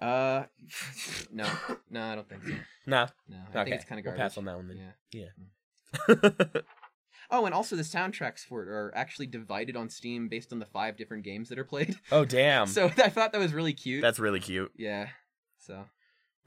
[0.00, 0.44] uh.
[1.30, 1.46] No,
[1.90, 2.54] no, I don't think so.
[2.86, 3.08] Nah.
[3.28, 3.64] No, I okay.
[3.64, 4.94] think it's kind of we'll pass on that one then.
[5.12, 6.60] Yeah.
[7.30, 10.66] Oh, and also the soundtracks for it are actually divided on Steam based on the
[10.66, 11.96] five different games that are played.
[12.12, 12.66] oh damn.
[12.74, 14.02] So I thought that was really cute.
[14.02, 14.72] That's really cute.
[14.76, 15.08] yeah.
[15.58, 15.84] So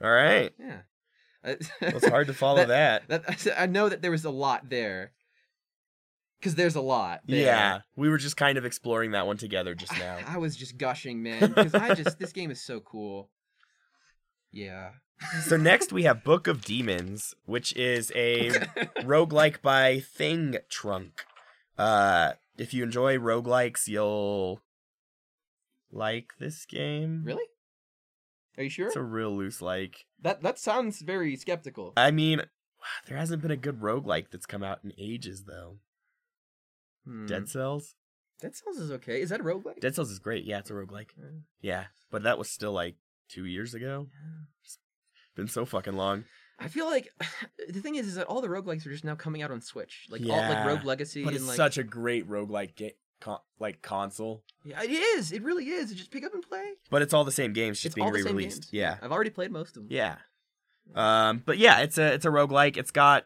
[0.03, 0.53] All right.
[0.59, 0.79] yeah.
[1.43, 3.07] Uh, Well, it's hard to follow that.
[3.07, 5.11] That I know that there was a lot there.
[6.39, 7.21] Because there's a lot.
[7.25, 7.39] There.
[7.39, 7.79] Yeah.
[7.95, 10.19] We were just kind of exploring that one together just now.
[10.27, 11.51] I was just gushing, man.
[11.51, 13.31] Because I just this game is so cool.
[14.51, 14.91] Yeah.
[15.43, 18.49] so next we have Book of Demons, which is a
[19.01, 21.25] roguelike by Thing Trunk.
[21.77, 24.61] Uh if you enjoy roguelikes, you'll
[25.91, 27.23] like this game.
[27.25, 27.43] really?
[28.57, 28.87] Are you sure?
[28.87, 30.05] It's a real loose like.
[30.21, 31.93] that that sounds very skeptical.
[31.95, 32.41] I mean,
[33.07, 35.77] there hasn't been a good roguelike that's come out in ages though.
[37.05, 37.25] Hmm.
[37.27, 37.95] Dead Cells?
[38.41, 39.21] Dead Cells is okay.
[39.21, 39.79] Is that a roguelike?
[39.79, 40.43] Dead Cells is great.
[40.45, 41.09] Yeah, it's a roguelike.
[41.19, 42.95] Uh, Yeah, but that was still like
[43.29, 44.07] 2 years ago.
[44.63, 44.77] It's
[45.35, 46.25] Been so fucking long.
[46.59, 47.09] I feel like
[47.69, 50.07] the thing is, is that all the roguelikes are just now coming out on Switch,
[50.09, 52.91] like all, Yeah, like Rogue Legacy, But and it's like such a great roguelike game.
[53.19, 55.31] Con- like console, yeah, it is.
[55.31, 55.89] It really is.
[55.89, 56.73] You just pick up and play.
[56.91, 58.61] but it's all the same games just it's being all the same re-released.
[58.65, 58.69] games.
[58.71, 59.87] Yeah, I've already played most of them.
[59.89, 60.17] yeah.
[60.95, 62.77] Um, but yeah, it's a it's a roguelike.
[62.77, 63.25] It's got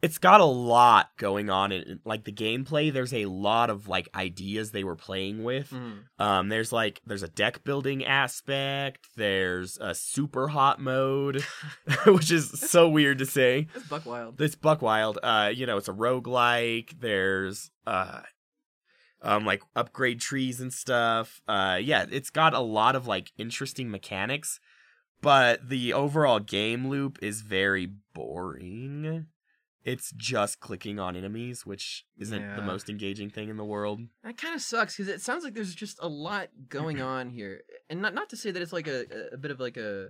[0.00, 2.92] it's got a lot going on in like the gameplay.
[2.92, 5.70] There's a lot of like ideas they were playing with.
[5.70, 6.02] Mhm.
[6.20, 9.08] Um, there's like there's a deck building aspect.
[9.16, 11.44] There's a Superhot mode,
[12.06, 13.66] which is so weird to say.
[13.74, 14.38] it's Buck Wild.
[14.38, 17.00] This Buck Wild, uh, you know, it's a roguelike.
[17.00, 18.20] There's uh
[19.20, 21.40] um like upgrade trees and stuff.
[21.48, 24.60] Uh yeah, it's got a lot of like interesting mechanics,
[25.20, 29.26] but the overall game loop is very boring.
[29.92, 34.00] It's just clicking on enemies, which isn't the most engaging thing in the world.
[34.24, 37.62] That kind of sucks because it sounds like there's just a lot going on here,
[37.88, 40.08] and not not to say that it's like a a bit of like a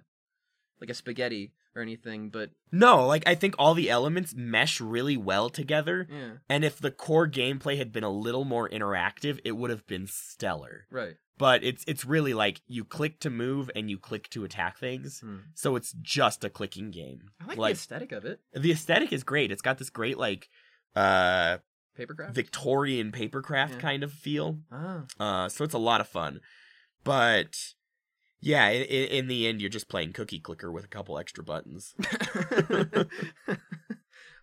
[0.80, 5.16] like a spaghetti or anything, but No, like I think all the elements mesh really
[5.16, 6.08] well together.
[6.10, 9.86] yeah, And if the core gameplay had been a little more interactive, it would have
[9.86, 10.86] been stellar.
[10.90, 11.16] right.
[11.38, 15.20] But it's it's really like you click to move and you click to attack things.
[15.20, 15.36] Hmm.
[15.54, 17.30] So it's just a clicking game.
[17.40, 18.40] I like, the aesthetic of it.
[18.52, 19.52] the aesthetic is great.
[19.52, 20.48] It's got this great like
[20.96, 21.58] uh
[21.98, 22.32] Papercraft.
[22.32, 23.78] Victorian papercraft Yeah.
[23.78, 24.58] kind of feel.
[24.72, 26.40] ah, Uh so it's a lot of fun.
[27.04, 27.56] But
[28.40, 31.94] yeah, in, in the end you're just playing cookie clicker with a couple extra buttons.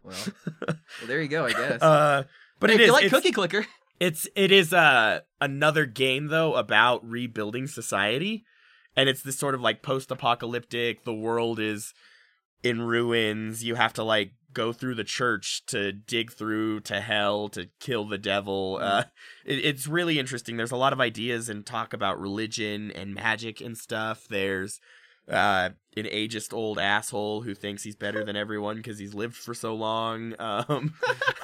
[0.04, 0.16] well,
[0.68, 0.76] well,
[1.08, 1.46] there you go.
[1.46, 1.82] I guess.
[1.82, 2.24] Uh
[2.60, 3.66] but Hey, it if is you like Cookie Clicker.
[4.00, 8.46] It's it is uh another game though about rebuilding society,
[8.96, 11.06] and it's this sort of like post-apocalyptic.
[11.06, 11.94] The world is
[12.64, 13.64] in ruins.
[13.64, 18.06] You have to like go through the church to dig through to hell to kill
[18.06, 18.80] the devil.
[18.82, 19.04] Uh,
[19.46, 20.58] it, it's really interesting.
[20.58, 24.26] There's a lot of ideas and talk about religion and magic and stuff.
[24.30, 24.80] There's
[25.30, 29.54] uh an ageist old asshole who thinks he's better than everyone because he's lived for
[29.54, 30.94] so long um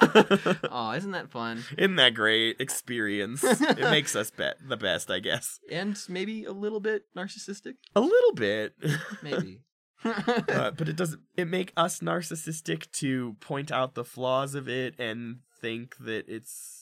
[0.70, 1.64] oh, isn't that fun?
[1.78, 3.42] isn't that great experience?
[3.44, 5.58] it makes us bet the best, I guess.
[5.70, 7.74] And maybe a little bit narcissistic.
[7.96, 8.74] A little bit,
[9.22, 9.60] Maybe.
[10.04, 11.22] uh, but it doesn't.
[11.36, 16.81] It make us narcissistic to point out the flaws of it and think that it's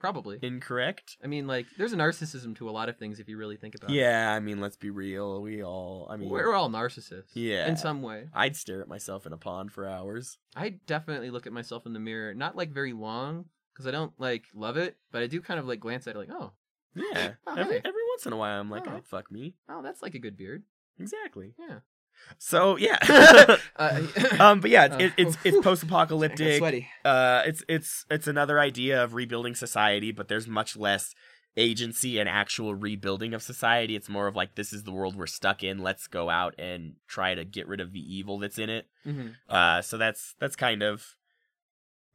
[0.00, 0.38] Probably.
[0.42, 1.18] incorrect.
[1.22, 3.74] I mean, like, there's a narcissism to a lot of things if you really think
[3.76, 3.94] about it.
[3.94, 5.40] Yeah, I mean, let's be real.
[5.42, 6.08] We all.
[6.10, 7.30] I mean, We're all narcissists.
[7.34, 7.68] Yeah.
[7.68, 8.28] In some way.
[8.34, 10.38] I'd stare at myself in a pond for hours.
[10.56, 14.12] I definitely look at myself in the mirror, not like very long, because I don't
[14.18, 16.52] like love it, but I do kind of like glance at it like, oh,
[16.94, 17.82] Yeah, Oh, every hey.
[17.84, 18.96] every once in a while, I'm like, Oh.
[18.96, 19.54] I'd fuck me.
[19.68, 20.62] oh, that's like a good beard.
[20.98, 21.54] Exactly.
[21.58, 21.80] Yeah.
[22.38, 22.98] So yeah.
[23.76, 24.02] Uh,
[24.40, 26.60] um, but yeah, it's Uh, it, it's it's post-apocalyptic.
[27.04, 31.14] uh it's it's it's another idea of rebuilding society but there's much less
[31.56, 33.96] agency and actual rebuilding of society.
[33.96, 35.78] It's more of like this is the world we're stuck in.
[35.78, 38.86] Let's go out and try to get rid of the evil that's in it.
[39.04, 41.16] Hmm uh so that's that's kind of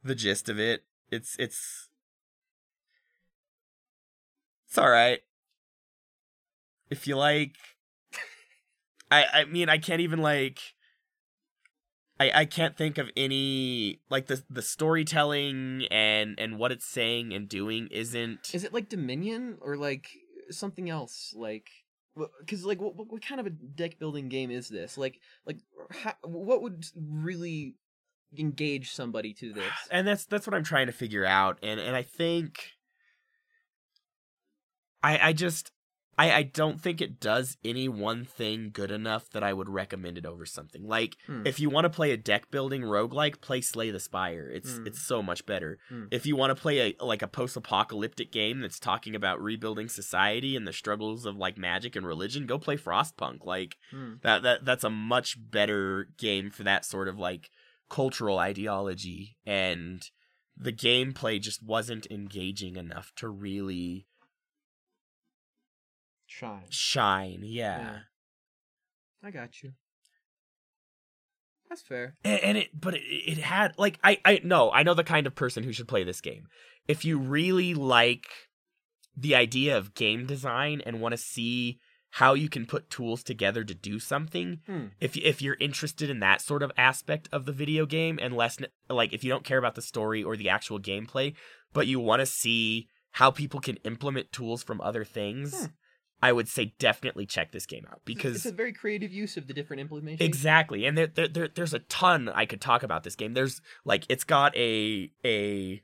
[0.04, 0.84] the gist of it.
[1.10, 1.88] It's it's
[4.68, 5.20] it's all right.
[6.90, 7.56] If you like
[9.10, 10.60] i i mean i can't even like
[12.18, 17.34] I, I can't think of any like the the storytelling and and what it's saying
[17.34, 20.08] and doing isn't Is it like Dominion or like
[20.50, 21.34] something else?
[21.36, 21.68] Like,
[22.40, 24.96] because like, what, what kind of a deck building game is this?
[24.96, 25.58] Like, like,
[25.90, 27.74] how, what would really
[28.36, 29.72] engage somebody to this.
[29.90, 31.58] and that's that's what I'm trying to figure out.
[31.62, 32.70] And and I think
[35.02, 35.70] I I just
[36.18, 40.16] I I don't think it does any one thing good enough that I would recommend
[40.18, 40.86] it over something.
[40.86, 41.46] Like Hmm.
[41.46, 44.48] if you want to play a deck building roguelike, play Slay the Spire.
[44.48, 44.86] It's Hmm.
[44.86, 45.78] it's so much better.
[45.88, 46.04] Hmm.
[46.10, 50.56] If you want to play a like a post-apocalyptic game that's talking about rebuilding society
[50.56, 53.44] and the struggles of like magic and religion, go play Frostpunk.
[53.44, 54.14] Like Hmm.
[54.22, 57.50] that that that's a much better game for that sort of like
[57.88, 60.02] cultural ideology and
[60.56, 64.06] the gameplay just wasn't engaging enough to really
[66.38, 66.64] Shine.
[66.70, 67.98] shine yeah, Yeah.
[69.22, 69.72] I got you.
[71.68, 72.14] That's fair.
[72.24, 75.26] And, and it but it, it had like i i no i know the kind
[75.26, 76.46] of person who should play this game
[76.86, 78.26] if you really like
[79.16, 81.78] the idea of game design and want to see
[82.10, 84.86] how you can put tools together to do something Hmm.
[85.00, 88.58] if if you're interested in that sort of aspect of the video game and less
[88.88, 91.34] like if you don't care about the story or the actual gameplay
[91.72, 95.66] but you want to see how people can implement tools from other things Hmm.
[96.22, 99.46] I would say definitely check this game out because it's a very creative use of
[99.46, 100.20] the different implementations.
[100.20, 103.34] exactly and there, there, there there's a ton i could talk about this game.
[103.34, 105.82] There's like it's got a a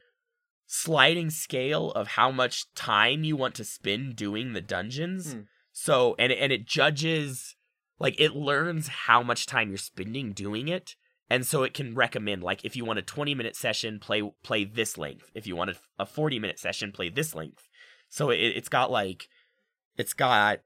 [0.66, 5.32] sliding scale of how much time you want to spend doing the dungeons.
[5.34, 5.40] Hmm.
[5.72, 7.56] so and it- and it judges
[7.98, 10.96] like it learns how much time you're spending doing it.
[11.30, 14.64] And so it can recommend like if you want a 20 minute session play play
[14.64, 15.30] this length.
[15.34, 17.68] If you want a, a 40 minute session play this length.
[18.08, 19.28] So it, it's got like
[19.96, 20.60] it's got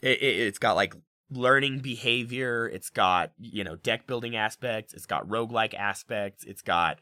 [0.00, 0.94] it, it, it's got like
[1.30, 2.68] learning behavior.
[2.68, 4.94] It's got you know deck building aspects.
[4.94, 6.44] It's got roguelike aspects.
[6.44, 6.98] It's got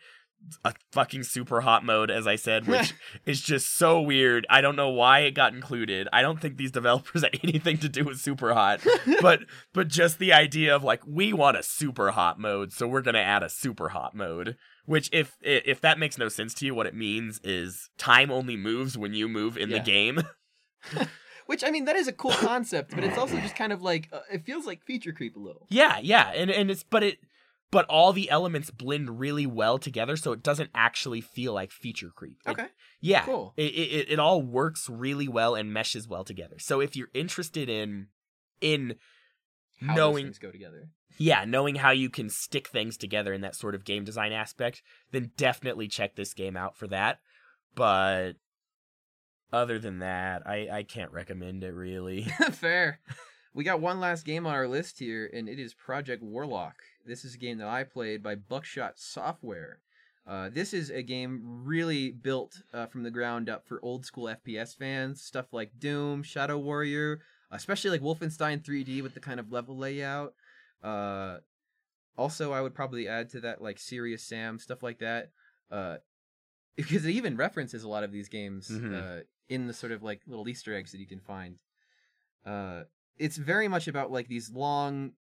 [0.66, 2.92] a fucking Superhot mode as i said which
[3.26, 4.46] is just so weird.
[4.50, 6.08] I don't know why it got included.
[6.12, 8.86] I don't think these developers had anything to do with Superhot
[9.22, 9.40] but
[9.72, 13.42] but just the idea of like we want a Superhot mode so we're gonna add
[13.42, 17.40] a Superhot mode which if if that makes no sense to you what it means
[17.42, 19.78] is time only moves when you move in Yeah.
[19.78, 20.20] the game
[21.46, 24.08] Which I mean, that is a cool concept, but it's also just kind of like
[24.12, 25.66] uh, it feels like feature creep a little.
[25.68, 27.18] Yeah, yeah, and and it's but it
[27.70, 32.10] but all the elements blend really well together, so it doesn't actually feel like feature
[32.14, 32.38] creep.
[32.46, 32.66] It- Okay.
[33.00, 33.54] yeah, Cool.
[33.56, 36.56] It, it it all works really well and meshes well together.
[36.58, 38.08] So if you're interested in
[38.60, 38.96] in
[39.80, 40.88] How knowing things go together.
[41.18, 44.82] yeah knowing how you can stick things together in that sort of game design aspect,
[45.12, 47.20] then definitely check this game out for that.
[47.76, 48.32] But
[49.52, 52.22] other than that, I I can't recommend it really.
[52.52, 53.00] Fair.
[53.54, 56.74] We got one last game on our list here, and it is Project Warlock.
[57.06, 59.78] This is a game that I played by Buckshot Software.
[60.26, 64.24] Uh, this is a game really built uh, from the ground up for old school
[64.24, 65.22] FPS fans.
[65.22, 67.20] Stuff like Doom, Shadow Warrior,
[67.50, 70.34] especially like Wolfenstein 3D with the kind of level layout.
[70.82, 71.38] Uh,
[72.18, 75.30] also, I would probably add to that like Serious Sam, stuff like that.
[75.70, 75.96] Uh,
[76.76, 78.94] because it even references a lot of these games Mhm.
[79.20, 81.60] uh, in the sort of like little Easter eggs that you can find.
[82.44, 82.82] Uh,
[83.18, 85.12] it's very much about like these long,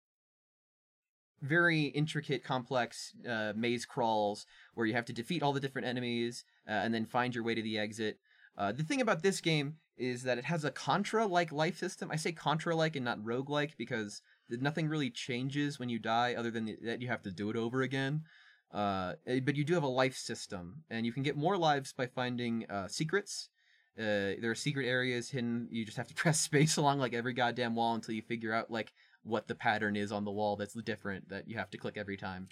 [1.42, 6.44] very intricate, complex uh, maze crawls where you have to defeat all the different enemies
[6.68, 8.20] uh, and then find your way to the exit.
[8.58, 12.12] Uh, the thing about this game is that it has a Contra-like life system.
[12.12, 16.78] I say Contra-like and not rogue-like because nothing really changes when you die, other than
[16.84, 18.24] that you have to do it over again.
[18.74, 21.94] Uh, eh, but you do have a life system, and you can get more lives
[21.94, 23.50] by finding uh, secrets.
[23.98, 25.68] Uh, there are secret areas hidden.
[25.72, 28.72] You just have to press space along like every goddamn wall until you figure out
[28.72, 28.94] like
[29.24, 32.18] what the pattern is on the wall that's different that you have to click every
[32.18, 32.48] time.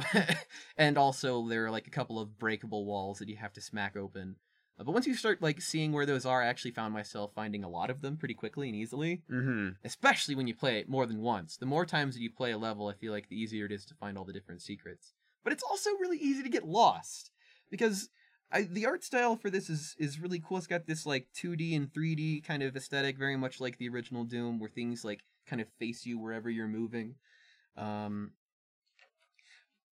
[0.76, 3.96] and also there are like a couple of breakable walls that you have to smack
[3.96, 4.36] open.
[4.78, 7.64] Uh, but once you start like seeing where those are, I actually found myself finding
[7.64, 9.22] a lot of them pretty quickly and easily.
[9.30, 9.70] mm-hmm.
[9.84, 11.56] Especially when you play it more than once.
[11.56, 13.84] The more times that you play a level, I feel like the easier it is
[13.86, 15.14] to find all the different secrets.
[15.44, 17.30] But it's also really easy to get lost
[17.70, 18.08] because
[18.52, 20.58] I, the art style for this is is really cool.
[20.58, 24.24] It's got this like 2D and 3D kind of aesthetic, very much like the original
[24.24, 27.14] Doom, where things like kind of face you wherever you're moving.
[27.76, 28.32] Um,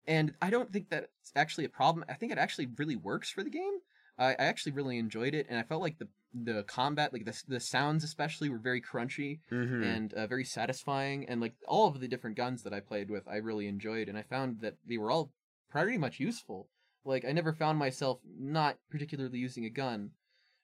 [0.06, 2.04] and I don't think that's actually a problem.
[2.10, 3.80] I think it actually really works for the game.
[4.18, 7.42] I, I actually really enjoyed it, and I felt like the the combat, like the
[7.48, 9.84] the sounds especially, were very crunchy Mm-hmm.
[9.84, 11.28] and uh, very satisfying.
[11.30, 14.18] And like all of the different guns that I played with, I really enjoyed, and
[14.18, 15.32] I found that they were all
[15.70, 16.68] pretty much useful.
[17.06, 20.12] Like I never found myself not particularly using a gun.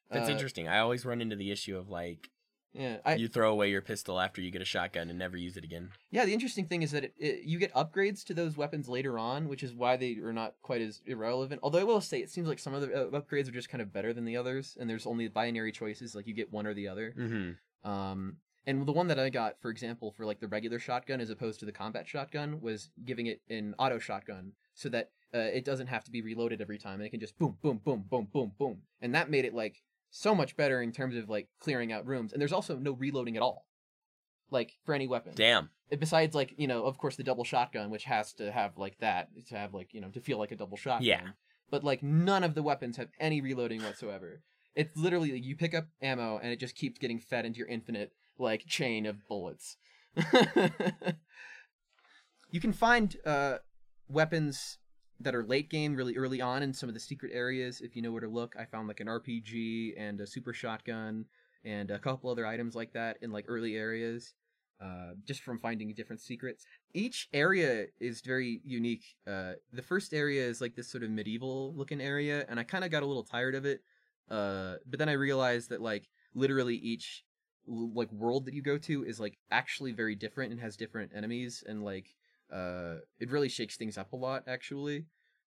[0.10, 0.68] That's Uh, interesting.
[0.68, 2.30] I always run into the issue of like
[2.74, 5.56] Yeah, I, you throw away your pistol after you get a shotgun and never use
[5.58, 5.92] it again.
[6.12, 9.18] Yeah, the interesting thing is that it, it, you get upgrades to those weapons later
[9.18, 11.62] on, which is why they are not quite as irrelevant.
[11.64, 13.82] Although I will say, it seems like some of the uh, upgrades are just kind
[13.82, 16.74] of better than the others, and there's only binary choices, like you get one or
[16.74, 17.14] the other.
[17.18, 17.90] Mm-hmm.
[17.90, 18.38] Um,
[18.68, 21.60] and the one that I got, for example, for like the regular shotgun as opposed
[21.62, 25.88] to the combat shotgun, was giving it an auto shotgun so that uh, it doesn't
[25.88, 28.52] have to be reloaded every time, and it can just boom, boom, boom, boom, boom,
[28.58, 29.82] boom, and that made it like
[30.12, 32.32] so much better in terms of like clearing out rooms.
[32.32, 33.66] And there's also no reloading at all,
[34.52, 35.34] like for any weapon.
[35.36, 35.70] Damn.
[36.00, 39.30] Besides, like you know, of course, the double shotgun, which has to have like that
[39.48, 41.06] to have like you know to feel like a double shotgun.
[41.06, 41.28] Yeah.
[41.70, 44.42] But like none of the weapons have any reloading whatsoever.
[44.76, 47.68] It's literally like, you pick up ammo and it just keeps getting fed into your
[47.68, 49.78] infinite like chain of bullets.
[52.52, 53.58] you can find uh,
[54.10, 54.78] weapons
[55.20, 58.02] that are late game really early on in some of the secret areas if you
[58.02, 58.56] know where to look.
[58.60, 61.26] I found like an RPG and a super shotgun
[61.64, 64.34] and a couple other items like that in like early areas.
[64.82, 66.66] Uh, just from finding different secrets.
[66.94, 69.06] Each area is very unique.
[69.26, 72.84] Uh, the first area is like this sort of medieval looking area, and I kind
[72.84, 73.80] of got a little tired of it.
[74.30, 77.24] Uh, but then I realized that like literally each
[77.68, 81.64] like world that you go to is like actually very different and has different enemies,
[81.66, 82.14] and like
[82.52, 84.44] uh, it really shakes things up a lot.
[84.48, 85.06] Actually,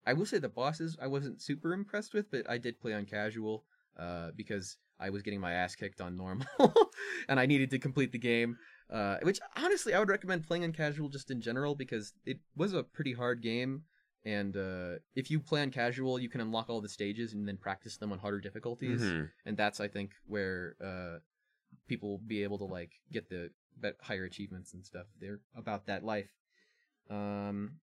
[0.06, 3.06] I will say the bosses I wasn't super impressed with, but I did play on
[3.06, 3.66] casual
[3.98, 6.48] uh, because I was getting my ass kicked on normal,
[7.30, 8.58] and I needed to complete the game.
[8.90, 12.74] Uh, which honestly, I would recommend playing on casual just in general because it was
[12.74, 13.84] a pretty hard game.
[14.24, 17.58] And uh, if you play on casual, you can unlock all the stages and then
[17.58, 19.02] practice them on harder difficulties.
[19.02, 19.30] Mhm.
[19.46, 21.20] And that's, I think, where uh,
[21.88, 23.52] people will be able to like get the
[24.02, 25.06] higher achievements and stuff.
[25.20, 26.30] They're about that life.
[27.10, 27.80] Um,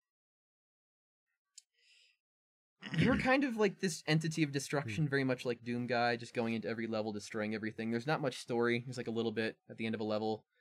[2.99, 6.55] you're kind of like this entity of destruction, very much like Doom Guy, just going
[6.55, 7.91] into every level, destroying everything.
[7.91, 8.83] There's not much story.
[8.85, 10.45] There's like a little bit at the end of a level.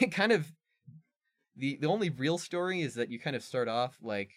[0.00, 0.46] It kind of
[1.56, 4.30] the the only real story is that you kind of start off like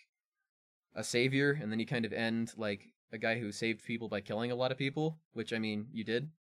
[0.96, 4.22] a savior, and then you kind of end like a guy who saved people by
[4.22, 5.20] killing a lot of people.
[5.34, 6.32] Which I mean, you did.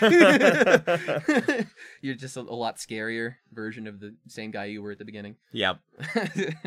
[2.02, 5.04] You're just a, a lot scarier version of the same guy you were at the
[5.04, 5.36] beginning.
[5.52, 5.80] Yep.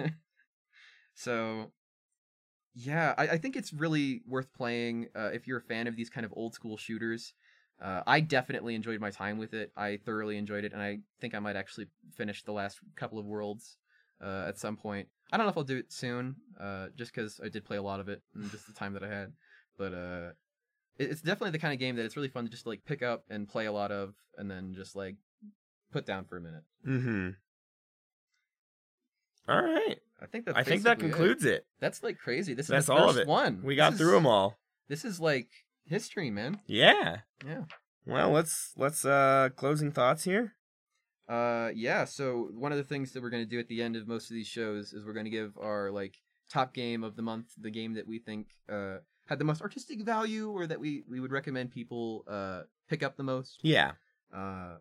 [1.13, 1.71] so
[2.73, 6.09] yeah I, I think it's really worth playing uh, if you're a fan of these
[6.09, 7.33] kind of old school shooters
[7.81, 11.35] uh, i definitely enjoyed my time with it i thoroughly enjoyed it and i think
[11.35, 13.77] i might actually finish the last couple of worlds
[14.23, 17.39] uh, at some point i don't know if i'll do it soon uh, just because
[17.43, 19.33] i did play a lot of it in just the time that i had
[19.77, 20.31] but uh,
[20.97, 23.23] it's definitely the kind of game that it's really fun to just like pick up
[23.29, 25.15] and play a lot of and then just like
[25.91, 27.29] put down for a minute Mm-hmm.
[29.47, 29.97] All right.
[30.21, 31.11] i think that's I think that basically it.
[31.11, 31.65] concludes it.
[31.79, 32.53] That's like crazy.
[32.53, 33.27] This is That's the all of it.
[33.27, 33.61] one.
[33.63, 34.57] We This got is- through them all.
[34.87, 35.49] This is like
[35.85, 36.59] history, man.
[36.67, 37.19] Yeah.
[37.45, 37.63] Yeah.
[38.05, 40.53] Well, let's let's uh closing thoughts here.
[41.29, 42.03] Uh, yeah.
[42.05, 44.35] So one of the things that we're gonna do at the end of most of
[44.35, 46.15] these shows is we're gonna give our like
[46.51, 48.97] top game of the month, the game that we think uh
[49.31, 53.17] had the most artistic value, or that we we would recommend people uh pick up
[53.17, 53.59] the most.
[53.63, 53.91] Yeah.
[54.35, 54.75] Uh,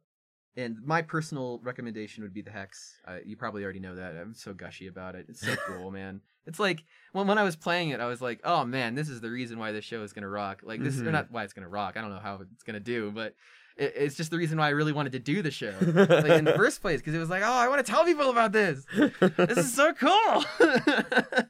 [0.57, 2.99] and my personal recommendation would be the Hex.
[3.07, 4.17] Uh, you probably already know that.
[4.17, 5.27] I'm so gushy about it.
[5.29, 6.21] It's so cool, man.
[6.47, 6.83] It's like
[7.13, 9.59] when when I was playing it, I was like, oh man, this is the reason
[9.59, 10.61] why this show is gonna rock.
[10.65, 11.13] Like this, or Mhm.
[11.13, 11.97] not why it's gonna rock.
[11.97, 13.35] I don't know how it's gonna do, but
[13.77, 15.73] it, it's just the reason why I really wanted to do the show.
[15.81, 18.31] like in the first place, because it was like, oh, I want to tell people
[18.31, 18.85] about this.
[19.21, 20.45] This is so cool.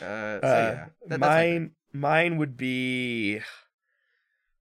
[0.00, 3.40] uh, so yeah, That- mine mine would be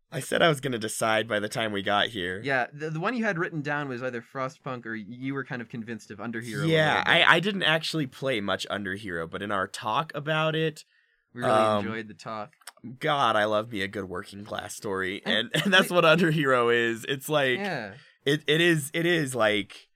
[0.09, 2.39] I said I was going to decide by the time we got here.
[2.41, 5.61] Yeah, the, the one you had written down was either Frostpunk or you were kind
[5.61, 6.65] of convinced of Underhero.
[6.67, 7.23] Yeah, I.
[7.23, 10.85] I didn't actually play much Underhero, but in our talk about it,
[11.33, 12.53] we really um, enjoyed the talk.
[12.99, 16.73] God, I love me a good working class story, And- and, and that's what Underhero
[16.73, 17.05] is.
[17.09, 17.91] It's like Yeah,
[18.25, 19.89] it, it is it is like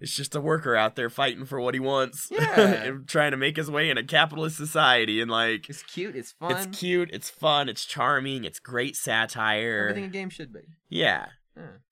[0.00, 2.92] it's just a worker out there fighting for what he wants, Yeah.
[3.06, 6.52] trying to make his way in a capitalist society, and like it's cute, it's fun.
[6.52, 9.88] it's cute, it's fun, it's charming, it's great satire.
[9.88, 10.60] Everything a game should be.
[10.88, 11.26] Yeah.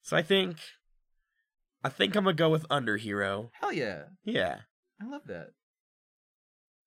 [0.01, 0.57] So I think
[1.83, 3.49] I think I'm gonna go with Underhero.
[3.59, 4.59] Hell yeah, Yeah.
[5.01, 5.49] I love that.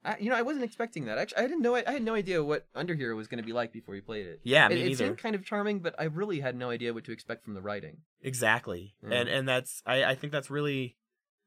[0.03, 1.19] I, you know, I wasn't expecting that.
[1.19, 1.77] Actually, I didn't know.
[1.77, 4.27] I, I had no idea what Underhero was going to be like before we played
[4.27, 4.41] it.
[4.45, 5.05] Yeah, me it neither.
[5.05, 7.61] seemed kind of charming, but I really had no idea what to expect from the
[7.61, 7.99] writing.
[8.23, 8.95] Exactly.
[9.07, 9.15] Yeah.
[9.19, 10.97] And and that's I I think that's really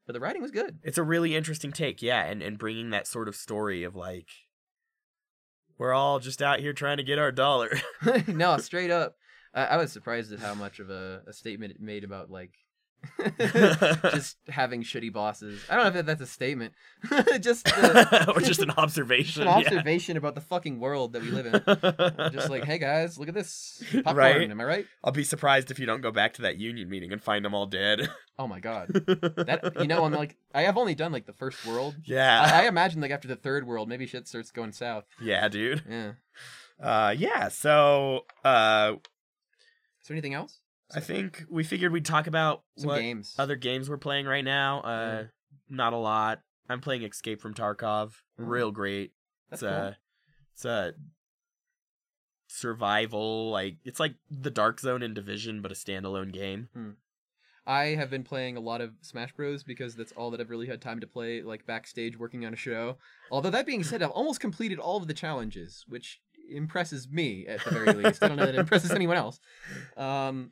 [0.06, 0.78] But the writing was good.
[0.82, 4.28] it's a really interesting take, yeah, and and bringing that sort of story of like
[5.78, 7.70] we're all just out here trying to get our dollar.
[8.26, 9.16] no, straight up.
[9.54, 12.52] I, I was surprised at how much of a, a statement it made about like
[13.38, 15.62] just having shitty bosses.
[15.68, 16.74] I don't know if that's a statement.
[17.40, 19.42] just uh, or just an observation.
[19.42, 22.32] an observation about the fucking world that we live in.
[22.32, 24.16] Just like, hey guys, look at this popcorn.
[24.16, 24.50] Right.
[24.50, 24.86] Am I right?
[25.02, 27.54] I'll be surprised if you don't go back to that union meeting and find them
[27.54, 28.08] all dead.
[28.38, 28.88] Oh my god.
[28.88, 31.94] That you know, I'm like, I have only done like the first world.
[32.04, 32.42] yeah.
[32.52, 35.04] I, I imagine like after the third world, maybe shit starts going south.
[35.20, 35.82] yeah, dude.
[35.88, 36.12] Yeah.
[36.82, 40.58] Uh yeah, so uh Is there anything else?
[40.94, 43.34] I think we figured we'd talk about Some what games.
[43.38, 44.80] other games we're playing right now.
[44.80, 45.24] Uh,
[45.68, 46.40] not a lot.
[46.68, 48.12] I'm playing Escape from Tarkov.
[48.38, 48.48] Mhm.
[48.48, 49.12] Real great.
[49.50, 49.98] That's it's a
[50.54, 50.94] it's a
[52.48, 56.68] survival like it's like the Dark Zone in Division, but a standalone game.
[57.66, 60.66] I have been playing a lot of Smash Bros because that's all that I've really
[60.66, 62.98] had time to play, like backstage working on a show.
[63.30, 66.20] Although that being said, I've almost completed all of the challenges, which
[66.50, 68.22] impresses me at the very least.
[68.22, 69.40] I don't know that it impresses anyone else.
[69.96, 70.50] Um,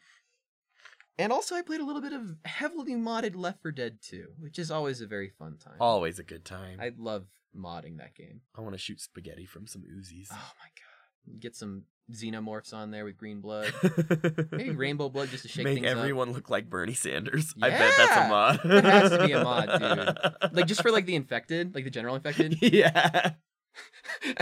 [1.22, 4.58] and also, I played a little bit of heavily modded Left 4 Dead 2, which
[4.58, 5.76] is always a very fun time.
[5.80, 6.78] Always a good time.
[6.80, 7.26] I, love
[7.56, 8.40] modding that game.
[8.56, 10.28] I want to shoot spaghetti from some Uzis.
[10.32, 10.68] Oh my
[11.30, 11.40] god!
[11.40, 13.72] Get some xenomorphs on there with green blood,
[14.52, 15.98] maybe rainbow blood just to shake Make things up.
[15.98, 17.54] everyone look like Bernie Sanders.
[17.62, 18.60] I bet that's a mod.
[18.64, 20.52] That has to be a mod, dude.
[20.52, 22.58] like just for like the infected, like the general infected.
[22.60, 23.32] yeah.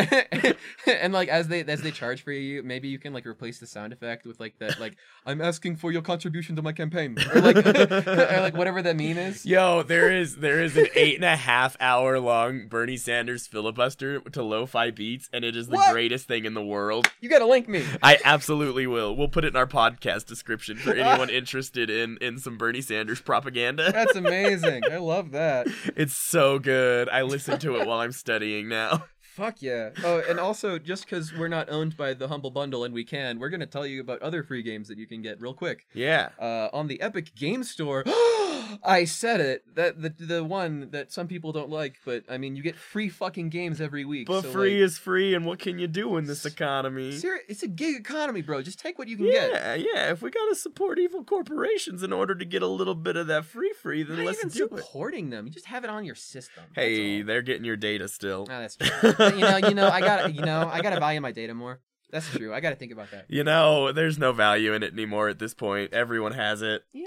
[0.86, 3.66] and like as they as they charge for you, maybe you can like replace the
[3.66, 4.96] sound effect with like that like
[5.26, 9.18] I'm asking for your contribution to my campaign or like or like whatever that meme
[9.18, 9.44] is.
[9.46, 14.20] Yo, there is there is an eight and a half hour long Bernie Sanders filibuster
[14.20, 15.92] to lo-fi beats, and it is the What?
[15.92, 17.10] greatest thing in the world.
[17.20, 17.84] You gotta link me.
[18.02, 19.14] I absolutely will.
[19.16, 23.20] We'll put it in our podcast description for anyone interested in in some Bernie Sanders
[23.20, 23.92] propaganda.
[23.92, 24.82] That's amazing.
[24.90, 25.66] I love that.
[25.96, 27.08] It's so good.
[27.08, 29.04] I listen to it while I'm studying now.
[29.40, 29.88] Fuck yeah.
[30.04, 33.38] Oh, and also just because we're not owned by the Humble Bundle and we can,
[33.38, 35.86] we're gonna tell you about other free games that you can get real quick.
[35.94, 36.28] Yeah.
[36.38, 38.04] uh, on the Epic Game Store.
[38.82, 39.74] I said it.
[39.74, 43.08] That the the one that some people don't like, but I mean, you get free
[43.08, 44.26] fucking games every week.
[44.26, 47.12] But so, free like, is free, and what can you do in this economy?
[47.12, 48.62] seri- it's a gig economy, bro.
[48.62, 49.50] Just take what you can get.
[49.52, 50.10] Yeah, yeah.
[50.10, 53.44] If we gotta support evil corporations in order to get a little bit of that
[53.44, 54.84] free free, then not let's even do it.
[54.84, 55.46] supporting them.
[55.46, 56.64] You just have it on your system.
[56.74, 58.46] Hey, they're getting your data still.
[58.50, 59.12] Ah, that's true.
[59.18, 61.80] You know, you know, I got, to you know, I gotta value my data more.
[62.10, 62.52] That's true.
[62.52, 63.26] I gotta think about that.
[63.28, 65.92] You know, there's no value in it anymore at this point.
[65.92, 66.82] Everyone has it.
[66.92, 67.04] Yeah.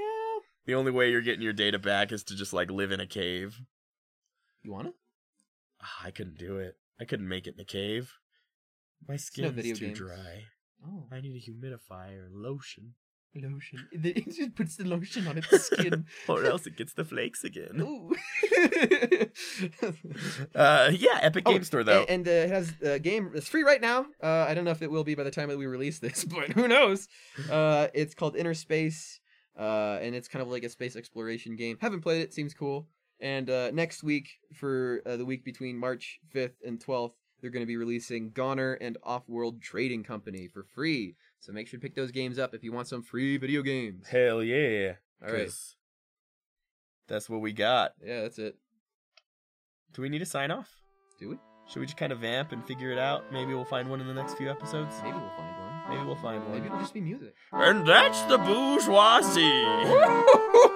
[0.65, 3.07] The only way you're getting your data back is to just like live in a
[3.07, 3.59] cave.
[4.63, 4.91] You wanna?
[5.81, 6.75] Ah, I couldn't do it.
[6.99, 8.13] I couldn't make it in a cave.
[9.07, 9.97] My skin video is too games.
[9.99, 10.43] dry.
[10.87, 12.93] Oh, I need a humidifier, lotion,
[13.35, 13.87] lotion.
[13.91, 16.05] It just puts the lotion on its skin.
[16.29, 17.81] or else it gets the flakes again.
[17.81, 18.13] Ooh.
[20.55, 22.03] Uh, yeah, Epic Oh, Game Store though.
[22.03, 23.31] a- And, uh, it has a game.
[23.33, 24.05] It's free right now.
[24.21, 26.23] Uh, I don't know if it will be by the time that we release this,
[26.25, 27.07] but who knows?
[27.49, 29.19] Uh, it's called InnerSpace,
[29.57, 31.77] uh, and it's kind of like a space exploration game.
[31.79, 32.33] Haven't played it.
[32.33, 32.87] Seems cool.
[33.19, 37.63] And uh, next week, for uh, the week between March 5th and 12th, they're going
[37.63, 41.15] to be releasing GoNNER and Off-World Trading Company for free.
[41.39, 44.07] So make sure to pick those games up if you want some free video games.
[44.07, 44.93] Hell yeah.
[45.25, 45.51] All right.
[47.07, 47.93] That's what we got.
[48.03, 48.55] Yeah, that's it.
[49.93, 50.69] Do we need a sign off?
[51.19, 51.37] Do we?
[51.67, 53.31] Should we just kind of vamp and figure it out?
[53.31, 54.95] Maybe we'll find one in the next few episodes.
[55.03, 55.72] Maybe we'll find one.
[55.89, 56.51] Maybe we'll find one.
[56.51, 56.77] Maybe one.
[56.77, 57.33] it'll just be music.
[57.51, 59.41] And that's the bourgeoisie.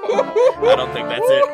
[0.10, 1.48] I don't think that's it.